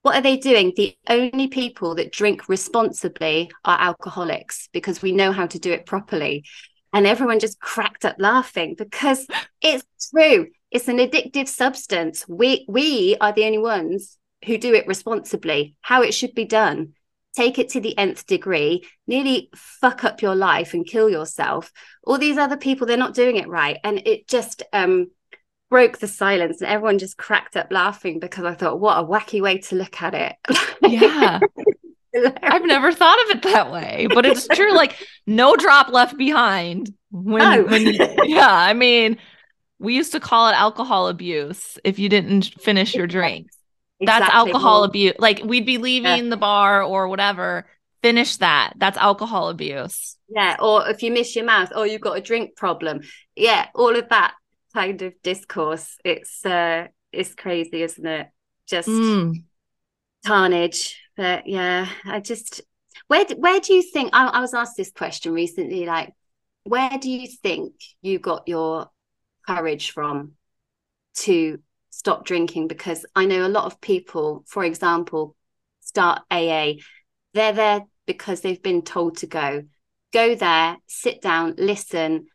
What 0.05 0.17
are 0.17 0.21
they 0.21 0.37
doing? 0.37 0.71
The 0.75 0.95
only 1.09 1.47
people 1.47 1.95
that 1.95 2.11
drink 2.11 2.47
responsibly 2.47 3.49
are 3.65 3.81
alcoholics 3.81 4.69
because 4.71 5.01
we 5.01 5.11
know 5.11 5.31
how 5.31 5.47
to 5.47 5.57
do 5.57 5.71
it 5.71 5.87
properly. 5.87 6.45
And 6.93 7.07
everyone 7.07 7.39
just 7.39 7.59
cracked 7.59 8.05
up 8.05 8.17
laughing 8.19 8.75
because 8.77 9.25
it's 9.63 10.11
true. 10.11 10.49
It's 10.69 10.87
an 10.89 10.99
addictive 10.99 11.47
substance. 11.47 12.23
We 12.29 12.67
we 12.69 13.17
are 13.19 13.33
the 13.33 13.45
only 13.45 13.57
ones 13.57 14.19
who 14.45 14.59
do 14.59 14.75
it 14.75 14.85
responsibly. 14.85 15.75
How 15.81 16.03
it 16.03 16.13
should 16.13 16.35
be 16.35 16.45
done. 16.45 16.93
Take 17.35 17.57
it 17.57 17.69
to 17.69 17.81
the 17.81 17.97
nth 17.97 18.27
degree. 18.27 18.85
Nearly 19.07 19.49
fuck 19.55 20.03
up 20.03 20.21
your 20.21 20.35
life 20.35 20.75
and 20.75 20.85
kill 20.85 21.09
yourself. 21.09 21.71
All 22.03 22.19
these 22.19 22.37
other 22.37 22.57
people 22.57 22.85
they're 22.85 22.95
not 22.95 23.15
doing 23.15 23.37
it 23.37 23.47
right. 23.47 23.79
And 23.83 24.03
it 24.05 24.27
just 24.27 24.61
um 24.71 25.09
broke 25.69 25.97
the 25.97 26.07
silence 26.07 26.61
and 26.61 26.69
everyone 26.69 26.99
just 26.99 27.17
cracked 27.17 27.55
up 27.57 27.71
laughing 27.71 28.19
because 28.19 28.45
i 28.45 28.53
thought 28.53 28.79
what 28.79 28.97
a 28.97 29.03
wacky 29.03 29.41
way 29.41 29.57
to 29.57 29.75
look 29.75 30.01
at 30.01 30.13
it 30.13 30.35
yeah 30.81 31.39
I've 32.43 32.63
never 32.65 32.91
thought 32.91 33.17
of 33.25 33.35
it 33.35 33.43
that 33.43 33.71
way, 33.71 34.07
but 34.13 34.25
it's 34.25 34.47
true. 34.47 34.73
Like 34.73 34.95
no 35.27 35.55
drop 35.55 35.89
left 35.89 36.17
behind. 36.17 36.93
When, 37.11 37.41
oh. 37.41 37.63
when 37.63 37.93
yeah, 38.23 38.47
I 38.49 38.73
mean, 38.73 39.17
we 39.79 39.95
used 39.95 40.13
to 40.13 40.19
call 40.19 40.49
it 40.49 40.53
alcohol 40.53 41.07
abuse 41.07 41.77
if 41.83 41.99
you 41.99 42.09
didn't 42.09 42.53
finish 42.61 42.95
your 42.95 43.07
drink. 43.07 43.49
Exactly. 43.99 44.25
That's 44.25 44.33
alcohol 44.33 44.83
abuse. 44.83 45.13
Like 45.19 45.41
we'd 45.43 45.65
be 45.65 45.77
leaving 45.77 46.25
yeah. 46.25 46.29
the 46.29 46.37
bar 46.37 46.83
or 46.83 47.07
whatever. 47.07 47.65
Finish 48.01 48.37
that. 48.37 48.73
That's 48.77 48.97
alcohol 48.97 49.49
abuse. 49.49 50.17
Yeah. 50.29 50.57
Or 50.59 50.87
if 50.87 51.01
you 51.01 51.11
miss 51.11 51.35
your 51.35 51.45
mouth, 51.45 51.71
or 51.71 51.79
oh, 51.79 51.83
you've 51.83 52.01
got 52.01 52.17
a 52.17 52.21
drink 52.21 52.55
problem. 52.55 53.01
Yeah. 53.35 53.67
All 53.73 53.95
of 53.95 54.09
that 54.09 54.35
kind 54.75 55.01
of 55.01 55.13
discourse. 55.23 55.97
It's 56.03 56.45
uh 56.45 56.87
it's 57.11 57.33
crazy, 57.33 57.81
isn't 57.81 58.05
it? 58.05 58.27
Just 58.67 58.89
mm. 58.89 59.43
carnage 60.25 60.99
but 61.15 61.45
yeah 61.45 61.87
i 62.03 62.19
just 62.19 62.61
where 63.07 63.23
where 63.37 63.59
do 63.59 63.75
you 63.75 63.83
think 63.83 64.09
I, 64.11 64.25
I 64.25 64.41
was 64.41 64.55
asked 64.55 64.75
this 64.75 64.91
question 64.91 65.33
recently 65.33 65.85
like 65.85 66.11
where 66.63 66.89
do 66.99 67.09
you 67.11 67.27
think 67.27 67.73
you 68.01 68.17
got 68.17 68.47
your 68.47 68.89
courage 69.47 69.91
from 69.91 70.33
to 71.17 71.59
stop 71.95 72.25
drinking 72.25 72.67
because 72.67 73.05
I 73.15 73.25
know 73.25 73.45
a 73.45 73.47
lot 73.47 73.65
of 73.65 73.79
people, 73.79 74.43
for 74.47 74.63
example, 74.63 75.35
start 75.79 76.23
AA. 76.29 76.73
They're 77.33 77.53
there 77.53 77.85
because 78.05 78.41
they've 78.41 78.61
been 78.61 78.81
told 78.81 79.17
to 79.17 79.27
go. 79.27 79.63
Go 80.11 80.35
there, 80.35 80.77
sit 80.87 81.21
down, 81.21 81.55
listen, 81.57 82.27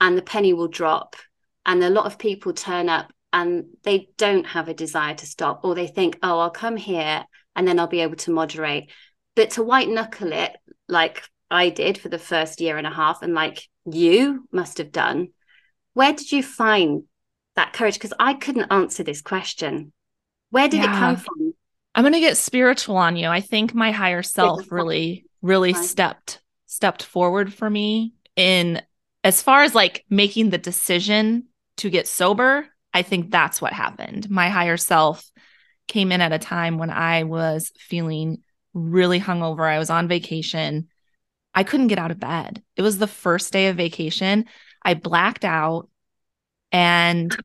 and 0.00 0.16
the 0.16 0.22
penny 0.22 0.52
will 0.52 0.68
drop. 0.68 1.16
And 1.64 1.82
a 1.82 1.90
lot 1.90 2.06
of 2.06 2.18
people 2.18 2.52
turn 2.52 2.88
up 2.88 3.12
and 3.32 3.64
they 3.82 4.08
don't 4.16 4.46
have 4.46 4.68
a 4.68 4.74
desire 4.74 5.14
to 5.14 5.26
stop, 5.26 5.64
or 5.64 5.74
they 5.74 5.86
think, 5.86 6.18
oh, 6.22 6.40
I'll 6.40 6.50
come 6.50 6.76
here 6.76 7.24
and 7.56 7.66
then 7.66 7.78
I'll 7.78 7.86
be 7.86 8.00
able 8.00 8.16
to 8.16 8.30
moderate. 8.30 8.90
But 9.34 9.50
to 9.50 9.62
white 9.62 9.88
knuckle 9.88 10.32
it, 10.32 10.56
like 10.88 11.22
I 11.50 11.70
did 11.70 11.98
for 11.98 12.08
the 12.08 12.18
first 12.18 12.60
year 12.60 12.76
and 12.76 12.86
a 12.86 12.90
half, 12.90 13.22
and 13.22 13.34
like 13.34 13.68
you 13.86 14.46
must 14.52 14.78
have 14.78 14.92
done, 14.92 15.28
where 15.94 16.12
did 16.12 16.30
you 16.32 16.42
find 16.42 17.04
that 17.56 17.72
courage? 17.72 17.94
Because 17.94 18.14
I 18.18 18.34
couldn't 18.34 18.72
answer 18.72 19.02
this 19.02 19.22
question. 19.22 19.92
Where 20.50 20.68
did 20.68 20.82
yeah. 20.82 20.94
it 20.94 20.98
come 20.98 21.16
from? 21.16 21.54
I'm 21.94 22.02
going 22.02 22.14
to 22.14 22.20
get 22.20 22.36
spiritual 22.36 22.96
on 22.96 23.16
you. 23.16 23.28
I 23.28 23.40
think 23.40 23.74
my 23.74 23.90
higher 23.90 24.22
self 24.22 24.70
really, 24.70 25.26
really 25.40 25.74
stepped 25.74 26.40
stepped 26.66 27.02
forward 27.02 27.52
for 27.52 27.68
me 27.68 28.14
in 28.34 28.80
as 29.24 29.42
far 29.42 29.62
as 29.62 29.74
like 29.74 30.04
making 30.08 30.48
the 30.48 30.58
decision 30.58 31.44
to 31.82 31.90
get 31.90 32.06
sober. 32.06 32.68
I 32.94 33.02
think 33.02 33.30
that's 33.30 33.60
what 33.60 33.72
happened. 33.72 34.30
My 34.30 34.48
higher 34.48 34.76
self 34.76 35.28
came 35.88 36.12
in 36.12 36.20
at 36.20 36.32
a 36.32 36.38
time 36.38 36.78
when 36.78 36.90
I 36.90 37.24
was 37.24 37.72
feeling 37.76 38.42
really 38.72 39.18
hungover. 39.18 39.68
I 39.68 39.80
was 39.80 39.90
on 39.90 40.06
vacation. 40.06 40.86
I 41.54 41.64
couldn't 41.64 41.88
get 41.88 41.98
out 41.98 42.12
of 42.12 42.20
bed. 42.20 42.62
It 42.76 42.82
was 42.82 42.98
the 42.98 43.08
first 43.08 43.52
day 43.52 43.66
of 43.66 43.76
vacation. 43.76 44.46
I 44.84 44.94
blacked 44.94 45.44
out 45.44 45.88
and 46.70 47.36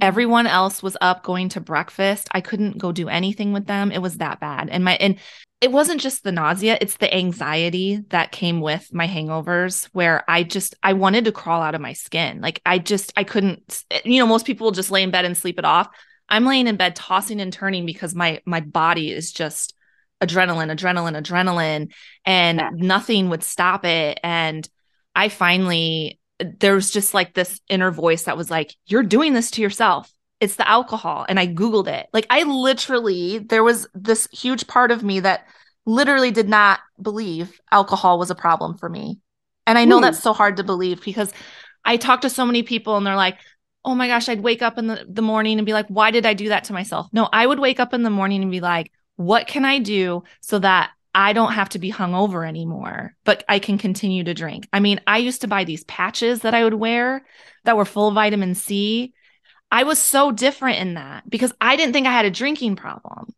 everyone 0.00 0.46
else 0.46 0.82
was 0.82 0.96
up 1.00 1.22
going 1.22 1.48
to 1.50 1.60
breakfast. 1.60 2.28
I 2.32 2.40
couldn't 2.40 2.78
go 2.78 2.92
do 2.92 3.08
anything 3.08 3.52
with 3.52 3.66
them. 3.66 3.90
It 3.90 4.02
was 4.02 4.18
that 4.18 4.40
bad. 4.40 4.68
And 4.70 4.84
my 4.84 4.96
and 4.96 5.18
it 5.60 5.72
wasn't 5.72 6.02
just 6.02 6.22
the 6.22 6.32
nausea, 6.32 6.76
it's 6.80 6.98
the 6.98 7.12
anxiety 7.14 8.02
that 8.10 8.30
came 8.30 8.60
with 8.60 8.92
my 8.92 9.08
hangovers 9.08 9.86
where 9.92 10.22
I 10.28 10.42
just 10.42 10.74
I 10.82 10.92
wanted 10.92 11.24
to 11.24 11.32
crawl 11.32 11.62
out 11.62 11.74
of 11.74 11.80
my 11.80 11.94
skin. 11.94 12.40
Like 12.40 12.60
I 12.66 12.78
just 12.78 13.12
I 13.16 13.24
couldn't 13.24 13.84
you 14.04 14.18
know, 14.18 14.26
most 14.26 14.46
people 14.46 14.70
just 14.70 14.90
lay 14.90 15.02
in 15.02 15.10
bed 15.10 15.24
and 15.24 15.36
sleep 15.36 15.58
it 15.58 15.64
off. 15.64 15.88
I'm 16.28 16.44
laying 16.44 16.66
in 16.66 16.76
bed 16.76 16.96
tossing 16.96 17.40
and 17.40 17.52
turning 17.52 17.86
because 17.86 18.14
my 18.14 18.42
my 18.44 18.60
body 18.60 19.12
is 19.12 19.32
just 19.32 19.74
adrenaline, 20.22 20.74
adrenaline, 20.74 21.20
adrenaline 21.20 21.92
and 22.24 22.58
yeah. 22.58 22.70
nothing 22.74 23.30
would 23.30 23.42
stop 23.42 23.84
it 23.84 24.18
and 24.22 24.68
I 25.14 25.30
finally 25.30 26.20
there 26.38 26.74
was 26.74 26.90
just 26.90 27.14
like 27.14 27.34
this 27.34 27.60
inner 27.68 27.90
voice 27.90 28.24
that 28.24 28.36
was 28.36 28.50
like, 28.50 28.74
You're 28.86 29.02
doing 29.02 29.32
this 29.32 29.50
to 29.52 29.62
yourself. 29.62 30.12
It's 30.40 30.56
the 30.56 30.68
alcohol. 30.68 31.24
And 31.28 31.40
I 31.40 31.46
Googled 31.46 31.88
it. 31.88 32.08
Like, 32.12 32.26
I 32.28 32.42
literally, 32.42 33.38
there 33.38 33.64
was 33.64 33.88
this 33.94 34.28
huge 34.32 34.66
part 34.66 34.90
of 34.90 35.02
me 35.02 35.20
that 35.20 35.46
literally 35.86 36.30
did 36.30 36.48
not 36.48 36.80
believe 37.00 37.58
alcohol 37.72 38.18
was 38.18 38.30
a 38.30 38.34
problem 38.34 38.76
for 38.76 38.88
me. 38.88 39.18
And 39.66 39.78
I 39.78 39.84
know 39.84 39.98
mm. 39.98 40.02
that's 40.02 40.22
so 40.22 40.32
hard 40.32 40.58
to 40.58 40.64
believe 40.64 41.02
because 41.02 41.32
I 41.84 41.96
talk 41.96 42.20
to 42.22 42.30
so 42.30 42.44
many 42.44 42.62
people 42.62 42.96
and 42.96 43.06
they're 43.06 43.16
like, 43.16 43.38
oh 43.84 43.94
my 43.94 44.08
gosh, 44.08 44.28
I'd 44.28 44.42
wake 44.42 44.62
up 44.62 44.78
in 44.78 44.88
the, 44.88 45.06
the 45.08 45.22
morning 45.22 45.58
and 45.58 45.64
be 45.64 45.72
like, 45.72 45.86
why 45.86 46.10
did 46.10 46.26
I 46.26 46.34
do 46.34 46.48
that 46.48 46.64
to 46.64 46.72
myself? 46.72 47.06
No, 47.12 47.28
I 47.32 47.46
would 47.46 47.60
wake 47.60 47.80
up 47.80 47.94
in 47.94 48.02
the 48.02 48.10
morning 48.10 48.42
and 48.42 48.50
be 48.50 48.60
like, 48.60 48.90
what 49.14 49.46
can 49.46 49.64
I 49.64 49.78
do 49.78 50.24
so 50.40 50.58
that 50.58 50.90
I 51.18 51.32
don't 51.32 51.52
have 51.52 51.70
to 51.70 51.78
be 51.78 51.90
hungover 51.90 52.46
anymore, 52.46 53.16
but 53.24 53.42
I 53.48 53.58
can 53.58 53.78
continue 53.78 54.22
to 54.24 54.34
drink. 54.34 54.68
I 54.70 54.80
mean, 54.80 55.00
I 55.06 55.16
used 55.16 55.40
to 55.40 55.48
buy 55.48 55.64
these 55.64 55.82
patches 55.84 56.40
that 56.40 56.52
I 56.52 56.62
would 56.62 56.74
wear 56.74 57.24
that 57.64 57.74
were 57.78 57.86
full 57.86 58.08
of 58.08 58.14
vitamin 58.14 58.54
C. 58.54 59.14
I 59.72 59.84
was 59.84 59.98
so 59.98 60.30
different 60.30 60.78
in 60.78 60.94
that 60.94 61.28
because 61.28 61.54
I 61.58 61.76
didn't 61.76 61.94
think 61.94 62.06
I 62.06 62.12
had 62.12 62.26
a 62.26 62.30
drinking 62.30 62.76
problem. 62.76 63.32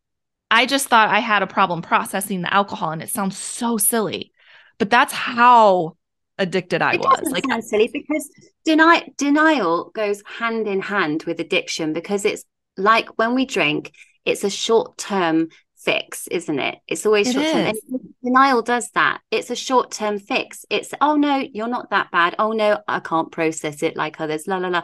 I 0.51 0.67
just 0.67 0.89
thought 0.89 1.11
I 1.11 1.21
had 1.21 1.45
a 1.45 1.47
problem 1.47 1.81
processing 1.81 2.43
the 2.43 2.53
alcohol, 2.53 2.91
and 2.91 3.01
it 3.01 3.11
sounds 3.11 3.39
so 3.39 3.79
silly, 3.79 4.33
but 4.79 4.91
that's 4.91 5.13
how 5.13 5.97
addicted 6.37 6.83
I 6.83 6.95
it 6.95 7.01
was. 7.01 7.31
Like 7.31 7.45
sound 7.49 7.63
silly 7.63 7.91
because 7.93 8.29
deny 8.65 9.07
denial 9.17 9.93
goes 9.95 10.21
hand 10.27 10.67
in 10.67 10.81
hand 10.81 11.23
with 11.29 11.39
addiction 11.39 11.93
because 11.93 12.25
it's 12.25 12.43
like 12.77 13.09
when 13.19 13.37
we 13.37 13.47
drink, 13.47 13.93
it's 14.25 14.43
a 14.43 14.51
short 14.51 14.99
term 14.99 15.51
fix, 15.89 16.27
isn't 16.29 16.59
it? 16.59 16.79
It's 16.87 17.07
always 17.07 17.33
short 17.33 17.47
term. 17.47 17.75
denial 18.23 18.63
does 18.63 18.91
that. 18.91 19.21
It's 19.31 19.51
a 19.51 19.57
short 19.57 19.91
term 19.91 20.19
fix. 20.19 20.65
It's, 20.69 20.93
oh 21.01 21.17
no, 21.17 21.37
you're 21.37 21.69
not 21.69 21.91
that 21.91 22.11
bad. 22.11 22.35
Oh 22.39 22.53
no, 22.53 22.81
I 22.87 23.01
can't 23.01 23.33
process 23.33 23.83
it 23.83 23.97
like 23.97 24.21
others. 24.21 24.47
La 24.47 24.59
la 24.59 24.69
la. 24.69 24.83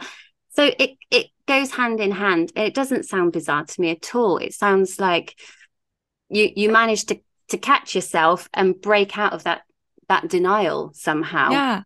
So 0.55 0.71
it 0.79 0.97
it 1.11 1.27
goes 1.47 1.71
hand 1.71 1.99
in 1.99 2.11
hand. 2.11 2.51
It 2.55 2.73
doesn't 2.73 3.05
sound 3.05 3.33
bizarre 3.33 3.65
to 3.65 3.81
me 3.81 3.91
at 3.91 4.15
all. 4.15 4.37
It 4.37 4.53
sounds 4.53 4.99
like 4.99 5.35
you 6.29 6.49
you 6.55 6.71
managed 6.71 7.09
to 7.09 7.19
to 7.49 7.57
catch 7.57 7.93
yourself 7.93 8.49
and 8.53 8.79
break 8.81 9.17
out 9.17 9.33
of 9.33 9.43
that 9.43 9.61
that 10.07 10.27
denial 10.27 10.91
somehow. 10.95 11.51
Yeah. 11.51 11.83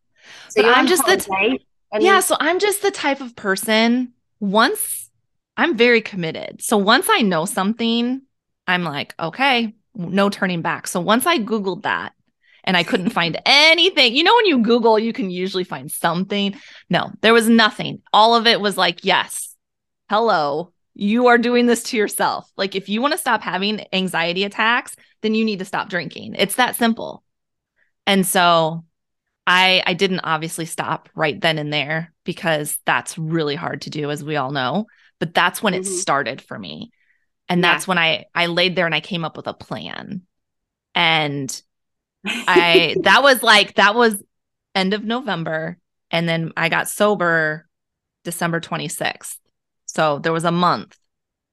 So 0.49 0.61
I'm 0.63 0.87
just 0.87 1.05
the 1.05 1.17
t- 1.17 1.65
yeah. 1.99 2.19
So 2.21 2.37
I'm 2.39 2.59
just 2.59 2.81
the 2.81 2.91
type 2.91 3.21
of 3.21 3.35
person. 3.35 4.13
Once 4.39 5.09
I'm 5.57 5.75
very 5.75 6.01
committed. 6.01 6.61
So 6.61 6.77
once 6.77 7.07
I 7.09 7.21
know 7.21 7.43
something, 7.45 8.21
I'm 8.69 8.83
like, 8.83 9.15
okay, 9.19 9.73
no 9.95 10.29
turning 10.29 10.61
back. 10.61 10.85
So 10.85 10.99
once 11.01 11.25
I 11.25 11.39
Googled 11.39 11.83
that 11.83 12.13
and 12.63 12.77
I 12.77 12.83
couldn't 12.83 13.09
find 13.09 13.41
anything, 13.45 14.15
you 14.15 14.23
know, 14.23 14.35
when 14.35 14.45
you 14.45 14.61
Google, 14.61 14.99
you 14.99 15.11
can 15.11 15.31
usually 15.31 15.63
find 15.63 15.91
something. 15.91 16.55
No, 16.87 17.11
there 17.21 17.33
was 17.33 17.49
nothing. 17.49 18.03
All 18.13 18.35
of 18.35 18.45
it 18.45 18.61
was 18.61 18.77
like, 18.77 19.03
yes, 19.03 19.55
hello, 20.07 20.71
you 20.93 21.27
are 21.27 21.39
doing 21.39 21.65
this 21.65 21.81
to 21.83 21.97
yourself. 21.97 22.51
Like, 22.57 22.75
if 22.75 22.89
you 22.89 23.01
want 23.01 23.13
to 23.13 23.17
stop 23.17 23.41
having 23.41 23.85
anxiety 23.91 24.43
attacks, 24.43 24.95
then 25.23 25.33
you 25.33 25.43
need 25.43 25.59
to 25.59 25.65
stop 25.65 25.89
drinking. 25.89 26.35
It's 26.37 26.55
that 26.55 26.75
simple. 26.75 27.23
And 28.05 28.25
so 28.25 28.85
I 29.47 29.81
I 29.85 29.95
didn't 29.95 30.21
obviously 30.23 30.65
stop 30.65 31.09
right 31.15 31.39
then 31.41 31.57
and 31.57 31.73
there 31.73 32.13
because 32.23 32.77
that's 32.85 33.17
really 33.17 33.55
hard 33.55 33.81
to 33.83 33.89
do 33.89 34.11
as 34.11 34.23
we 34.23 34.35
all 34.35 34.51
know, 34.51 34.85
but 35.19 35.33
that's 35.33 35.63
when 35.63 35.73
mm-hmm. 35.73 35.81
it 35.81 35.85
started 35.85 36.39
for 36.39 36.59
me 36.59 36.91
and 37.49 37.63
that's 37.63 37.85
yeah. 37.85 37.89
when 37.89 37.97
i 37.97 38.25
i 38.33 38.45
laid 38.45 38.75
there 38.75 38.85
and 38.85 38.95
i 38.95 39.01
came 39.01 39.25
up 39.25 39.35
with 39.35 39.47
a 39.47 39.53
plan. 39.53 40.21
And 40.95 41.61
i 42.25 42.95
that 43.03 43.23
was 43.23 43.43
like 43.43 43.75
that 43.75 43.95
was 43.95 44.21
end 44.75 44.93
of 44.93 45.03
november. 45.03 45.77
And 46.11 46.29
then 46.29 46.53
i 46.55 46.69
got 46.69 46.87
sober 46.87 47.67
december 48.23 48.59
26th 48.59 49.37
so 49.85 50.19
there 50.19 50.33
was 50.33 50.43
a 50.43 50.51
month 50.51 50.97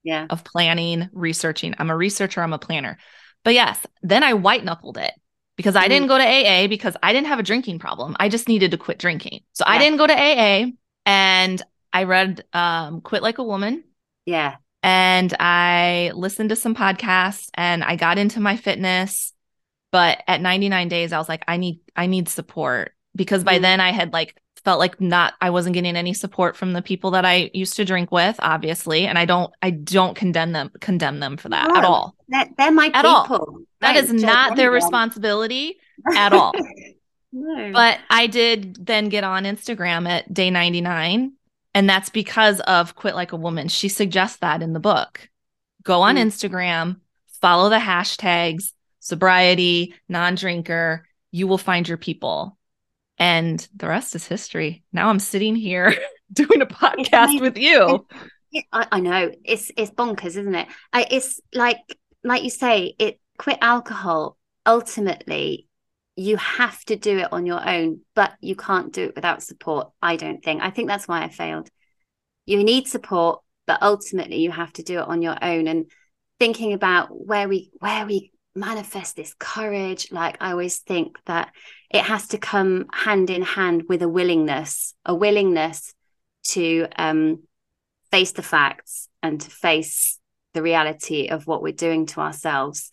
yeah. 0.03 0.27
of 0.29 0.45
planning 0.45 1.09
researching. 1.13 1.75
I'm 1.79 1.91
a 1.91 1.97
researcher 1.97 2.43
i'm 2.43 2.53
a 2.53 2.59
planner. 2.59 2.99
But 3.43 3.55
yes 3.55 3.79
then 4.03 4.23
i 4.23 4.35
white 4.35 4.65
knuckled 4.65 4.99
it 4.99 5.13
because 5.57 5.77
i 5.77 5.89
didn't 5.89 6.09
go 6.09 6.19
to 6.19 6.25
aa 6.25 6.67
because 6.69 6.97
i 7.03 7.13
didn't 7.13 7.29
have 7.29 7.39
a 7.39 7.45
drinking 7.45 7.79
problem. 7.79 8.17
I 8.21 8.29
just 8.29 8.49
needed 8.49 8.73
to 8.73 8.79
quit 8.79 8.99
drinking. 8.99 9.41
So 9.55 9.65
yeah. 9.67 9.73
i 9.73 9.79
didn't 9.79 9.99
go 9.99 10.07
to 10.07 10.13
aa 10.13 10.67
and 11.07 11.63
i 11.93 12.03
read 12.05 12.45
um, 12.53 13.01
quit 13.01 13.23
like 13.23 13.39
a 13.39 13.45
woman. 13.45 13.85
Yeah 14.27 14.57
and 14.87 15.35
I 15.41 16.13
listened 16.15 16.51
to 16.51 16.57
some 16.57 16.77
podcasts 16.77 17.49
and 17.55 17.83
I 17.83 17.97
got 17.97 18.19
into 18.19 18.39
my 18.39 18.57
fitness. 18.57 19.33
But 19.91 20.23
at 20.29 20.41
99 20.41 20.87
days, 20.87 21.13
I 21.13 21.19
was 21.19 21.29
like, 21.29 21.43
I 21.49 21.57
need, 21.57 21.81
I 21.97 22.07
need 22.07 22.29
support 22.29 22.93
because 23.17 23.43
by 23.43 23.59
mm. 23.59 23.63
then 23.63 23.81
I 23.81 23.91
had 23.91 24.13
like 24.13 24.41
felt 24.65 24.79
like 24.79 25.01
not, 25.01 25.35
I 25.41 25.51
wasn't 25.51 25.75
getting 25.75 25.97
any 25.97 26.15
support 26.15 26.57
from 26.57 26.73
the 26.73 26.83
people 26.83 27.11
that 27.13 27.25
I 27.25 27.51
used 27.53 27.75
to 27.77 27.85
drink 27.85 28.13
with, 28.13 28.37
obviously. 28.39 29.09
And 29.09 29.19
I 29.19 29.25
don't, 29.25 29.53
I 29.61 29.71
don't 29.71 30.15
condemn 30.15 30.53
them, 30.53 30.71
condemn 30.81 31.19
them 31.19 31.37
for 31.37 31.49
that 31.49 31.69
no, 31.69 31.77
at 31.77 31.85
all. 31.85 32.15
That, 32.29 32.51
they're 32.57 32.71
my 32.71 32.87
at 32.95 33.05
people. 33.05 33.37
All. 33.37 33.61
That 33.81 33.97
is 33.97 34.13
not 34.13 34.55
their 34.55 34.69
them. 34.69 34.75
responsibility 34.75 35.79
at 36.15 36.33
all. 36.33 36.53
no. 37.33 37.73
But 37.73 37.99
I 38.09 38.29
did 38.29 38.87
then 38.87 39.09
get 39.09 39.25
on 39.25 39.43
Instagram 39.43 40.09
at 40.09 40.33
day 40.33 40.51
99 40.51 41.33
and 41.77 41.91
that's 41.91 42.09
because 42.09 42.61
of 42.61 42.95
Quit 42.95 43.15
Like 43.15 43.33
a 43.33 43.37
Woman. 43.37 43.69
She 43.69 43.91
suggests 43.91 44.39
that 44.39 44.63
in 44.63 44.73
the 44.73 44.81
book. 44.81 45.29
Go 45.83 46.01
on 46.01 46.17
mm. 46.17 46.23
Instagram, 46.23 47.01
follow 47.43 47.69
the 47.69 47.77
hashtags 47.77 48.73
sobriety, 49.01 49.95
non 50.09 50.37
drinker. 50.37 51.07
You 51.33 51.47
will 51.47 51.59
find 51.59 51.87
your 51.87 51.99
people. 51.99 52.57
And 53.19 53.67
the 53.77 53.89
rest 53.89 54.15
is 54.15 54.27
history. 54.27 54.85
Now 54.91 55.11
I'm 55.11 55.19
sitting 55.19 55.55
here 55.55 55.95
doing 56.33 56.63
a 56.63 56.67
podcast 56.67 57.43
with 57.43 57.59
you. 57.59 58.07
I, 58.73 58.87
I, 58.93 59.01
know 59.01 59.33
it's 59.45 59.71
it's 59.77 59.91
bonkers, 59.91 60.29
isn't 60.29 60.55
it? 60.55 60.69
I, 60.95 61.07
it's 61.11 61.43
like 61.53 61.77
like 62.25 62.43
you 62.43 62.49
say, 62.49 62.95
it 62.99 63.21
quit 63.37 63.59
alcohol. 63.61 64.39
Ultimately, 64.65 65.66
you 66.17 66.39
have 66.39 66.83
to 66.87 66.97
do 66.97 67.19
it 67.19 67.33
on 67.33 67.45
your 67.45 67.67
own, 67.67 68.01
but 68.15 68.33
you 68.41 68.57
can't 68.57 68.93
do 68.93 69.05
it 69.05 69.15
without 69.15 69.43
support. 69.43 69.91
I 70.01 70.17
don't 70.17 70.43
think. 70.43 70.63
I 70.63 70.71
think 70.71 70.89
that's 70.89 71.07
why 71.07 71.23
I 71.23 71.29
failed. 71.29 71.69
You 72.47 72.65
need 72.65 72.89
support, 72.89 73.43
but 73.67 73.83
ultimately 73.83 74.39
you 74.39 74.51
have 74.51 74.73
to 74.75 74.83
do 74.83 74.99
it 74.99 75.07
on 75.07 75.21
your 75.21 75.37
own. 75.43 75.69
And 75.69 75.91
thinking 76.41 76.73
about 76.73 77.09
where 77.11 77.49
we 77.49 77.71
where 77.81 78.07
we 78.07 78.33
manifest 78.55 79.15
this 79.15 79.35
courage, 79.39 80.11
like 80.11 80.39
I 80.41 80.53
always 80.53 80.79
think 80.79 81.19
that 81.27 81.53
it 81.91 82.03
has 82.03 82.29
to 82.29 82.39
come 82.39 82.87
hand 82.93 83.29
in 83.29 83.43
hand 83.43 83.85
with 83.89 84.01
a 84.01 84.09
willingness, 84.09 84.95
a 85.05 85.15
willingness 85.15 85.93
to 86.45 86.87
um, 86.97 87.43
face 88.11 88.33
the 88.33 88.43
facts 88.43 89.09
and 89.23 89.39
to 89.41 89.51
face 89.51 90.19
the 90.55 90.63
reality 90.63 91.29
of 91.29 91.47
what 91.47 91.63
we're 91.63 91.73
doing 91.75 92.07
to 92.07 92.21
ourselves. 92.21 92.91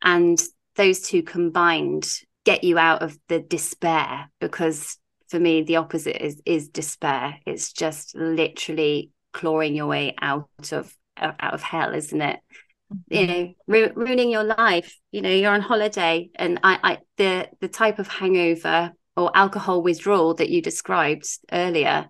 And 0.00 0.40
those 0.76 1.00
two 1.00 1.24
combined 1.24 2.08
get 2.44 2.64
you 2.64 2.78
out 2.78 3.02
of 3.02 3.18
the 3.28 3.38
despair 3.40 4.30
because 4.40 4.96
for 5.28 5.38
me 5.38 5.62
the 5.62 5.76
opposite 5.76 6.24
is 6.24 6.40
is 6.46 6.68
despair. 6.68 7.38
It's 7.46 7.72
just 7.72 8.14
literally 8.14 9.10
clawing 9.32 9.74
your 9.74 9.86
way 9.86 10.14
out 10.20 10.48
of 10.72 10.94
out 11.16 11.54
of 11.54 11.62
hell 11.62 11.94
isn't 11.94 12.20
it? 12.20 12.40
Mm-hmm. 12.92 13.14
you 13.14 13.26
know 13.26 13.54
ru- 13.66 13.92
ruining 13.94 14.30
your 14.30 14.44
life. 14.44 14.96
You 15.12 15.22
know 15.22 15.30
you're 15.30 15.52
on 15.52 15.60
holiday 15.60 16.30
and 16.34 16.58
I, 16.62 16.78
I 16.82 16.98
the 17.16 17.48
the 17.60 17.68
type 17.68 17.98
of 17.98 18.08
hangover 18.08 18.92
or 19.16 19.30
alcohol 19.36 19.82
withdrawal 19.82 20.34
that 20.34 20.50
you 20.50 20.62
described 20.62 21.26
earlier 21.52 22.08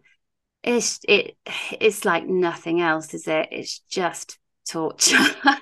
it's 0.62 1.00
it 1.08 1.36
it's 1.72 2.04
like 2.04 2.26
nothing 2.26 2.80
else 2.80 3.14
is 3.14 3.26
it? 3.26 3.48
It's 3.50 3.80
just 3.90 4.38
torture. 4.68 5.18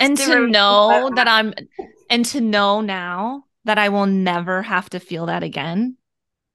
And, 0.00 0.10
and 0.10 0.18
to, 0.18 0.24
to 0.26 0.46
know 0.46 1.10
that. 1.16 1.26
I'm 1.26 1.52
and 2.08 2.24
to 2.26 2.40
know 2.40 2.80
now 2.80 3.46
that 3.68 3.78
i 3.78 3.90
will 3.90 4.06
never 4.06 4.62
have 4.62 4.88
to 4.90 4.98
feel 4.98 5.26
that 5.26 5.42
again. 5.42 5.96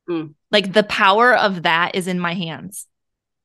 Mm. 0.09 0.34
like 0.51 0.74
the 0.74 0.84
power 0.84 1.34
of 1.34 1.64
that 1.64 1.95
is 1.95 2.07
in 2.07 2.20
my 2.20 2.34
hands. 2.34 2.88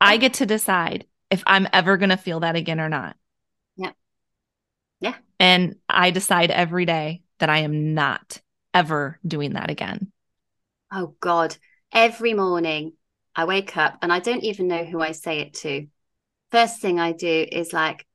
I 0.01 0.17
get 0.17 0.35
to 0.35 0.47
decide 0.47 1.07
if 1.31 1.43
i'm 1.47 1.69
ever 1.73 1.97
going 1.97 2.09
to 2.09 2.17
feel 2.17 2.41
that 2.41 2.57
again 2.57 2.81
or 2.81 2.89
not. 2.89 3.15
Yeah. 3.77 3.93
Yeah. 5.01 5.15
And 5.39 5.77
i 5.89 6.11
decide 6.11 6.51
every 6.51 6.87
day 6.87 7.23
that 7.39 7.51
i 7.51 7.59
am 7.59 7.95
not 7.95 8.41
ever 8.73 9.21
doing 9.27 9.53
that 9.53 9.71
again. 9.71 10.11
Oh 10.91 11.15
god. 11.21 11.57
Every 11.93 12.35
morning 12.35 12.95
I 13.37 13.45
wake 13.45 13.77
up 13.77 13.99
and 14.03 14.13
I 14.13 14.19
don't 14.19 14.45
even 14.45 14.67
know 14.67 14.85
who 14.85 15.01
I 15.01 15.13
say 15.13 15.41
it 15.41 15.55
to. 15.55 15.87
First 16.51 16.81
thing 16.81 16.99
I 16.99 17.13
do 17.13 17.47
is 17.53 17.73
like 17.73 18.07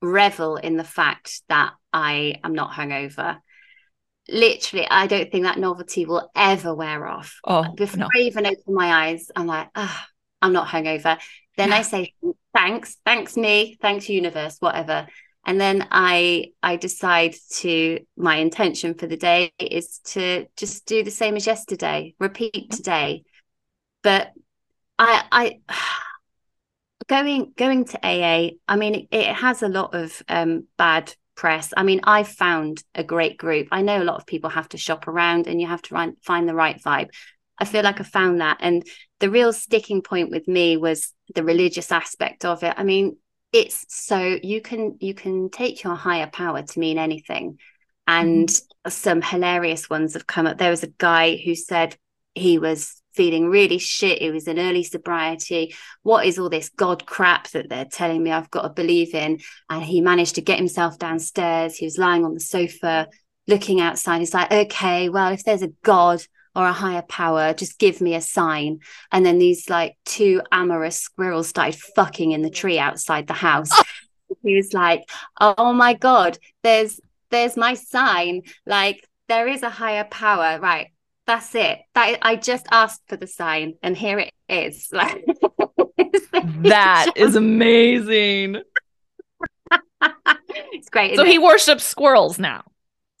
revel 0.00 0.56
in 0.56 0.76
the 0.76 0.84
fact 0.84 1.42
that 1.48 1.72
I 1.92 2.36
am 2.44 2.54
not 2.54 2.70
hungover. 2.70 3.40
Literally, 4.30 4.86
I 4.90 5.06
don't 5.06 5.30
think 5.30 5.44
that 5.44 5.58
novelty 5.58 6.04
will 6.04 6.30
ever 6.34 6.74
wear 6.74 7.06
off. 7.06 7.38
Oh, 7.44 7.72
Before 7.74 8.00
no. 8.00 8.08
I 8.14 8.20
even 8.20 8.46
open 8.46 8.74
my 8.74 9.08
eyes, 9.08 9.30
I'm 9.34 9.46
like, 9.46 9.68
oh, 9.74 10.00
I'm 10.42 10.52
not 10.52 10.68
hungover. 10.68 11.18
Then. 11.56 11.72
I 11.72 11.82
say, 11.82 12.14
thanks, 12.54 12.98
thanks 13.04 13.36
me, 13.36 13.78
thanks 13.80 14.08
universe, 14.08 14.58
whatever. 14.60 15.08
And 15.44 15.60
then 15.60 15.88
I 15.90 16.52
I 16.62 16.76
decide 16.76 17.34
to 17.56 18.00
my 18.16 18.36
intention 18.36 18.94
for 18.94 19.06
the 19.06 19.16
day 19.16 19.52
is 19.58 19.98
to 20.06 20.46
just 20.56 20.86
do 20.86 21.02
the 21.02 21.10
same 21.10 21.36
as 21.36 21.46
yesterday, 21.46 22.14
repeat 22.20 22.70
today 22.70 23.24
but 24.02 24.32
I 24.98 25.24
I 25.30 25.60
going 27.08 27.52
going 27.56 27.84
to 27.86 27.98
AA. 28.02 28.50
I 28.66 28.76
mean, 28.76 28.94
it, 28.94 29.08
it 29.10 29.34
has 29.34 29.62
a 29.62 29.68
lot 29.68 29.94
of 29.94 30.22
um, 30.28 30.66
bad 30.76 31.14
press. 31.38 31.72
I 31.76 31.84
mean, 31.84 32.00
I 32.04 32.24
found 32.24 32.82
a 32.94 33.02
great 33.02 33.38
group. 33.38 33.68
I 33.72 33.80
know 33.80 34.02
a 34.02 34.04
lot 34.04 34.16
of 34.16 34.26
people 34.26 34.50
have 34.50 34.68
to 34.70 34.76
shop 34.76 35.08
around, 35.08 35.46
and 35.46 35.58
you 35.60 35.66
have 35.66 35.82
to 35.82 36.14
find 36.22 36.48
the 36.48 36.54
right 36.54 36.78
vibe. 36.82 37.08
I 37.58 37.64
feel 37.64 37.82
like 37.82 38.00
I 38.00 38.04
found 38.04 38.42
that, 38.42 38.58
and 38.60 38.84
the 39.20 39.30
real 39.30 39.54
sticking 39.54 40.02
point 40.02 40.30
with 40.30 40.46
me 40.46 40.76
was 40.76 41.14
the 41.34 41.42
religious 41.42 41.90
aspect 41.90 42.44
of 42.44 42.62
it. 42.62 42.74
I 42.76 42.84
mean, 42.84 43.16
it's 43.52 43.86
so 43.88 44.38
you 44.42 44.60
can 44.60 44.98
you 45.00 45.14
can 45.14 45.48
take 45.48 45.82
your 45.82 45.94
higher 45.94 46.26
power 46.26 46.62
to 46.62 46.78
mean 46.78 46.98
anything 46.98 47.58
and 48.06 48.48
mm-hmm. 48.48 48.90
some 48.90 49.22
hilarious 49.22 49.88
ones 49.88 50.14
have 50.14 50.26
come 50.26 50.46
up 50.46 50.58
there 50.58 50.70
was 50.70 50.82
a 50.82 50.92
guy 50.98 51.36
who 51.36 51.54
said 51.54 51.96
he 52.38 52.58
was 52.58 53.02
feeling 53.14 53.48
really 53.48 53.78
shit. 53.78 54.22
It 54.22 54.30
was 54.30 54.46
an 54.46 54.58
early 54.58 54.84
sobriety. 54.84 55.74
What 56.02 56.24
is 56.24 56.38
all 56.38 56.48
this 56.48 56.68
God 56.68 57.04
crap 57.04 57.48
that 57.48 57.68
they're 57.68 57.84
telling 57.84 58.22
me 58.22 58.30
I've 58.30 58.50
got 58.50 58.62
to 58.62 58.68
believe 58.68 59.14
in? 59.14 59.40
And 59.68 59.82
he 59.82 60.00
managed 60.00 60.36
to 60.36 60.40
get 60.40 60.58
himself 60.58 60.98
downstairs. 60.98 61.76
He 61.76 61.84
was 61.84 61.98
lying 61.98 62.24
on 62.24 62.34
the 62.34 62.40
sofa, 62.40 63.08
looking 63.48 63.80
outside. 63.80 64.20
He's 64.20 64.34
like, 64.34 64.52
okay, 64.52 65.08
well, 65.08 65.32
if 65.32 65.42
there's 65.42 65.62
a 65.62 65.72
God 65.82 66.22
or 66.54 66.66
a 66.66 66.72
higher 66.72 67.02
power, 67.02 67.54
just 67.54 67.78
give 67.78 68.00
me 68.00 68.14
a 68.14 68.20
sign. 68.20 68.80
And 69.10 69.26
then 69.26 69.38
these 69.38 69.68
like 69.68 69.96
two 70.04 70.40
amorous 70.52 71.00
squirrels 71.00 71.48
started 71.48 71.80
fucking 71.96 72.30
in 72.30 72.42
the 72.42 72.50
tree 72.50 72.78
outside 72.78 73.26
the 73.26 73.32
house. 73.32 73.70
Oh. 73.72 73.82
he 74.42 74.54
was 74.54 74.72
like, 74.72 75.08
oh 75.40 75.72
my 75.72 75.94
God, 75.94 76.38
there's 76.62 77.00
there's 77.30 77.56
my 77.56 77.74
sign. 77.74 78.42
Like 78.66 79.06
there 79.28 79.48
is 79.48 79.62
a 79.62 79.70
higher 79.70 80.04
power, 80.04 80.58
right? 80.60 80.88
That's 81.28 81.54
it. 81.54 81.80
That 81.94 82.18
I 82.22 82.36
just 82.36 82.66
asked 82.72 83.02
for 83.06 83.16
the 83.16 83.26
sign, 83.28 83.74
and 83.82 83.96
here 83.96 84.18
it 84.18 84.32
is. 84.48 84.88
Like, 84.98 85.24
that 86.62 87.12
is 87.16 87.36
amazing. 87.36 88.62
it's 90.72 90.88
great. 90.88 91.16
So 91.16 91.24
he 91.24 91.34
it? 91.34 91.42
worships 91.42 91.84
squirrels 91.84 92.38
now. 92.38 92.64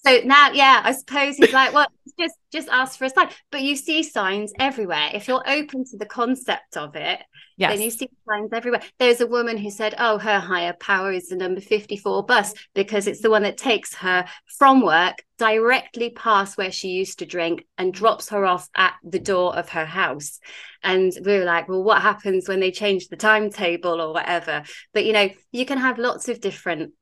So 0.06 0.20
now, 0.24 0.52
yeah, 0.52 0.80
I 0.84 0.92
suppose 0.92 1.36
he's 1.36 1.52
like, 1.52 1.74
well, 1.74 1.86
just 2.18 2.36
just 2.50 2.68
ask 2.68 2.98
for 2.98 3.04
a 3.04 3.10
sign. 3.10 3.28
But 3.50 3.62
you 3.62 3.76
see 3.76 4.02
signs 4.02 4.52
everywhere. 4.58 5.10
If 5.12 5.28
you're 5.28 5.42
open 5.46 5.84
to 5.90 5.98
the 5.98 6.06
concept 6.06 6.76
of 6.76 6.96
it, 6.96 7.20
yes. 7.58 7.72
then 7.72 7.82
you 7.82 7.90
see 7.90 8.08
signs 8.28 8.52
everywhere. 8.52 8.82
There's 8.98 9.20
a 9.20 9.26
woman 9.26 9.56
who 9.56 9.70
said, 9.70 9.94
oh, 9.98 10.18
her 10.18 10.40
higher 10.40 10.72
power 10.72 11.12
is 11.12 11.28
the 11.28 11.36
number 11.36 11.60
54 11.60 12.24
bus 12.24 12.54
because 12.74 13.06
it's 13.06 13.20
the 13.20 13.30
one 13.30 13.42
that 13.42 13.58
takes 13.58 13.94
her 13.96 14.24
from 14.58 14.82
work 14.82 15.16
directly 15.38 16.10
past 16.10 16.56
where 16.56 16.72
she 16.72 16.88
used 16.88 17.18
to 17.18 17.26
drink 17.26 17.66
and 17.76 17.92
drops 17.92 18.30
her 18.30 18.46
off 18.46 18.68
at 18.76 18.94
the 19.04 19.18
door 19.18 19.56
of 19.56 19.68
her 19.70 19.84
house. 19.84 20.40
And 20.82 21.12
we 21.24 21.38
were 21.38 21.44
like, 21.44 21.68
well, 21.68 21.82
what 21.82 22.02
happens 22.02 22.48
when 22.48 22.60
they 22.60 22.70
change 22.70 23.08
the 23.08 23.16
timetable 23.16 24.00
or 24.00 24.12
whatever? 24.12 24.62
But 24.94 25.04
you 25.04 25.12
know, 25.12 25.28
you 25.52 25.66
can 25.66 25.78
have 25.78 25.98
lots 25.98 26.28
of 26.28 26.40
different 26.40 26.92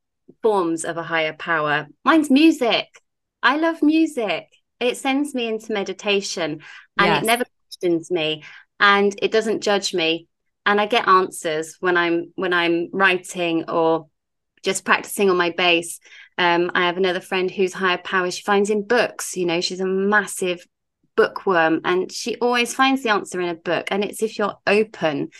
forms 0.42 0.84
of 0.84 0.96
a 0.96 1.02
higher 1.02 1.34
power. 1.34 1.86
Mine's 2.04 2.30
music. 2.30 2.86
I 3.42 3.58
love 3.58 3.82
music. 3.82 4.48
It 4.80 4.96
sends 4.96 5.34
me 5.34 5.48
into 5.48 5.72
meditation 5.72 6.60
and 6.98 7.06
yes. 7.06 7.22
it 7.22 7.26
never 7.26 7.44
questions 7.68 8.10
me 8.10 8.42
and 8.80 9.14
it 9.22 9.32
doesn't 9.32 9.62
judge 9.62 9.94
me. 9.94 10.28
And 10.66 10.80
I 10.80 10.86
get 10.86 11.08
answers 11.08 11.76
when 11.80 11.96
I'm 11.96 12.32
when 12.34 12.52
I'm 12.52 12.90
writing 12.92 13.70
or 13.70 14.08
just 14.62 14.84
practicing 14.84 15.30
on 15.30 15.36
my 15.36 15.50
bass. 15.50 16.00
Um, 16.38 16.72
I 16.74 16.86
have 16.86 16.96
another 16.96 17.20
friend 17.20 17.50
whose 17.50 17.72
higher 17.72 17.98
power 17.98 18.30
she 18.30 18.42
finds 18.42 18.68
in 18.68 18.86
books. 18.86 19.36
You 19.36 19.46
know, 19.46 19.60
she's 19.60 19.80
a 19.80 19.86
massive 19.86 20.66
bookworm 21.16 21.80
and 21.84 22.12
she 22.12 22.36
always 22.36 22.74
finds 22.74 23.02
the 23.02 23.10
answer 23.10 23.40
in 23.40 23.48
a 23.48 23.54
book. 23.54 23.88
And 23.90 24.04
it's 24.04 24.22
if 24.22 24.38
you're 24.38 24.58
open 24.66 25.30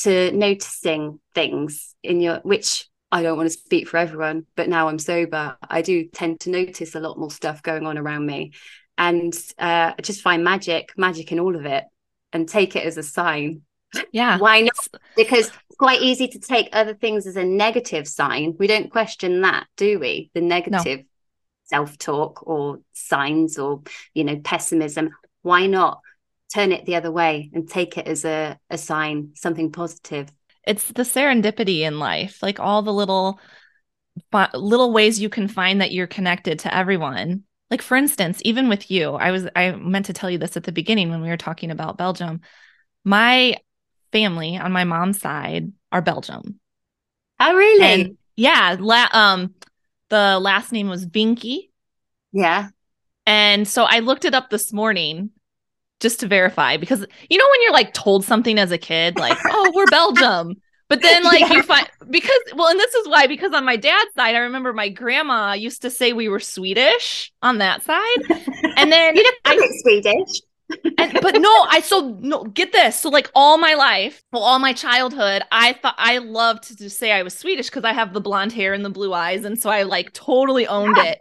to 0.00 0.30
noticing 0.32 1.20
things 1.34 1.94
in 2.02 2.20
your 2.20 2.40
which 2.42 2.88
I 3.10 3.22
don't 3.22 3.36
want 3.36 3.46
to 3.46 3.56
speak 3.56 3.88
for 3.88 3.98
everyone, 3.98 4.46
but 4.56 4.68
now 4.68 4.88
I'm 4.88 4.98
sober, 4.98 5.56
I 5.62 5.82
do 5.82 6.08
tend 6.08 6.40
to 6.40 6.50
notice 6.50 6.94
a 6.94 7.00
lot 7.00 7.18
more 7.18 7.30
stuff 7.30 7.62
going 7.62 7.86
on 7.86 7.98
around 7.98 8.26
me. 8.26 8.52
And 8.98 9.32
uh, 9.58 9.92
just 10.02 10.22
find 10.22 10.42
magic, 10.42 10.90
magic 10.96 11.30
in 11.30 11.38
all 11.38 11.54
of 11.54 11.66
it 11.66 11.84
and 12.32 12.48
take 12.48 12.74
it 12.76 12.84
as 12.84 12.98
a 12.98 13.02
sign. 13.02 13.62
Yeah. 14.12 14.38
Why 14.38 14.62
not? 14.62 14.88
Because 15.16 15.48
it's 15.48 15.76
quite 15.78 16.02
easy 16.02 16.28
to 16.28 16.38
take 16.38 16.68
other 16.72 16.94
things 16.94 17.26
as 17.26 17.36
a 17.36 17.44
negative 17.44 18.06
sign. 18.06 18.54
We 18.58 18.66
don't 18.66 18.90
question 18.90 19.42
that, 19.42 19.66
do 19.76 19.98
we? 19.98 20.30
The 20.34 20.40
negative 20.40 20.98
no. 21.00 21.04
self 21.64 21.98
talk 21.98 22.46
or 22.46 22.80
signs 22.92 23.58
or, 23.58 23.82
you 24.14 24.24
know, 24.24 24.38
pessimism. 24.38 25.10
Why 25.42 25.66
not 25.66 26.00
turn 26.54 26.72
it 26.72 26.86
the 26.86 26.96
other 26.96 27.10
way 27.10 27.50
and 27.52 27.68
take 27.68 27.98
it 27.98 28.06
as 28.06 28.24
a, 28.24 28.58
a 28.70 28.78
sign, 28.78 29.32
something 29.34 29.72
positive? 29.72 30.30
it's 30.66 30.90
the 30.92 31.02
serendipity 31.02 31.80
in 31.80 31.98
life 31.98 32.42
like 32.42 32.60
all 32.60 32.82
the 32.82 32.92
little 32.92 33.40
little 34.54 34.92
ways 34.92 35.20
you 35.20 35.28
can 35.28 35.48
find 35.48 35.80
that 35.80 35.92
you're 35.92 36.06
connected 36.06 36.58
to 36.58 36.74
everyone 36.74 37.44
like 37.70 37.80
for 37.80 37.96
instance 37.96 38.40
even 38.44 38.68
with 38.68 38.90
you 38.90 39.12
i 39.12 39.30
was 39.30 39.46
i 39.54 39.70
meant 39.72 40.06
to 40.06 40.12
tell 40.12 40.28
you 40.28 40.38
this 40.38 40.56
at 40.56 40.64
the 40.64 40.72
beginning 40.72 41.10
when 41.10 41.22
we 41.22 41.28
were 41.28 41.36
talking 41.36 41.70
about 41.70 41.96
belgium 41.96 42.40
my 43.04 43.56
family 44.16 44.56
on 44.56 44.72
my 44.72 44.84
mom's 44.84 45.20
side 45.20 45.70
are 45.92 46.00
belgium. 46.00 46.58
Oh 47.38 47.54
really? 47.54 47.84
And 47.84 48.18
yeah 48.34 48.76
la- 48.78 49.08
um 49.12 49.54
the 50.08 50.38
last 50.40 50.72
name 50.72 50.88
was 50.88 51.06
vinky. 51.06 51.68
Yeah. 52.32 52.68
And 53.26 53.68
so 53.68 53.84
i 53.84 53.98
looked 53.98 54.24
it 54.24 54.34
up 54.34 54.48
this 54.48 54.72
morning 54.72 55.30
just 56.00 56.20
to 56.20 56.26
verify 56.26 56.76
because 56.78 57.04
you 57.28 57.38
know 57.38 57.48
when 57.50 57.62
you're 57.62 57.72
like 57.72 57.92
told 57.92 58.24
something 58.24 58.58
as 58.58 58.72
a 58.72 58.78
kid 58.78 59.18
like 59.18 59.36
oh 59.46 59.72
we're 59.74 59.86
belgium. 59.86 60.56
But 60.88 61.02
then 61.02 61.24
like 61.24 61.40
yeah. 61.40 61.52
you 61.52 61.62
find 61.62 61.86
because 62.08 62.40
well 62.54 62.68
and 62.68 62.80
this 62.80 62.94
is 62.94 63.08
why 63.08 63.26
because 63.26 63.52
on 63.52 63.66
my 63.66 63.76
dad's 63.76 64.14
side 64.14 64.34
i 64.34 64.38
remember 64.38 64.72
my 64.72 64.88
grandma 64.88 65.52
used 65.52 65.82
to 65.82 65.90
say 65.90 66.14
we 66.14 66.28
were 66.30 66.40
swedish 66.40 67.32
on 67.42 67.58
that 67.58 67.82
side. 67.82 68.22
And 68.78 68.92
then 68.92 69.16
you 69.16 69.22
know 69.22 69.30
i 69.44 69.68
swedish 69.82 70.40
and, 70.98 71.18
but 71.22 71.40
no 71.40 71.66
i 71.68 71.80
so 71.80 72.16
no 72.20 72.42
get 72.44 72.72
this 72.72 72.98
so 72.98 73.08
like 73.08 73.30
all 73.34 73.56
my 73.56 73.74
life 73.74 74.20
well 74.32 74.42
all 74.42 74.58
my 74.58 74.72
childhood 74.72 75.42
i 75.52 75.72
thought 75.74 75.94
i 75.96 76.18
loved 76.18 76.76
to 76.76 76.90
say 76.90 77.12
i 77.12 77.22
was 77.22 77.38
swedish 77.38 77.66
because 77.66 77.84
i 77.84 77.92
have 77.92 78.12
the 78.12 78.20
blonde 78.20 78.52
hair 78.52 78.72
and 78.72 78.84
the 78.84 78.90
blue 78.90 79.12
eyes 79.12 79.44
and 79.44 79.60
so 79.60 79.70
i 79.70 79.84
like 79.84 80.12
totally 80.12 80.66
owned 80.66 80.96
yeah. 80.96 81.04
it 81.04 81.18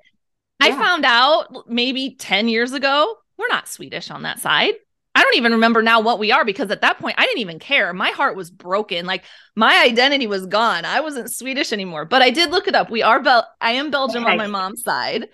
yeah. 0.62 0.68
i 0.68 0.72
found 0.72 1.06
out 1.06 1.68
maybe 1.68 2.16
10 2.18 2.48
years 2.48 2.74
ago 2.74 3.16
we're 3.38 3.48
not 3.48 3.68
Swedish 3.68 4.12
on 4.12 4.24
that 4.24 4.40
side. 4.40 4.74
I 5.14 5.22
don't 5.22 5.36
even 5.38 5.54
remember 5.54 5.82
now 5.82 6.02
what 6.02 6.20
we 6.20 6.32
are 6.32 6.44
because 6.44 6.72
at 6.72 6.82
that 6.82 7.00
point 7.00 7.16
I 7.18 7.26
didn't 7.26 7.40
even 7.40 7.60
care. 7.60 7.94
My 7.94 8.10
heart 8.10 8.36
was 8.36 8.52
broken. 8.52 9.06
Like 9.06 9.24
my 9.56 9.84
identity 9.86 10.28
was 10.28 10.46
gone. 10.46 10.84
I 10.84 11.00
wasn't 11.00 11.32
Swedish 11.32 11.72
anymore. 11.72 12.04
But 12.04 12.22
I 12.22 12.32
did 12.32 12.52
look 12.52 12.68
it 12.68 12.76
up. 12.76 12.90
We 12.90 13.02
are 13.02 13.22
Bel 13.22 13.48
I 13.62 13.72
am 13.72 13.92
Belgium 13.92 14.26
on 14.26 14.38
my 14.38 14.48
mom's 14.48 14.84
side. 14.84 15.30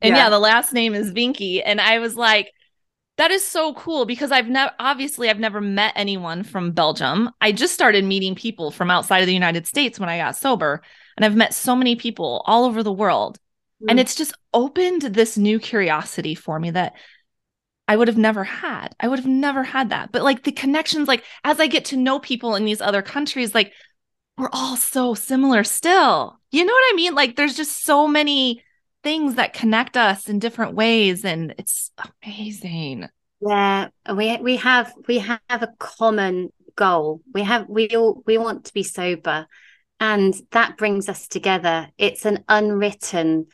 And 0.00 0.14
yeah. 0.14 0.24
yeah, 0.24 0.30
the 0.30 0.38
last 0.38 0.72
name 0.72 0.94
is 0.94 1.12
Vinky. 1.12 1.62
And 1.64 1.80
I 1.80 1.98
was 1.98 2.14
like, 2.14 2.52
that 3.16 3.30
is 3.30 3.46
so 3.46 3.74
cool 3.74 4.06
because 4.06 4.32
I've 4.32 4.48
never 4.48 4.72
obviously 4.78 5.30
I've 5.30 5.38
never 5.38 5.60
met 5.60 5.92
anyone 5.94 6.42
from 6.42 6.72
Belgium. 6.72 7.30
I 7.40 7.52
just 7.52 7.74
started 7.74 8.04
meeting 8.04 8.34
people 8.34 8.70
from 8.70 8.90
outside 8.90 9.20
of 9.20 9.26
the 9.26 9.34
United 9.34 9.66
States 9.66 10.00
when 10.00 10.08
I 10.08 10.18
got 10.18 10.36
sober, 10.36 10.82
and 11.16 11.24
I've 11.24 11.36
met 11.36 11.54
so 11.54 11.76
many 11.76 11.94
people 11.94 12.42
all 12.46 12.64
over 12.64 12.82
the 12.82 12.92
world. 12.92 13.38
Mm. 13.82 13.86
And 13.90 14.00
it's 14.00 14.16
just 14.16 14.36
opened 14.52 15.02
this 15.02 15.36
new 15.36 15.60
curiosity 15.60 16.34
for 16.34 16.58
me 16.58 16.70
that 16.72 16.94
I 17.86 17.96
would 17.96 18.08
have 18.08 18.16
never 18.16 18.42
had. 18.42 18.96
I 18.98 19.08
would 19.08 19.18
have 19.18 19.28
never 19.28 19.62
had 19.62 19.90
that. 19.90 20.10
But 20.10 20.22
like 20.22 20.42
the 20.42 20.52
connections 20.52 21.06
like 21.06 21.24
as 21.44 21.60
I 21.60 21.68
get 21.68 21.86
to 21.86 21.96
know 21.96 22.18
people 22.18 22.56
in 22.56 22.64
these 22.64 22.80
other 22.80 23.02
countries 23.02 23.54
like 23.54 23.72
we're 24.36 24.50
all 24.52 24.76
so 24.76 25.14
similar 25.14 25.62
still. 25.62 26.40
You 26.50 26.64
know 26.64 26.72
what 26.72 26.92
I 26.92 26.96
mean? 26.96 27.14
Like 27.14 27.36
there's 27.36 27.56
just 27.56 27.84
so 27.84 28.08
many 28.08 28.64
things 29.04 29.36
that 29.36 29.52
connect 29.52 29.96
us 29.96 30.28
in 30.28 30.40
different 30.40 30.74
ways 30.74 31.24
and 31.24 31.54
it's 31.58 31.92
amazing. 32.24 33.08
Yeah 33.40 33.88
we 34.12 34.36
we 34.38 34.56
have 34.56 34.92
we 35.06 35.18
have 35.18 35.40
a 35.48 35.72
common 35.78 36.50
goal. 36.74 37.20
We 37.32 37.42
have 37.42 37.68
we 37.68 37.88
all 37.90 38.22
we 38.26 38.38
want 38.38 38.64
to 38.64 38.74
be 38.74 38.82
sober 38.82 39.46
and 40.00 40.34
that 40.50 40.76
brings 40.76 41.08
us 41.08 41.28
together. 41.28 41.88
It's 41.98 42.24
an 42.24 42.44
unwritten 42.48 43.46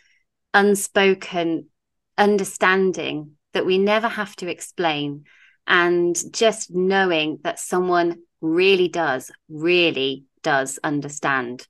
unspoken 0.55 1.67
understanding 2.17 3.33
that 3.53 3.67
we 3.67 3.79
never 3.79 4.09
have 4.09 4.35
to 4.37 4.49
explain 4.49 5.25
and 5.67 6.17
just 6.33 6.71
knowing 6.71 7.39
that 7.43 7.59
someone 7.59 8.21
really 8.41 8.89
does 8.89 9.31
really 9.49 10.25
does 10.43 10.79
understand 10.83 11.67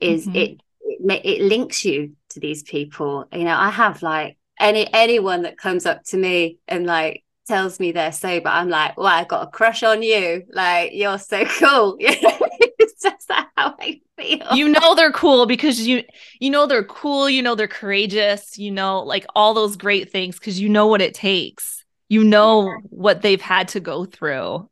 is 0.00 0.26
mm-hmm. 0.26 0.36
it 0.36 0.60
it, 1.00 1.22
it 1.24 1.42
links 1.42 1.84
you 1.84 2.16
to 2.30 2.40
these 2.40 2.62
people. 2.62 3.26
You 3.32 3.44
know, 3.44 3.56
I 3.56 3.70
have 3.70 4.02
like 4.02 4.38
any 4.58 4.92
anyone 4.92 5.42
that 5.42 5.58
comes 5.58 5.86
up 5.86 6.04
to 6.04 6.16
me 6.16 6.58
and 6.68 6.86
like 6.86 7.24
tells 7.46 7.80
me 7.80 7.92
they're 7.92 8.12
sober, 8.12 8.48
I'm 8.48 8.68
like, 8.68 8.96
well, 8.96 9.06
I 9.06 9.24
got 9.24 9.46
a 9.46 9.50
crush 9.50 9.82
on 9.82 10.02
you. 10.02 10.44
Like, 10.52 10.92
you're 10.94 11.18
so 11.18 11.44
cool. 11.44 11.96
it's 12.00 13.02
just 13.02 13.30
how 13.30 13.46
I 13.78 14.00
feel. 14.18 14.46
You 14.54 14.68
know 14.68 14.94
they're 14.94 15.12
cool 15.12 15.46
because 15.46 15.86
you 15.86 16.04
you 16.40 16.50
know 16.50 16.66
they're 16.66 16.84
cool, 16.84 17.28
you 17.28 17.42
know 17.42 17.54
they're 17.54 17.68
courageous, 17.68 18.58
you 18.58 18.70
know, 18.70 19.00
like 19.00 19.26
all 19.34 19.54
those 19.54 19.76
great 19.76 20.10
things 20.10 20.38
because 20.38 20.60
you 20.60 20.68
know 20.68 20.86
what 20.86 21.02
it 21.02 21.14
takes. 21.14 21.84
You 22.08 22.24
know 22.24 22.66
yeah. 22.66 22.76
what 22.90 23.22
they've 23.22 23.40
had 23.40 23.68
to 23.68 23.80
go 23.80 24.04
through. 24.04 24.68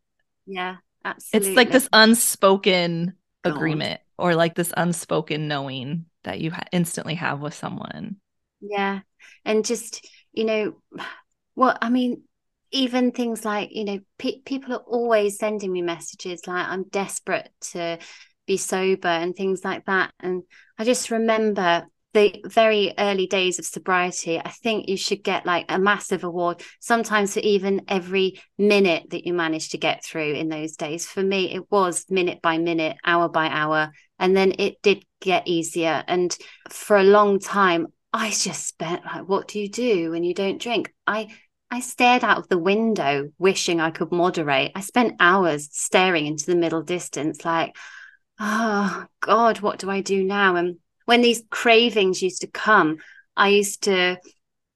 Yeah, 0.46 0.76
absolutely. 1.04 1.48
It's 1.48 1.56
like 1.56 1.70
this 1.70 1.88
unspoken 1.92 3.14
God. 3.44 3.54
agreement 3.54 4.00
or 4.18 4.34
like 4.34 4.54
this 4.54 4.72
unspoken 4.76 5.48
knowing 5.48 6.04
that 6.24 6.40
you 6.40 6.50
ha- 6.50 6.64
instantly 6.72 7.14
have 7.14 7.40
with 7.40 7.54
someone. 7.54 8.16
Yeah. 8.60 9.00
And 9.44 9.64
just, 9.64 10.06
you 10.32 10.44
know, 10.44 10.82
well, 11.54 11.76
I 11.80 11.90
mean, 11.90 12.22
even 12.70 13.10
things 13.10 13.44
like, 13.44 13.70
you 13.72 13.84
know, 13.84 14.00
pe- 14.18 14.40
people 14.44 14.72
are 14.74 14.84
always 14.86 15.38
sending 15.38 15.72
me 15.72 15.82
messages 15.82 16.46
like, 16.46 16.66
I'm 16.66 16.84
desperate 16.84 17.50
to 17.72 17.98
be 18.46 18.56
sober 18.56 19.08
and 19.08 19.34
things 19.34 19.64
like 19.64 19.86
that. 19.86 20.12
And 20.20 20.42
I 20.78 20.84
just 20.84 21.10
remember 21.10 21.86
the 22.12 22.42
very 22.46 22.92
early 22.98 23.26
days 23.26 23.58
of 23.58 23.64
sobriety, 23.64 24.38
I 24.38 24.50
think 24.50 24.88
you 24.88 24.96
should 24.96 25.22
get 25.22 25.46
like 25.46 25.66
a 25.68 25.78
massive 25.78 26.24
award, 26.24 26.62
sometimes 26.80 27.34
for 27.34 27.40
even 27.40 27.82
every 27.88 28.40
minute 28.58 29.10
that 29.10 29.26
you 29.26 29.32
managed 29.32 29.72
to 29.72 29.78
get 29.78 30.04
through 30.04 30.32
in 30.32 30.48
those 30.48 30.76
days. 30.76 31.06
For 31.06 31.22
me, 31.22 31.54
it 31.54 31.70
was 31.70 32.06
minute 32.10 32.42
by 32.42 32.58
minute, 32.58 32.96
hour 33.04 33.28
by 33.28 33.48
hour. 33.48 33.90
And 34.18 34.36
then 34.36 34.54
it 34.58 34.82
did 34.82 35.04
get 35.20 35.46
easier. 35.46 36.02
And 36.06 36.36
for 36.68 36.96
a 36.96 37.04
long 37.04 37.38
time, 37.38 37.86
I 38.12 38.30
just 38.30 38.66
spent 38.66 39.04
like, 39.04 39.28
what 39.28 39.48
do 39.48 39.60
you 39.60 39.68
do 39.68 40.10
when 40.10 40.24
you 40.24 40.34
don't 40.34 40.60
drink? 40.60 40.92
I 41.06 41.28
I 41.72 41.78
stared 41.78 42.24
out 42.24 42.38
of 42.38 42.48
the 42.48 42.58
window, 42.58 43.30
wishing 43.38 43.80
I 43.80 43.90
could 43.92 44.10
moderate. 44.10 44.72
I 44.74 44.80
spent 44.80 45.14
hours 45.20 45.68
staring 45.70 46.26
into 46.26 46.46
the 46.46 46.56
middle 46.56 46.82
distance, 46.82 47.44
like, 47.44 47.76
oh 48.40 49.06
God, 49.20 49.60
what 49.60 49.78
do 49.78 49.88
I 49.88 50.00
do 50.00 50.24
now? 50.24 50.56
And 50.56 50.78
when 51.10 51.22
these 51.22 51.42
cravings 51.50 52.22
used 52.22 52.42
to 52.42 52.46
come, 52.46 52.98
I 53.36 53.48
used 53.48 53.82
to, 53.82 54.16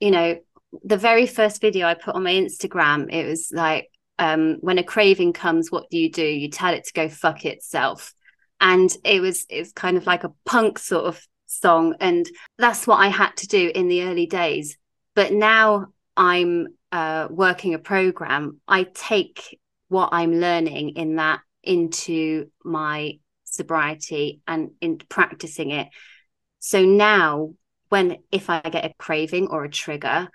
you 0.01 0.11
know, 0.11 0.37
the 0.83 0.97
very 0.97 1.29
first 1.29 1.61
video 1.61 1.87
I 1.87 1.95
put 1.95 2.17
on 2.17 2.25
my 2.25 2.33
Instagram, 2.33 3.07
it 3.15 3.25
was 3.25 3.53
like, 3.53 3.89
um, 4.19 4.57
when 4.61 4.79
a 4.79 4.83
craving 4.83 5.33
comes, 5.33 5.71
what 5.71 5.89
do 5.91 5.97
you 5.97 6.11
do? 6.11 6.27
You 6.27 6.51
tell 6.51 6.75
it 6.75 6.87
to 6.87 6.93
go 6.93 7.09
fuck 7.09 7.45
itself. 7.45 8.13
And 8.61 8.91
it 9.05 9.21
was 9.21 9.47
it's 9.49 9.71
kind 9.71 9.97
of 9.97 10.07
like 10.07 10.25
a 10.25 10.33
punk 10.45 10.81
sort 10.81 11.05
of 11.05 11.25
song. 11.47 11.95
And 12.01 12.29
that's 12.59 12.85
what 12.85 12.97
I 12.97 13.07
had 13.07 13.37
to 13.37 13.47
do 13.47 13.71
in 13.73 13.87
the 13.87 14.03
early 14.03 14.27
days. 14.27 14.77
But 15.15 15.33
now 15.33 15.87
I'm 16.17 16.67
uh, 16.91 17.29
working 17.31 17.75
a 17.75 17.79
program, 17.79 18.61
I 18.67 18.89
take 18.93 19.57
what 19.87 20.09
I'm 20.11 20.41
learning 20.41 20.97
in 20.97 21.15
that 21.15 21.43
into 21.63 22.51
my 22.65 23.21
sobriety 23.45 24.41
and 24.49 24.73
in 24.81 24.99
practicing 24.99 25.71
it 25.71 25.87
so 26.65 26.83
now, 26.83 27.53
when 27.91 28.23
if 28.33 28.49
I 28.49 28.63
get 28.63 28.87
a 28.87 28.95
craving 28.97 29.49
or 29.49 29.65
a 29.65 29.71
trigger, 29.71 30.31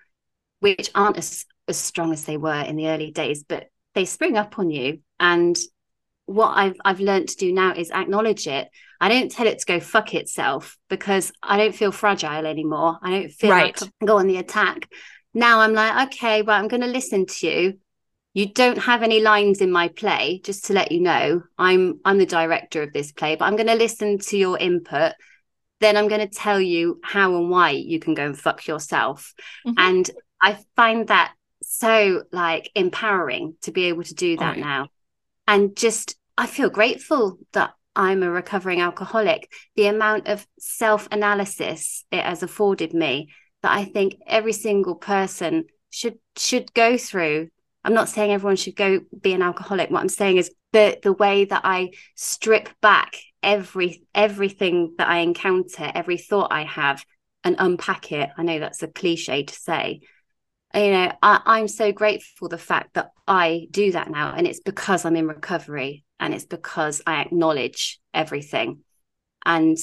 which 0.60 0.92
aren't 0.94 1.18
as, 1.18 1.44
as 1.68 1.78
strong 1.78 2.14
as 2.14 2.26
they 2.26 2.38
were 2.38 2.62
in 2.62 2.76
the 2.76 2.90
early 2.90 3.10
days, 3.10 3.44
but 3.44 3.66
they 3.96 4.06
spring 4.06 4.38
up 4.38 4.60
on 4.60 4.70
you. 4.70 5.00
And 5.20 5.58
what 6.28 6.50
I've 6.50 6.76
I've 6.86 7.00
learned 7.00 7.30
to 7.30 7.38
do 7.38 7.52
now 7.52 7.74
is 7.74 7.90
acknowledge 7.90 8.46
it. 8.46 8.70
I 9.02 9.10
don't 9.10 9.32
tell 9.32 9.48
it 9.48 9.58
to 9.58 9.66
go 9.66 9.80
fuck 9.80 10.14
itself 10.14 10.78
because 10.88 11.32
I 11.42 11.58
don't 11.58 11.74
feel 11.74 11.92
fragile 11.92 12.46
anymore. 12.46 13.00
I 13.02 13.10
don't 13.10 13.32
feel 13.32 13.50
right. 13.50 13.64
like 13.64 13.82
I 13.82 13.92
can 14.00 14.06
go 14.06 14.20
on 14.20 14.28
the 14.28 14.38
attack. 14.38 14.88
Now 15.34 15.62
I'm 15.62 15.74
like, 15.74 16.14
okay, 16.14 16.44
well, 16.44 16.60
I'm 16.60 16.68
going 16.68 16.82
to 16.82 16.88
listen 16.88 17.26
to 17.26 17.48
you. 17.48 17.80
You 18.36 18.54
don't 18.54 18.78
have 18.78 19.02
any 19.02 19.20
lines 19.20 19.62
in 19.62 19.72
my 19.72 19.88
play, 19.88 20.42
just 20.44 20.66
to 20.66 20.74
let 20.74 20.92
you 20.92 21.02
know. 21.02 21.42
I'm 21.58 22.02
I'm 22.06 22.20
the 22.20 22.28
director 22.28 22.84
of 22.84 22.94
this 22.94 23.12
play, 23.12 23.36
but 23.36 23.46
I'm 23.46 23.56
going 23.56 23.66
to 23.66 23.74
listen 23.74 24.20
to 24.20 24.38
your 24.38 24.60
input 24.60 25.14
then 25.80 25.98
I'm 25.98 26.08
going 26.08 26.28
to 26.28 26.28
tell 26.28 26.60
you 26.60 27.00
how 27.04 27.36
and 27.36 27.50
why 27.50 27.72
you 27.72 28.00
can 28.00 28.14
go 28.14 28.26
and 28.26 28.38
fuck 28.38 28.68
yourself. 28.68 29.34
Mm-hmm. 29.66 29.76
And 29.78 30.12
I 30.42 30.58
find 30.76 31.08
that 31.08 31.34
so 31.64 32.24
like 32.32 32.72
empowering 32.76 33.56
to 33.62 33.72
be 33.72 33.86
able 33.86 34.04
to 34.04 34.14
do 34.14 34.38
that 34.38 34.56
oh, 34.56 34.60
yeah. 34.60 34.66
now. 34.66 34.88
And 35.48 35.76
just, 35.76 36.16
I 36.38 36.48
feel 36.48 36.70
grateful 36.70 37.40
that 37.54 37.74
I'm 37.96 38.24
a 38.24 38.30
recovering 38.30 38.82
alcoholic. 38.82 39.52
The 39.76 39.88
amount 39.88 40.28
of 40.28 40.46
self 40.60 41.08
analysis 41.12 42.06
it 42.12 42.24
has 42.24 42.44
afforded 42.44 42.94
me 42.94 43.30
that 43.62 43.72
I 43.72 43.86
think 43.86 44.16
every 44.26 44.54
single 44.54 44.96
person 44.96 45.66
should 45.90 46.20
should 46.38 46.74
go 46.74 46.98
through. 46.98 47.50
I'm 47.84 47.94
not 47.94 48.10
saying 48.10 48.32
everyone 48.32 48.56
should 48.56 48.76
go 48.76 49.02
be 49.20 49.34
an 49.34 49.42
alcoholic. 49.42 49.90
What 49.90 50.02
I'm 50.02 50.10
saying 50.10 50.38
is 50.38 50.52
the 50.72 50.98
the 51.02 51.14
way 51.14 51.46
that 51.46 51.62
I 51.64 51.92
strip 52.16 52.70
back 52.82 53.18
every 53.42 54.04
everything 54.14 54.96
that 54.98 55.08
I 55.08 55.20
encounter, 55.20 55.92
every 55.94 56.18
thought 56.18 56.52
I 56.52 56.64
have, 56.64 57.06
and 57.44 57.56
unpack 57.60 58.12
it. 58.12 58.30
I 58.38 58.44
know 58.44 58.60
that's 58.60 58.84
a 58.84 58.88
cliche 58.88 59.44
to 59.44 59.54
say. 59.54 60.02
You 60.74 60.92
know, 60.92 61.12
I, 61.24 61.42
I'm 61.46 61.68
so 61.68 61.92
grateful 61.92 62.48
for 62.48 62.50
the 62.50 62.58
fact 62.58 62.94
that 62.94 63.12
I 63.28 63.68
do 63.72 63.92
that 63.94 64.10
now, 64.10 64.34
and 64.36 64.46
it's 64.46 64.60
because 64.60 65.06
I'm 65.06 65.16
in 65.16 65.28
recovery, 65.28 66.04
and 66.20 66.34
it's 66.34 66.46
because 66.46 67.02
I 67.08 67.22
acknowledge 67.22 68.00
everything. 68.14 68.82
And 69.46 69.78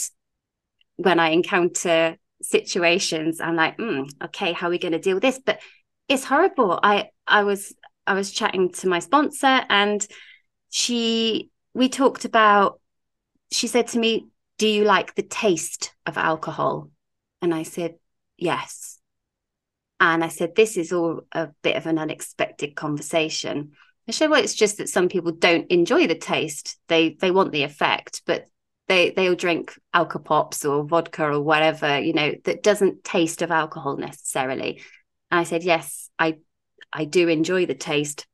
when 0.97 1.19
I 1.19 1.31
encounter 1.31 2.17
situations, 2.43 3.41
I'm 3.41 3.57
like, 3.57 3.79
mm, 3.79 4.09
okay, 4.25 4.53
how 4.53 4.69
are 4.69 4.71
we 4.71 4.79
going 4.79 4.93
to 4.93 4.99
deal 4.99 5.15
with 5.15 5.23
this? 5.23 5.41
But 5.45 5.61
it's 6.09 6.25
horrible. 6.25 6.79
I 6.83 7.11
I 7.27 7.45
was 7.45 7.75
I 8.07 8.15
was 8.15 8.31
chatting 8.31 8.71
to 8.75 8.89
my 8.89 9.01
sponsor, 9.01 9.63
and 9.69 10.07
she 10.71 11.51
we 11.75 11.89
talked 11.89 12.25
about 12.25 12.81
she 13.51 13.67
said 13.67 13.89
to 13.89 13.99
me, 13.99 14.29
Do 14.59 14.69
you 14.69 14.85
like 14.85 15.15
the 15.15 15.23
taste 15.23 15.95
of 16.05 16.19
alcohol? 16.19 16.91
And 17.43 17.55
I 17.55 17.63
said, 17.63 17.97
Yes. 18.37 18.99
And 19.99 20.23
I 20.23 20.29
said, 20.29 20.55
This 20.55 20.77
is 20.77 20.93
all 20.93 21.23
a 21.33 21.49
bit 21.63 21.77
of 21.77 21.87
an 21.87 21.99
unexpected 21.99 22.75
conversation. 22.77 23.73
I 24.09 24.13
said, 24.13 24.31
Well, 24.31 24.43
it's 24.43 24.55
just 24.55 24.79
that 24.79 24.89
some 24.89 25.09
people 25.09 25.33
don't 25.33 25.71
enjoy 25.71 26.07
the 26.07 26.15
taste. 26.15 26.79
They 26.89 27.11
they 27.21 27.31
want 27.31 27.53
the 27.53 27.65
effect, 27.65 28.23
but 28.27 28.47
they 28.89 29.11
they'll 29.11 29.35
drink 29.35 29.79
alcopops 29.95 30.69
or 30.69 30.85
vodka 30.85 31.25
or 31.25 31.41
whatever, 31.41 31.99
you 31.99 32.13
know, 32.13 32.35
that 32.45 32.63
doesn't 32.63 33.05
taste 33.05 33.43
of 33.43 33.51
alcohol 33.51 33.97
necessarily. 33.97 34.83
And 35.31 35.41
I 35.41 35.45
said, 35.45 35.65
Yes, 35.65 36.11
I 36.19 36.39
I 36.93 37.05
do 37.05 37.29
enjoy 37.29 37.67
the 37.67 37.75
taste. 37.75 38.27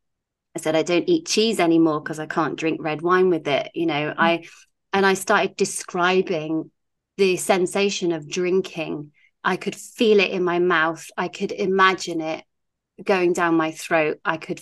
I 0.54 0.60
said, 0.60 0.76
I 0.76 0.82
don't 0.82 1.08
eat 1.08 1.26
cheese 1.26 1.58
anymore 1.58 2.00
because 2.02 2.18
I 2.18 2.26
can't 2.26 2.58
drink 2.58 2.82
red 2.82 3.00
wine 3.00 3.30
with 3.30 3.48
it. 3.48 3.70
You 3.74 3.86
know, 3.86 4.10
mm-hmm. 4.10 4.20
I 4.20 4.44
and 4.92 5.06
I 5.06 5.14
started 5.14 5.56
describing 5.56 6.70
the 7.16 7.36
sensation 7.36 8.12
of 8.12 8.28
drinking. 8.28 9.12
I 9.44 9.56
could 9.56 9.74
feel 9.74 10.20
it 10.20 10.30
in 10.30 10.44
my 10.44 10.58
mouth. 10.58 11.08
I 11.16 11.28
could 11.28 11.52
imagine 11.52 12.20
it 12.20 12.44
going 13.02 13.32
down 13.32 13.56
my 13.56 13.72
throat. 13.72 14.20
I 14.24 14.36
could 14.36 14.60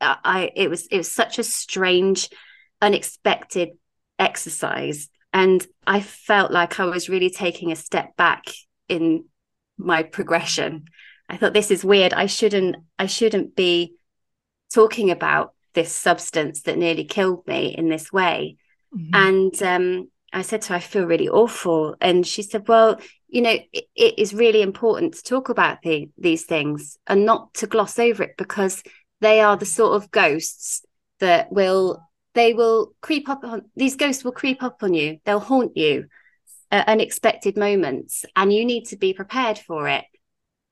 uh, 0.00 0.16
I 0.24 0.50
it 0.54 0.68
was 0.68 0.86
it 0.88 0.98
was 0.98 1.10
such 1.10 1.38
a 1.38 1.44
strange, 1.44 2.28
unexpected 2.80 3.70
exercise, 4.18 5.08
and 5.32 5.66
I 5.86 6.00
felt 6.00 6.50
like 6.50 6.78
I 6.78 6.84
was 6.86 7.08
really 7.08 7.30
taking 7.30 7.72
a 7.72 7.76
step 7.76 8.16
back 8.16 8.44
in 8.88 9.26
my 9.78 10.02
progression. 10.02 10.86
I 11.28 11.36
thought 11.36 11.54
this 11.54 11.70
is 11.70 11.84
weird. 11.84 12.12
I 12.12 12.26
shouldn't 12.26 12.76
I 12.98 13.06
shouldn't 13.06 13.56
be 13.56 13.94
talking 14.72 15.10
about 15.10 15.54
this 15.74 15.92
substance 15.92 16.62
that 16.62 16.78
nearly 16.78 17.04
killed 17.04 17.46
me 17.46 17.74
in 17.74 17.88
this 17.88 18.12
way. 18.12 18.56
Mm-hmm. 18.94 19.14
And 19.14 19.62
um, 19.62 20.10
I 20.32 20.42
said 20.42 20.62
to 20.62 20.68
her, 20.70 20.74
I 20.76 20.80
feel 20.80 21.04
really 21.04 21.28
awful. 21.28 21.96
And 22.00 22.26
she 22.26 22.42
said, 22.42 22.68
Well, 22.68 23.00
you 23.28 23.42
know, 23.42 23.56
it, 23.72 23.84
it 23.94 24.18
is 24.18 24.34
really 24.34 24.62
important 24.62 25.14
to 25.14 25.22
talk 25.22 25.48
about 25.48 25.82
the, 25.82 26.10
these 26.18 26.44
things 26.44 26.98
and 27.06 27.24
not 27.24 27.54
to 27.54 27.66
gloss 27.66 27.98
over 27.98 28.22
it 28.24 28.36
because 28.36 28.82
they 29.22 29.40
are 29.40 29.56
the 29.56 29.64
sort 29.64 29.94
of 29.94 30.10
ghosts 30.10 30.84
that 31.20 31.50
will 31.50 32.02
they 32.34 32.52
will 32.52 32.94
creep 33.00 33.28
up 33.28 33.44
on 33.44 33.62
these 33.76 33.96
ghosts 33.96 34.24
will 34.24 34.32
creep 34.32 34.62
up 34.62 34.82
on 34.82 34.92
you 34.92 35.18
they'll 35.24 35.38
haunt 35.38 35.76
you 35.76 36.06
at 36.70 36.88
unexpected 36.88 37.56
moments 37.56 38.24
and 38.34 38.52
you 38.52 38.64
need 38.64 38.84
to 38.84 38.96
be 38.96 39.14
prepared 39.14 39.58
for 39.58 39.88
it 39.88 40.04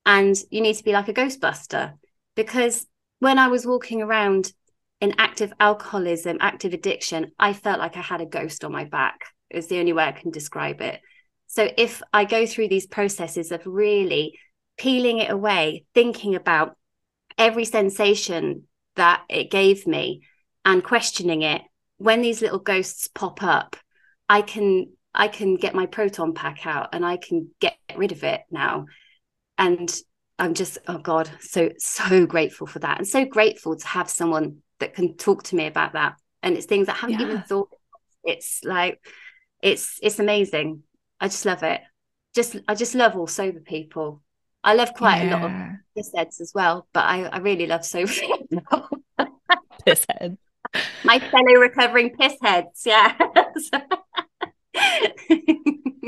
and 0.04 0.36
you 0.50 0.60
need 0.60 0.74
to 0.74 0.84
be 0.84 0.92
like 0.92 1.08
a 1.08 1.14
ghostbuster 1.14 1.94
because 2.34 2.86
when 3.20 3.38
i 3.38 3.48
was 3.48 3.66
walking 3.66 4.02
around 4.02 4.52
in 5.00 5.14
active 5.18 5.52
alcoholism 5.58 6.36
active 6.40 6.74
addiction 6.74 7.32
i 7.38 7.52
felt 7.52 7.78
like 7.78 7.96
i 7.96 8.00
had 8.00 8.20
a 8.20 8.26
ghost 8.26 8.64
on 8.64 8.72
my 8.72 8.84
back. 8.84 9.20
Is 9.50 9.66
the 9.66 9.78
only 9.78 9.92
way 9.92 10.04
i 10.04 10.12
can 10.12 10.30
describe 10.30 10.80
it. 10.80 11.00
So 11.46 11.68
if 11.76 12.02
i 12.12 12.24
go 12.24 12.46
through 12.46 12.68
these 12.68 12.86
processes 12.86 13.50
of 13.52 13.66
really 13.66 14.38
peeling 14.76 15.18
it 15.18 15.30
away 15.30 15.84
thinking 15.94 16.34
about 16.34 16.76
every 17.36 17.64
sensation 17.64 18.64
that 18.96 19.22
it 19.28 19.50
gave 19.50 19.86
me 19.86 20.22
and 20.64 20.84
questioning 20.84 21.42
it 21.42 21.62
when 21.96 22.22
these 22.22 22.42
little 22.42 22.58
ghosts 22.58 23.08
pop 23.08 23.42
up 23.42 23.76
i 24.28 24.42
can 24.42 24.86
i 25.14 25.28
can 25.28 25.56
get 25.56 25.74
my 25.74 25.86
proton 25.86 26.34
pack 26.34 26.66
out 26.66 26.90
and 26.92 27.04
i 27.04 27.16
can 27.16 27.48
get 27.60 27.76
rid 27.96 28.12
of 28.12 28.22
it 28.24 28.42
now. 28.50 28.86
And 29.58 29.94
i'm 30.38 30.54
just 30.54 30.78
oh 30.88 30.98
god 30.98 31.30
so 31.40 31.70
so 31.78 32.26
grateful 32.26 32.66
for 32.66 32.78
that. 32.78 32.98
And 32.98 33.06
so 33.06 33.24
grateful 33.24 33.76
to 33.76 33.86
have 33.86 34.08
someone 34.08 34.62
that 34.80 34.94
can 34.94 35.16
talk 35.16 35.42
to 35.44 35.56
me 35.56 35.66
about 35.66 35.92
that 35.92 36.16
and 36.42 36.56
it's 36.56 36.66
things 36.66 36.88
i 36.88 36.92
haven't 36.92 37.20
yeah. 37.20 37.26
even 37.26 37.42
thought 37.42 37.68
it's 38.24 38.64
like 38.64 38.98
it's 39.62 39.98
it's 40.02 40.18
amazing 40.18 40.82
i 41.20 41.28
just 41.28 41.46
love 41.46 41.62
it 41.62 41.80
just 42.34 42.56
i 42.68 42.74
just 42.74 42.94
love 42.94 43.16
all 43.16 43.26
sober 43.26 43.60
people 43.60 44.22
I 44.62 44.74
love 44.74 44.92
quite 44.94 45.22
yeah. 45.22 45.30
a 45.30 45.32
lot 45.32 45.50
of 45.50 45.52
piss 45.96 46.12
heads 46.14 46.40
as 46.40 46.52
well, 46.54 46.86
but 46.92 47.04
I, 47.04 47.24
I 47.24 47.38
really 47.38 47.66
love 47.66 47.84
sober 47.84 48.12
people 48.50 48.88
piss 49.84 50.04
heads. 50.08 50.36
My 51.04 51.18
fellow 51.18 51.54
recovering 51.58 52.14
piss 52.16 52.34
heads, 52.42 52.82
yeah. 52.84 53.16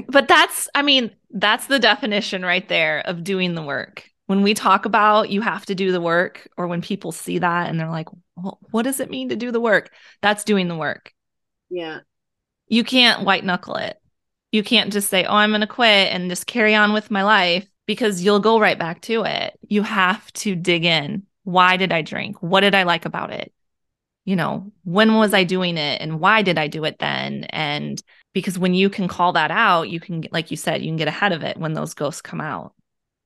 but 0.09 0.29
that's, 0.29 0.69
I 0.75 0.83
mean, 0.83 1.11
that's 1.31 1.67
the 1.67 1.79
definition 1.79 2.43
right 2.43 2.69
there 2.69 3.01
of 3.01 3.25
doing 3.25 3.55
the 3.55 3.63
work. 3.63 4.11
When 4.33 4.41
we 4.41 4.55
talk 4.55 4.87
about 4.87 5.29
you 5.29 5.43
have 5.43 5.67
to 5.67 5.75
do 5.75 5.93
the 5.93 6.01
work, 6.01 6.49
or 6.57 6.67
when 6.67 6.81
people 6.81 7.13
see 7.13 7.39
that 7.41 7.69
and 7.69 7.79
they're 7.79 7.91
like, 7.91 8.09
well, 8.35 8.59
what 8.71 8.85
does 8.85 8.99
it 8.99 9.11
mean 9.11 9.29
to 9.29 9.37
do 9.37 9.51
the 9.53 9.61
work? 9.61 9.93
That's 10.23 10.45
doing 10.45 10.69
the 10.69 10.75
work. 10.75 11.13
Yeah. 11.69 11.99
You 12.67 12.83
can't 12.83 13.27
white 13.27 13.45
knuckle 13.45 13.77
it. 13.77 14.01
You 14.51 14.63
can't 14.63 14.91
just 14.91 15.11
say, 15.11 15.27
oh, 15.27 15.35
I'm 15.35 15.51
going 15.51 15.61
to 15.61 15.67
quit 15.67 16.15
and 16.15 16.31
just 16.31 16.47
carry 16.47 16.75
on 16.75 16.95
with 16.95 17.11
my 17.11 17.25
life 17.25 17.69
because 17.85 18.23
you'll 18.23 18.41
go 18.41 18.59
right 18.59 18.79
back 18.79 19.03
to 19.03 19.25
it. 19.25 19.53
You 19.69 19.83
have 19.83 20.33
to 20.33 20.57
dig 20.57 20.87
in. 20.87 21.25
Why 21.45 21.77
did 21.77 21.93
I 21.93 22.01
drink? 22.01 22.43
What 22.43 22.61
did 22.61 22.75
I 22.75 22.85
like 22.85 23.05
about 23.05 23.35
it? 23.35 23.53
You 24.25 24.37
know, 24.37 24.73
when 24.85 25.13
was 25.17 25.35
I 25.35 25.45
doing 25.45 25.77
it 25.77 26.01
and 26.01 26.21
why 26.21 26.41
did 26.41 26.57
I 26.57 26.69
do 26.69 26.85
it 26.85 26.99
then? 27.01 27.45
And 27.51 28.03
because 28.33 28.59
when 28.59 28.73
you 28.73 28.89
can 28.89 29.09
call 29.09 29.35
that 29.35 29.51
out, 29.51 29.91
you 29.91 30.01
can, 30.01 30.25
like 30.33 30.51
you 30.51 30.57
said, 30.57 30.81
you 30.81 30.89
can 30.89 30.97
get 30.97 31.09
ahead 31.09 31.33
of 31.33 31.43
it 31.43 31.59
when 31.59 31.75
those 31.75 31.93
ghosts 31.93 32.23
come 32.23 32.41
out. 32.41 32.73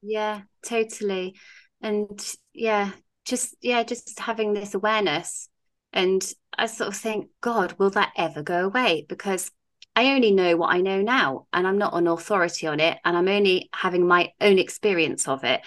Yeah, 0.02 0.42
totally. 0.66 1.36
And 1.80 2.20
yeah, 2.52 2.90
just, 3.24 3.56
yeah, 3.60 3.82
just 3.82 4.18
having 4.18 4.52
this 4.52 4.74
awareness. 4.74 5.48
And 5.92 6.22
I 6.56 6.66
sort 6.66 6.88
of 6.88 6.96
think, 6.96 7.28
God, 7.40 7.74
will 7.78 7.90
that 7.90 8.12
ever 8.16 8.42
go 8.42 8.66
away? 8.66 9.06
Because 9.08 9.50
I 9.94 10.14
only 10.14 10.30
know 10.30 10.56
what 10.56 10.74
I 10.74 10.82
know 10.82 11.00
now, 11.00 11.46
and 11.54 11.66
I'm 11.66 11.78
not 11.78 11.94
an 11.94 12.06
authority 12.06 12.66
on 12.66 12.80
it, 12.80 12.98
and 13.02 13.16
I'm 13.16 13.28
only 13.28 13.70
having 13.74 14.06
my 14.06 14.32
own 14.42 14.58
experience 14.58 15.26
of 15.26 15.42
it. 15.42 15.62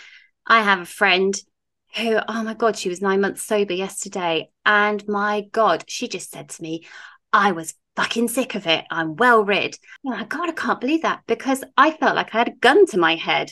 I 0.46 0.62
have 0.62 0.82
a 0.82 0.86
friend 0.86 1.36
who, 1.96 2.20
oh 2.28 2.44
my 2.44 2.54
God, 2.54 2.78
she 2.78 2.90
was 2.90 3.02
nine 3.02 3.22
months 3.22 3.42
sober 3.42 3.74
yesterday. 3.74 4.52
And 4.66 5.08
my 5.08 5.48
God, 5.52 5.84
she 5.88 6.08
just 6.08 6.32
said 6.32 6.50
to 6.50 6.62
me, 6.62 6.86
I 7.34 7.52
was 7.54 7.74
fucking 7.96 8.28
sick 8.28 8.56
of 8.56 8.68
it. 8.68 8.86
I'm 8.92 9.16
well 9.16 9.44
rid. 9.44 9.78
Oh 10.06 10.12
my 10.12 10.24
God, 10.26 10.50
I 10.50 10.54
can't 10.54 10.82
believe 10.82 11.02
that 11.02 11.22
because 11.28 11.64
I 11.76 11.92
felt 11.92 12.16
like 12.16 12.34
I 12.34 12.40
had 12.40 12.50
a 12.50 12.56
gun 12.56 12.86
to 12.88 13.00
my 13.00 13.16
head 13.16 13.52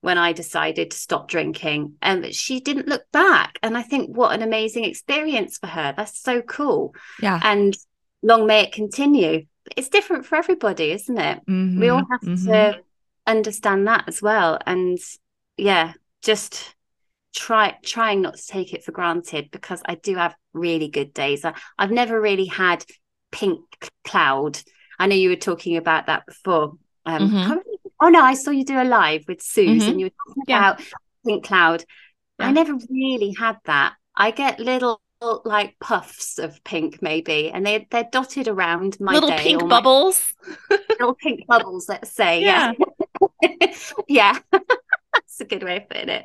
when 0.00 0.18
I 0.18 0.32
decided 0.32 0.90
to 0.90 0.96
stop 0.96 1.28
drinking. 1.28 1.94
And 2.00 2.34
she 2.34 2.60
didn't 2.60 2.88
look 2.88 3.04
back. 3.12 3.58
And 3.62 3.76
I 3.76 3.82
think, 3.82 4.16
what 4.16 4.34
an 4.34 4.42
amazing 4.42 4.84
experience 4.84 5.58
for 5.58 5.66
her. 5.66 5.94
That's 5.96 6.20
so 6.20 6.42
cool. 6.42 6.94
Yeah. 7.20 7.40
And 7.42 7.76
long 8.22 8.46
may 8.46 8.62
it 8.62 8.72
continue 8.72 9.46
it's 9.76 9.88
different 9.88 10.26
for 10.26 10.36
everybody, 10.36 10.92
isn't 10.92 11.18
it? 11.18 11.40
Mm-hmm, 11.46 11.80
we 11.80 11.88
all 11.88 12.04
have 12.10 12.20
mm-hmm. 12.20 12.46
to 12.46 12.80
understand 13.26 13.86
that 13.86 14.04
as 14.06 14.22
well. 14.22 14.58
And 14.66 14.98
yeah, 15.56 15.92
just 16.22 16.74
try 17.34 17.76
trying 17.82 18.22
not 18.22 18.36
to 18.36 18.46
take 18.46 18.72
it 18.72 18.84
for 18.84 18.92
granted 18.92 19.50
because 19.50 19.82
I 19.84 19.94
do 19.96 20.16
have 20.16 20.34
really 20.52 20.88
good 20.88 21.12
days. 21.12 21.44
I, 21.44 21.54
have 21.78 21.90
never 21.90 22.20
really 22.20 22.46
had 22.46 22.84
pink 23.30 23.60
cloud. 24.04 24.60
I 24.98 25.06
know 25.06 25.16
you 25.16 25.30
were 25.30 25.36
talking 25.36 25.76
about 25.76 26.06
that 26.06 26.26
before. 26.26 26.74
Um, 27.06 27.30
mm-hmm. 27.30 27.58
Oh 28.00 28.08
no, 28.08 28.22
I 28.22 28.34
saw 28.34 28.50
you 28.50 28.64
do 28.64 28.80
a 28.80 28.84
live 28.84 29.24
with 29.26 29.42
Suze 29.42 29.68
and 29.68 29.80
mm-hmm. 29.80 29.98
you 29.98 30.06
were 30.06 30.10
talking 30.26 30.44
yeah. 30.46 30.58
about 30.58 30.82
pink 31.26 31.44
cloud. 31.44 31.84
Yeah. 32.38 32.46
I 32.46 32.52
never 32.52 32.74
really 32.88 33.34
had 33.38 33.56
that. 33.64 33.94
I 34.14 34.30
get 34.30 34.60
little 34.60 35.00
like 35.20 35.76
puffs 35.80 36.38
of 36.38 36.62
pink 36.62 37.02
maybe 37.02 37.50
and 37.50 37.66
they 37.66 37.88
they're 37.90 38.08
dotted 38.12 38.46
around 38.46 38.96
my 39.00 39.12
little 39.12 39.32
pink 39.32 39.68
bubbles 39.68 40.32
little 40.70 41.14
pink 41.14 41.44
bubbles 41.48 41.88
let's 41.88 42.12
say 42.12 42.40
yeah 42.40 42.72
yeah, 43.42 43.72
yeah. 44.08 44.38
that's 44.52 45.40
a 45.40 45.44
good 45.44 45.64
way 45.64 45.78
of 45.78 45.88
putting 45.88 46.08
it 46.08 46.24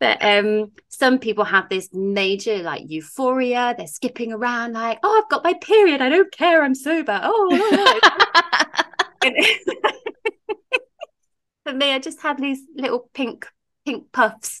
but 0.00 0.18
um 0.24 0.72
some 0.88 1.20
people 1.20 1.44
have 1.44 1.68
this 1.68 1.88
major 1.92 2.58
like 2.64 2.82
euphoria 2.86 3.76
they're 3.78 3.86
skipping 3.86 4.32
around 4.32 4.72
like 4.72 4.98
oh 5.04 5.22
i've 5.22 5.30
got 5.30 5.44
my 5.44 5.54
period 5.54 6.00
i 6.00 6.08
don't 6.08 6.32
care 6.32 6.64
i'm 6.64 6.74
sober 6.74 7.20
oh 7.22 8.00
for 11.64 11.72
me 11.72 11.92
i 11.92 11.98
just 11.98 12.20
had 12.20 12.38
these 12.38 12.60
little 12.74 13.10
pink 13.14 13.46
pink 13.84 14.12
puffs 14.12 14.60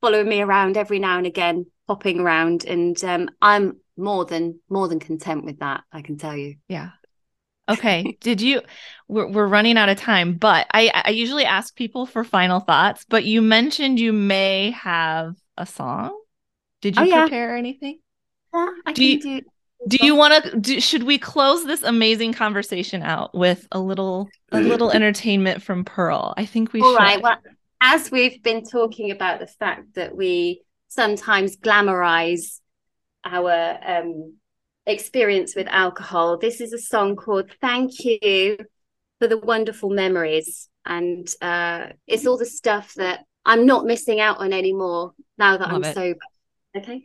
following 0.00 0.28
me 0.28 0.40
around 0.40 0.76
every 0.76 0.98
now 0.98 1.16
and 1.18 1.26
again 1.26 1.66
popping 1.86 2.20
around. 2.20 2.64
And 2.64 3.02
um, 3.04 3.30
i'm 3.40 3.78
more 3.96 4.24
than 4.24 4.58
more 4.68 4.88
than 4.88 5.00
content 5.00 5.44
with 5.44 5.60
that 5.60 5.84
i 5.92 6.02
can 6.02 6.16
tell 6.16 6.36
you. 6.36 6.56
Yeah. 6.68 6.90
Okay. 7.68 8.18
Did 8.20 8.40
you 8.40 8.60
we're, 9.06 9.28
we're 9.28 9.46
running 9.46 9.76
out 9.76 9.88
of 9.88 9.96
time 9.96 10.34
but 10.34 10.66
i 10.72 10.90
i 11.06 11.10
usually 11.10 11.44
ask 11.44 11.74
people 11.76 12.06
for 12.06 12.24
final 12.24 12.60
thoughts 12.60 13.04
but 13.08 13.24
you 13.24 13.40
mentioned 13.40 14.00
you 14.00 14.12
may 14.12 14.70
have 14.72 15.34
a 15.56 15.66
song. 15.66 16.18
Did 16.80 16.96
you 16.96 17.02
oh, 17.02 17.04
yeah. 17.04 17.20
prepare 17.22 17.56
anything? 17.56 18.00
Yeah, 18.52 18.68
I 18.84 18.92
do, 18.92 19.04
you, 19.04 19.20
do, 19.20 19.40
do 19.88 19.98
you 20.00 20.14
want 20.14 20.64
to 20.64 20.80
should 20.80 21.02
we 21.02 21.18
close 21.18 21.64
this 21.64 21.82
amazing 21.82 22.32
conversation 22.32 23.02
out 23.02 23.34
with 23.34 23.66
a 23.72 23.80
little 23.80 24.28
a 24.52 24.60
little 24.60 24.90
entertainment 24.90 25.62
from 25.62 25.84
pearl 25.84 26.34
i 26.36 26.44
think 26.44 26.72
we 26.72 26.80
All 26.80 26.92
should 26.92 26.98
right 26.98 27.22
well 27.22 27.36
as 27.80 28.10
we've 28.10 28.42
been 28.42 28.64
talking 28.64 29.10
about 29.10 29.40
the 29.40 29.46
fact 29.46 29.94
that 29.94 30.14
we 30.14 30.62
sometimes 30.88 31.56
glamorize 31.56 32.60
our 33.24 33.78
um, 33.84 34.34
experience 34.86 35.54
with 35.54 35.66
alcohol. 35.68 36.38
This 36.38 36.60
is 36.60 36.72
a 36.72 36.78
song 36.78 37.16
called 37.16 37.50
Thank 37.60 37.92
You 38.04 38.56
for 39.18 39.26
the 39.26 39.38
Wonderful 39.38 39.90
Memories. 39.90 40.68
And 40.84 41.28
uh, 41.40 41.86
it's 42.06 42.26
all 42.26 42.38
the 42.38 42.46
stuff 42.46 42.94
that 42.94 43.24
I'm 43.44 43.66
not 43.66 43.84
missing 43.84 44.20
out 44.20 44.38
on 44.38 44.52
anymore 44.52 45.12
now 45.38 45.56
that 45.56 45.68
Love 45.68 45.76
I'm 45.76 45.84
it. 45.84 45.94
sober. 45.94 46.20
Okay. 46.76 47.02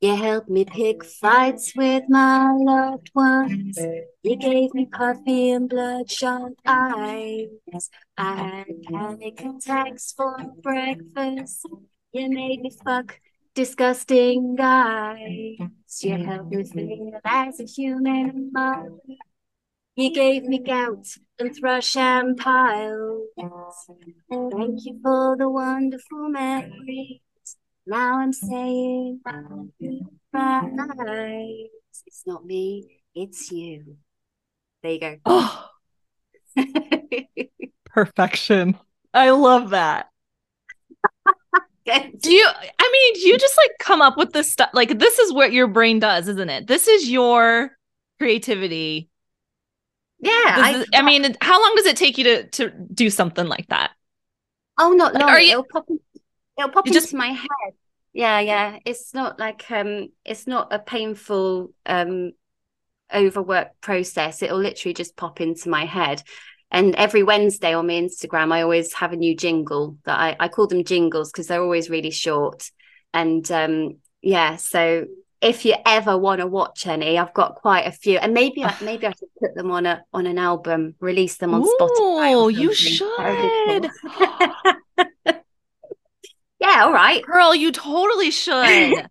You 0.00 0.14
helped 0.14 0.48
me 0.48 0.64
pick 0.64 1.04
fights 1.04 1.74
with 1.74 2.04
my 2.08 2.52
loved 2.52 3.10
ones. 3.14 3.76
You 4.22 4.36
gave 4.36 4.72
me 4.72 4.86
coffee 4.86 5.50
and 5.50 5.68
bloodshot 5.68 6.52
eyes. 6.64 7.48
I 8.16 8.34
had 8.36 8.82
panic 8.84 9.40
attacks 9.44 10.12
for 10.12 10.36
breakfast. 10.62 11.66
You 12.12 12.30
made 12.30 12.60
me 12.60 12.70
fuck 12.84 13.18
disgusting 13.54 14.54
guys. 14.54 15.58
You 16.02 16.24
helped 16.24 16.52
me 16.52 16.64
feel 16.64 17.20
as 17.24 17.58
a 17.58 17.64
human. 17.64 18.52
You 19.96 20.10
gave 20.12 20.44
me 20.44 20.60
gout 20.60 21.08
and 21.40 21.56
thrush 21.56 21.96
and 21.96 22.36
piles. 22.36 23.26
Thank 24.30 24.84
you 24.86 25.00
for 25.02 25.36
the 25.36 25.48
wonderful 25.48 26.28
memories. 26.28 27.20
Now 27.88 28.18
I'm 28.18 28.34
saying 28.34 29.20
goodbye. 29.24 29.68
It's 32.06 32.22
not 32.26 32.44
me, 32.44 33.00
it's 33.14 33.50
you. 33.50 33.96
There 34.82 34.92
you 34.92 35.00
go. 35.00 35.16
Oh. 35.26 35.64
Perfection. 37.86 38.76
I 39.14 39.30
love 39.30 39.70
that. 39.70 40.08
do 41.86 42.30
you 42.30 42.46
I 42.78 42.90
mean, 42.92 43.14
do 43.14 43.28
you 43.28 43.38
just 43.38 43.56
like 43.56 43.70
come 43.80 44.02
up 44.02 44.18
with 44.18 44.32
this 44.32 44.52
stuff? 44.52 44.70
Like 44.74 44.98
this 44.98 45.18
is 45.18 45.32
what 45.32 45.52
your 45.52 45.66
brain 45.66 45.98
does, 45.98 46.28
isn't 46.28 46.50
it? 46.50 46.66
This 46.66 46.88
is 46.88 47.08
your 47.08 47.70
creativity. 48.18 49.08
Yeah. 50.20 50.32
I, 50.34 50.80
is, 50.80 50.86
I, 50.92 51.02
mean, 51.02 51.36
how 51.40 51.62
long 51.62 51.74
does 51.76 51.86
it 51.86 51.96
take 51.96 52.18
you 52.18 52.24
to 52.24 52.48
to 52.48 52.70
do 52.92 53.08
something 53.08 53.46
like 53.46 53.68
that? 53.68 53.92
Oh, 54.78 54.90
not 54.90 55.14
like, 55.14 55.22
long. 55.22 55.40
You, 55.40 55.50
it'll 55.50 55.64
pop 55.64 55.86
it'll 56.58 56.70
pop 56.70 56.86
into 56.86 57.00
just, 57.00 57.14
my 57.14 57.28
head. 57.28 57.74
Yeah, 58.12 58.40
yeah. 58.40 58.78
It's 58.84 59.14
not 59.14 59.38
like 59.38 59.70
um 59.70 60.08
it's 60.24 60.46
not 60.46 60.72
a 60.72 60.78
painful 60.78 61.72
um 61.86 62.32
overwork 63.14 63.80
process. 63.80 64.42
It'll 64.42 64.58
literally 64.58 64.94
just 64.94 65.16
pop 65.16 65.40
into 65.40 65.68
my 65.68 65.84
head. 65.84 66.22
And 66.70 66.94
every 66.96 67.22
Wednesday 67.22 67.72
on 67.72 67.86
my 67.86 67.94
Instagram, 67.94 68.52
I 68.52 68.62
always 68.62 68.92
have 68.94 69.12
a 69.12 69.16
new 69.16 69.34
jingle 69.34 69.96
that 70.04 70.18
I, 70.18 70.36
I 70.38 70.48
call 70.48 70.66
them 70.66 70.84
jingles 70.84 71.32
because 71.32 71.46
they're 71.46 71.62
always 71.62 71.88
really 71.88 72.10
short. 72.10 72.70
And 73.14 73.50
um, 73.50 73.98
yeah, 74.20 74.56
so 74.56 75.06
if 75.40 75.64
you 75.64 75.74
ever 75.86 76.18
want 76.18 76.40
to 76.40 76.46
watch 76.46 76.86
any, 76.86 77.18
I've 77.18 77.32
got 77.32 77.54
quite 77.54 77.86
a 77.86 77.92
few, 77.92 78.18
and 78.18 78.34
maybe 78.34 78.64
I, 78.64 78.74
maybe 78.82 79.06
I 79.06 79.12
should 79.12 79.28
put 79.40 79.54
them 79.54 79.70
on 79.70 79.86
a 79.86 80.04
on 80.12 80.26
an 80.26 80.38
album, 80.38 80.94
release 81.00 81.36
them 81.36 81.54
on 81.54 81.62
Ooh, 81.62 81.76
Spotify. 81.80 82.34
Oh, 82.34 82.48
you 82.48 82.74
should. 82.74 83.90
yeah, 86.78 86.84
all 86.84 86.92
right, 86.92 87.24
girl, 87.24 87.54
you 87.54 87.72
totally 87.72 88.30
should. 88.30 88.54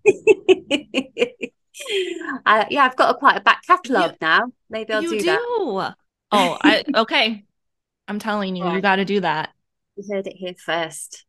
uh, 2.45 2.65
yeah, 2.69 2.83
I've 2.83 2.95
got 2.95 3.15
a, 3.15 3.17
quite 3.17 3.37
a 3.37 3.41
back 3.41 3.65
catalogue 3.65 4.15
now. 4.21 4.51
Maybe 4.69 4.93
I'll 4.93 5.01
do, 5.01 5.19
do, 5.19 5.21
that. 5.23 5.95
Oh, 6.31 6.57
I 6.61 6.83
okay. 6.95 7.43
I'm 8.07 8.19
telling 8.19 8.55
you, 8.55 8.63
right. 8.63 8.75
you 8.75 8.81
got 8.81 8.97
to 8.97 9.05
do 9.05 9.19
that. 9.21 9.49
You 9.95 10.03
heard 10.09 10.27
it 10.27 10.35
here 10.37 10.53
first. 10.57 11.25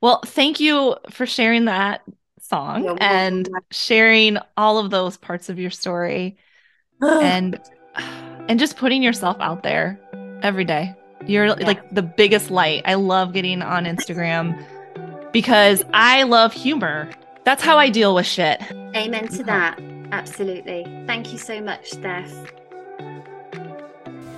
Well, 0.00 0.20
thank 0.24 0.60
you 0.60 0.96
for 1.10 1.26
sharing 1.26 1.64
that 1.64 2.02
song 2.40 2.84
yeah, 2.84 2.96
and 3.00 3.48
sharing 3.70 4.38
all 4.56 4.78
of 4.78 4.90
those 4.90 5.16
parts 5.16 5.48
of 5.48 5.58
your 5.58 5.70
story 5.70 6.36
and 7.02 7.60
and 7.96 8.60
just 8.60 8.76
putting 8.76 9.02
yourself 9.02 9.38
out 9.40 9.62
there 9.62 9.98
every 10.42 10.64
day. 10.64 10.94
You're 11.26 11.46
yeah. 11.46 11.66
like 11.66 11.90
the 11.90 12.02
biggest 12.02 12.50
light. 12.50 12.82
I 12.84 12.94
love 12.94 13.32
getting 13.32 13.62
on 13.62 13.86
Instagram 13.86 14.62
because 15.34 15.82
I 15.92 16.22
love 16.22 16.52
humor. 16.52 17.10
That's 17.42 17.62
how 17.62 17.76
I 17.76 17.90
deal 17.90 18.14
with 18.14 18.24
shit. 18.24 18.62
Amen 18.96 19.26
to 19.28 19.42
that. 19.42 19.78
Absolutely. 20.12 20.84
Thank 21.06 21.32
you 21.32 21.38
so 21.38 21.60
much, 21.60 21.90
Steph. 21.90 22.32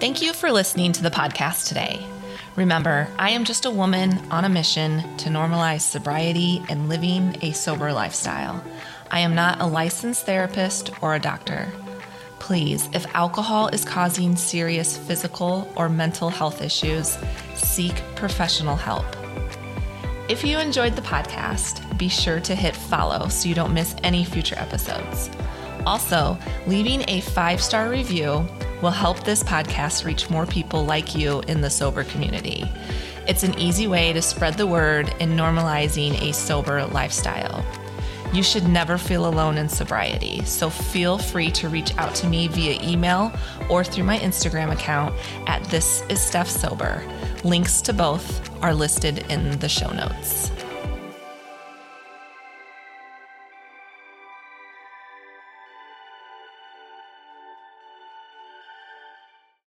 Thank 0.01 0.22
you 0.22 0.32
for 0.32 0.51
listening 0.51 0.92
to 0.92 1.03
the 1.03 1.11
podcast 1.11 1.68
today. 1.68 2.05
Remember, 2.57 3.07
I 3.18 3.30
am 3.30 3.44
just 3.44 3.66
a 3.66 3.70
woman 3.70 4.18
on 4.30 4.47
a 4.47 4.49
mission 4.49 5.03
to 5.18 5.28
normalize 5.28 5.82
sobriety 5.82 6.62
and 6.70 6.88
living 6.88 7.36
a 7.42 7.53
sober 7.53 7.92
lifestyle. 7.92 8.64
I 9.11 9.20
am 9.20 9.34
not 9.34 9.61
a 9.61 9.66
licensed 9.66 10.24
therapist 10.24 10.90
or 11.03 11.14
a 11.14 11.20
doctor. 11.20 11.70
Please, 12.38 12.88
if 12.94 13.07
alcohol 13.14 13.68
is 13.68 13.84
causing 13.84 14.34
serious 14.34 14.97
physical 14.97 15.70
or 15.76 15.90
mental 15.90 16.30
health 16.30 16.62
issues, 16.62 17.18
seek 17.55 17.94
professional 18.14 18.76
help. 18.76 19.05
If 20.29 20.45
you 20.45 20.59
enjoyed 20.59 20.97
the 20.97 21.03
podcast, 21.03 21.97
be 21.99 22.09
sure 22.09 22.41
to 22.41 22.55
hit 22.57 22.74
follow 22.74 23.29
so 23.29 23.49
you 23.49 23.55
don't 23.55 23.72
miss 23.72 23.95
any 24.03 24.24
future 24.24 24.59
episodes. 24.59 25.31
Also, 25.87 26.37
leaving 26.66 27.05
a 27.07 27.20
five 27.20 27.62
star 27.62 27.89
review 27.89 28.45
will 28.83 28.91
help 28.91 29.22
this 29.22 29.45
podcast 29.45 30.05
reach 30.05 30.29
more 30.29 30.45
people 30.45 30.85
like 30.85 31.14
you 31.14 31.43
in 31.43 31.61
the 31.61 31.70
sober 31.70 32.03
community. 32.03 32.64
It's 33.29 33.45
an 33.45 33.57
easy 33.57 33.87
way 33.87 34.12
to 34.12 34.20
spread 34.20 34.55
the 34.55 34.66
word 34.66 35.14
in 35.20 35.37
normalizing 35.37 36.20
a 36.20 36.33
sober 36.33 36.85
lifestyle. 36.87 37.64
You 38.33 38.43
should 38.43 38.68
never 38.68 38.99
feel 38.99 39.27
alone 39.27 39.57
in 39.57 39.68
sobriety, 39.68 40.45
so 40.45 40.68
feel 40.68 41.16
free 41.16 41.51
to 41.53 41.68
reach 41.68 41.97
out 41.97 42.14
to 42.16 42.27
me 42.27 42.49
via 42.49 42.81
email 42.83 43.33
or 43.70 43.83
through 43.83 44.05
my 44.05 44.18
Instagram 44.18 44.72
account 44.72 45.14
at 45.47 45.64
This 45.64 46.03
Is 46.09 46.20
Steph 46.20 46.49
Sober. 46.49 47.03
Links 47.45 47.81
to 47.83 47.93
both 47.93 48.51
are 48.62 48.74
listed 48.74 49.18
in 49.31 49.59
the 49.59 49.68
show 49.68 49.91
notes. 49.91 50.51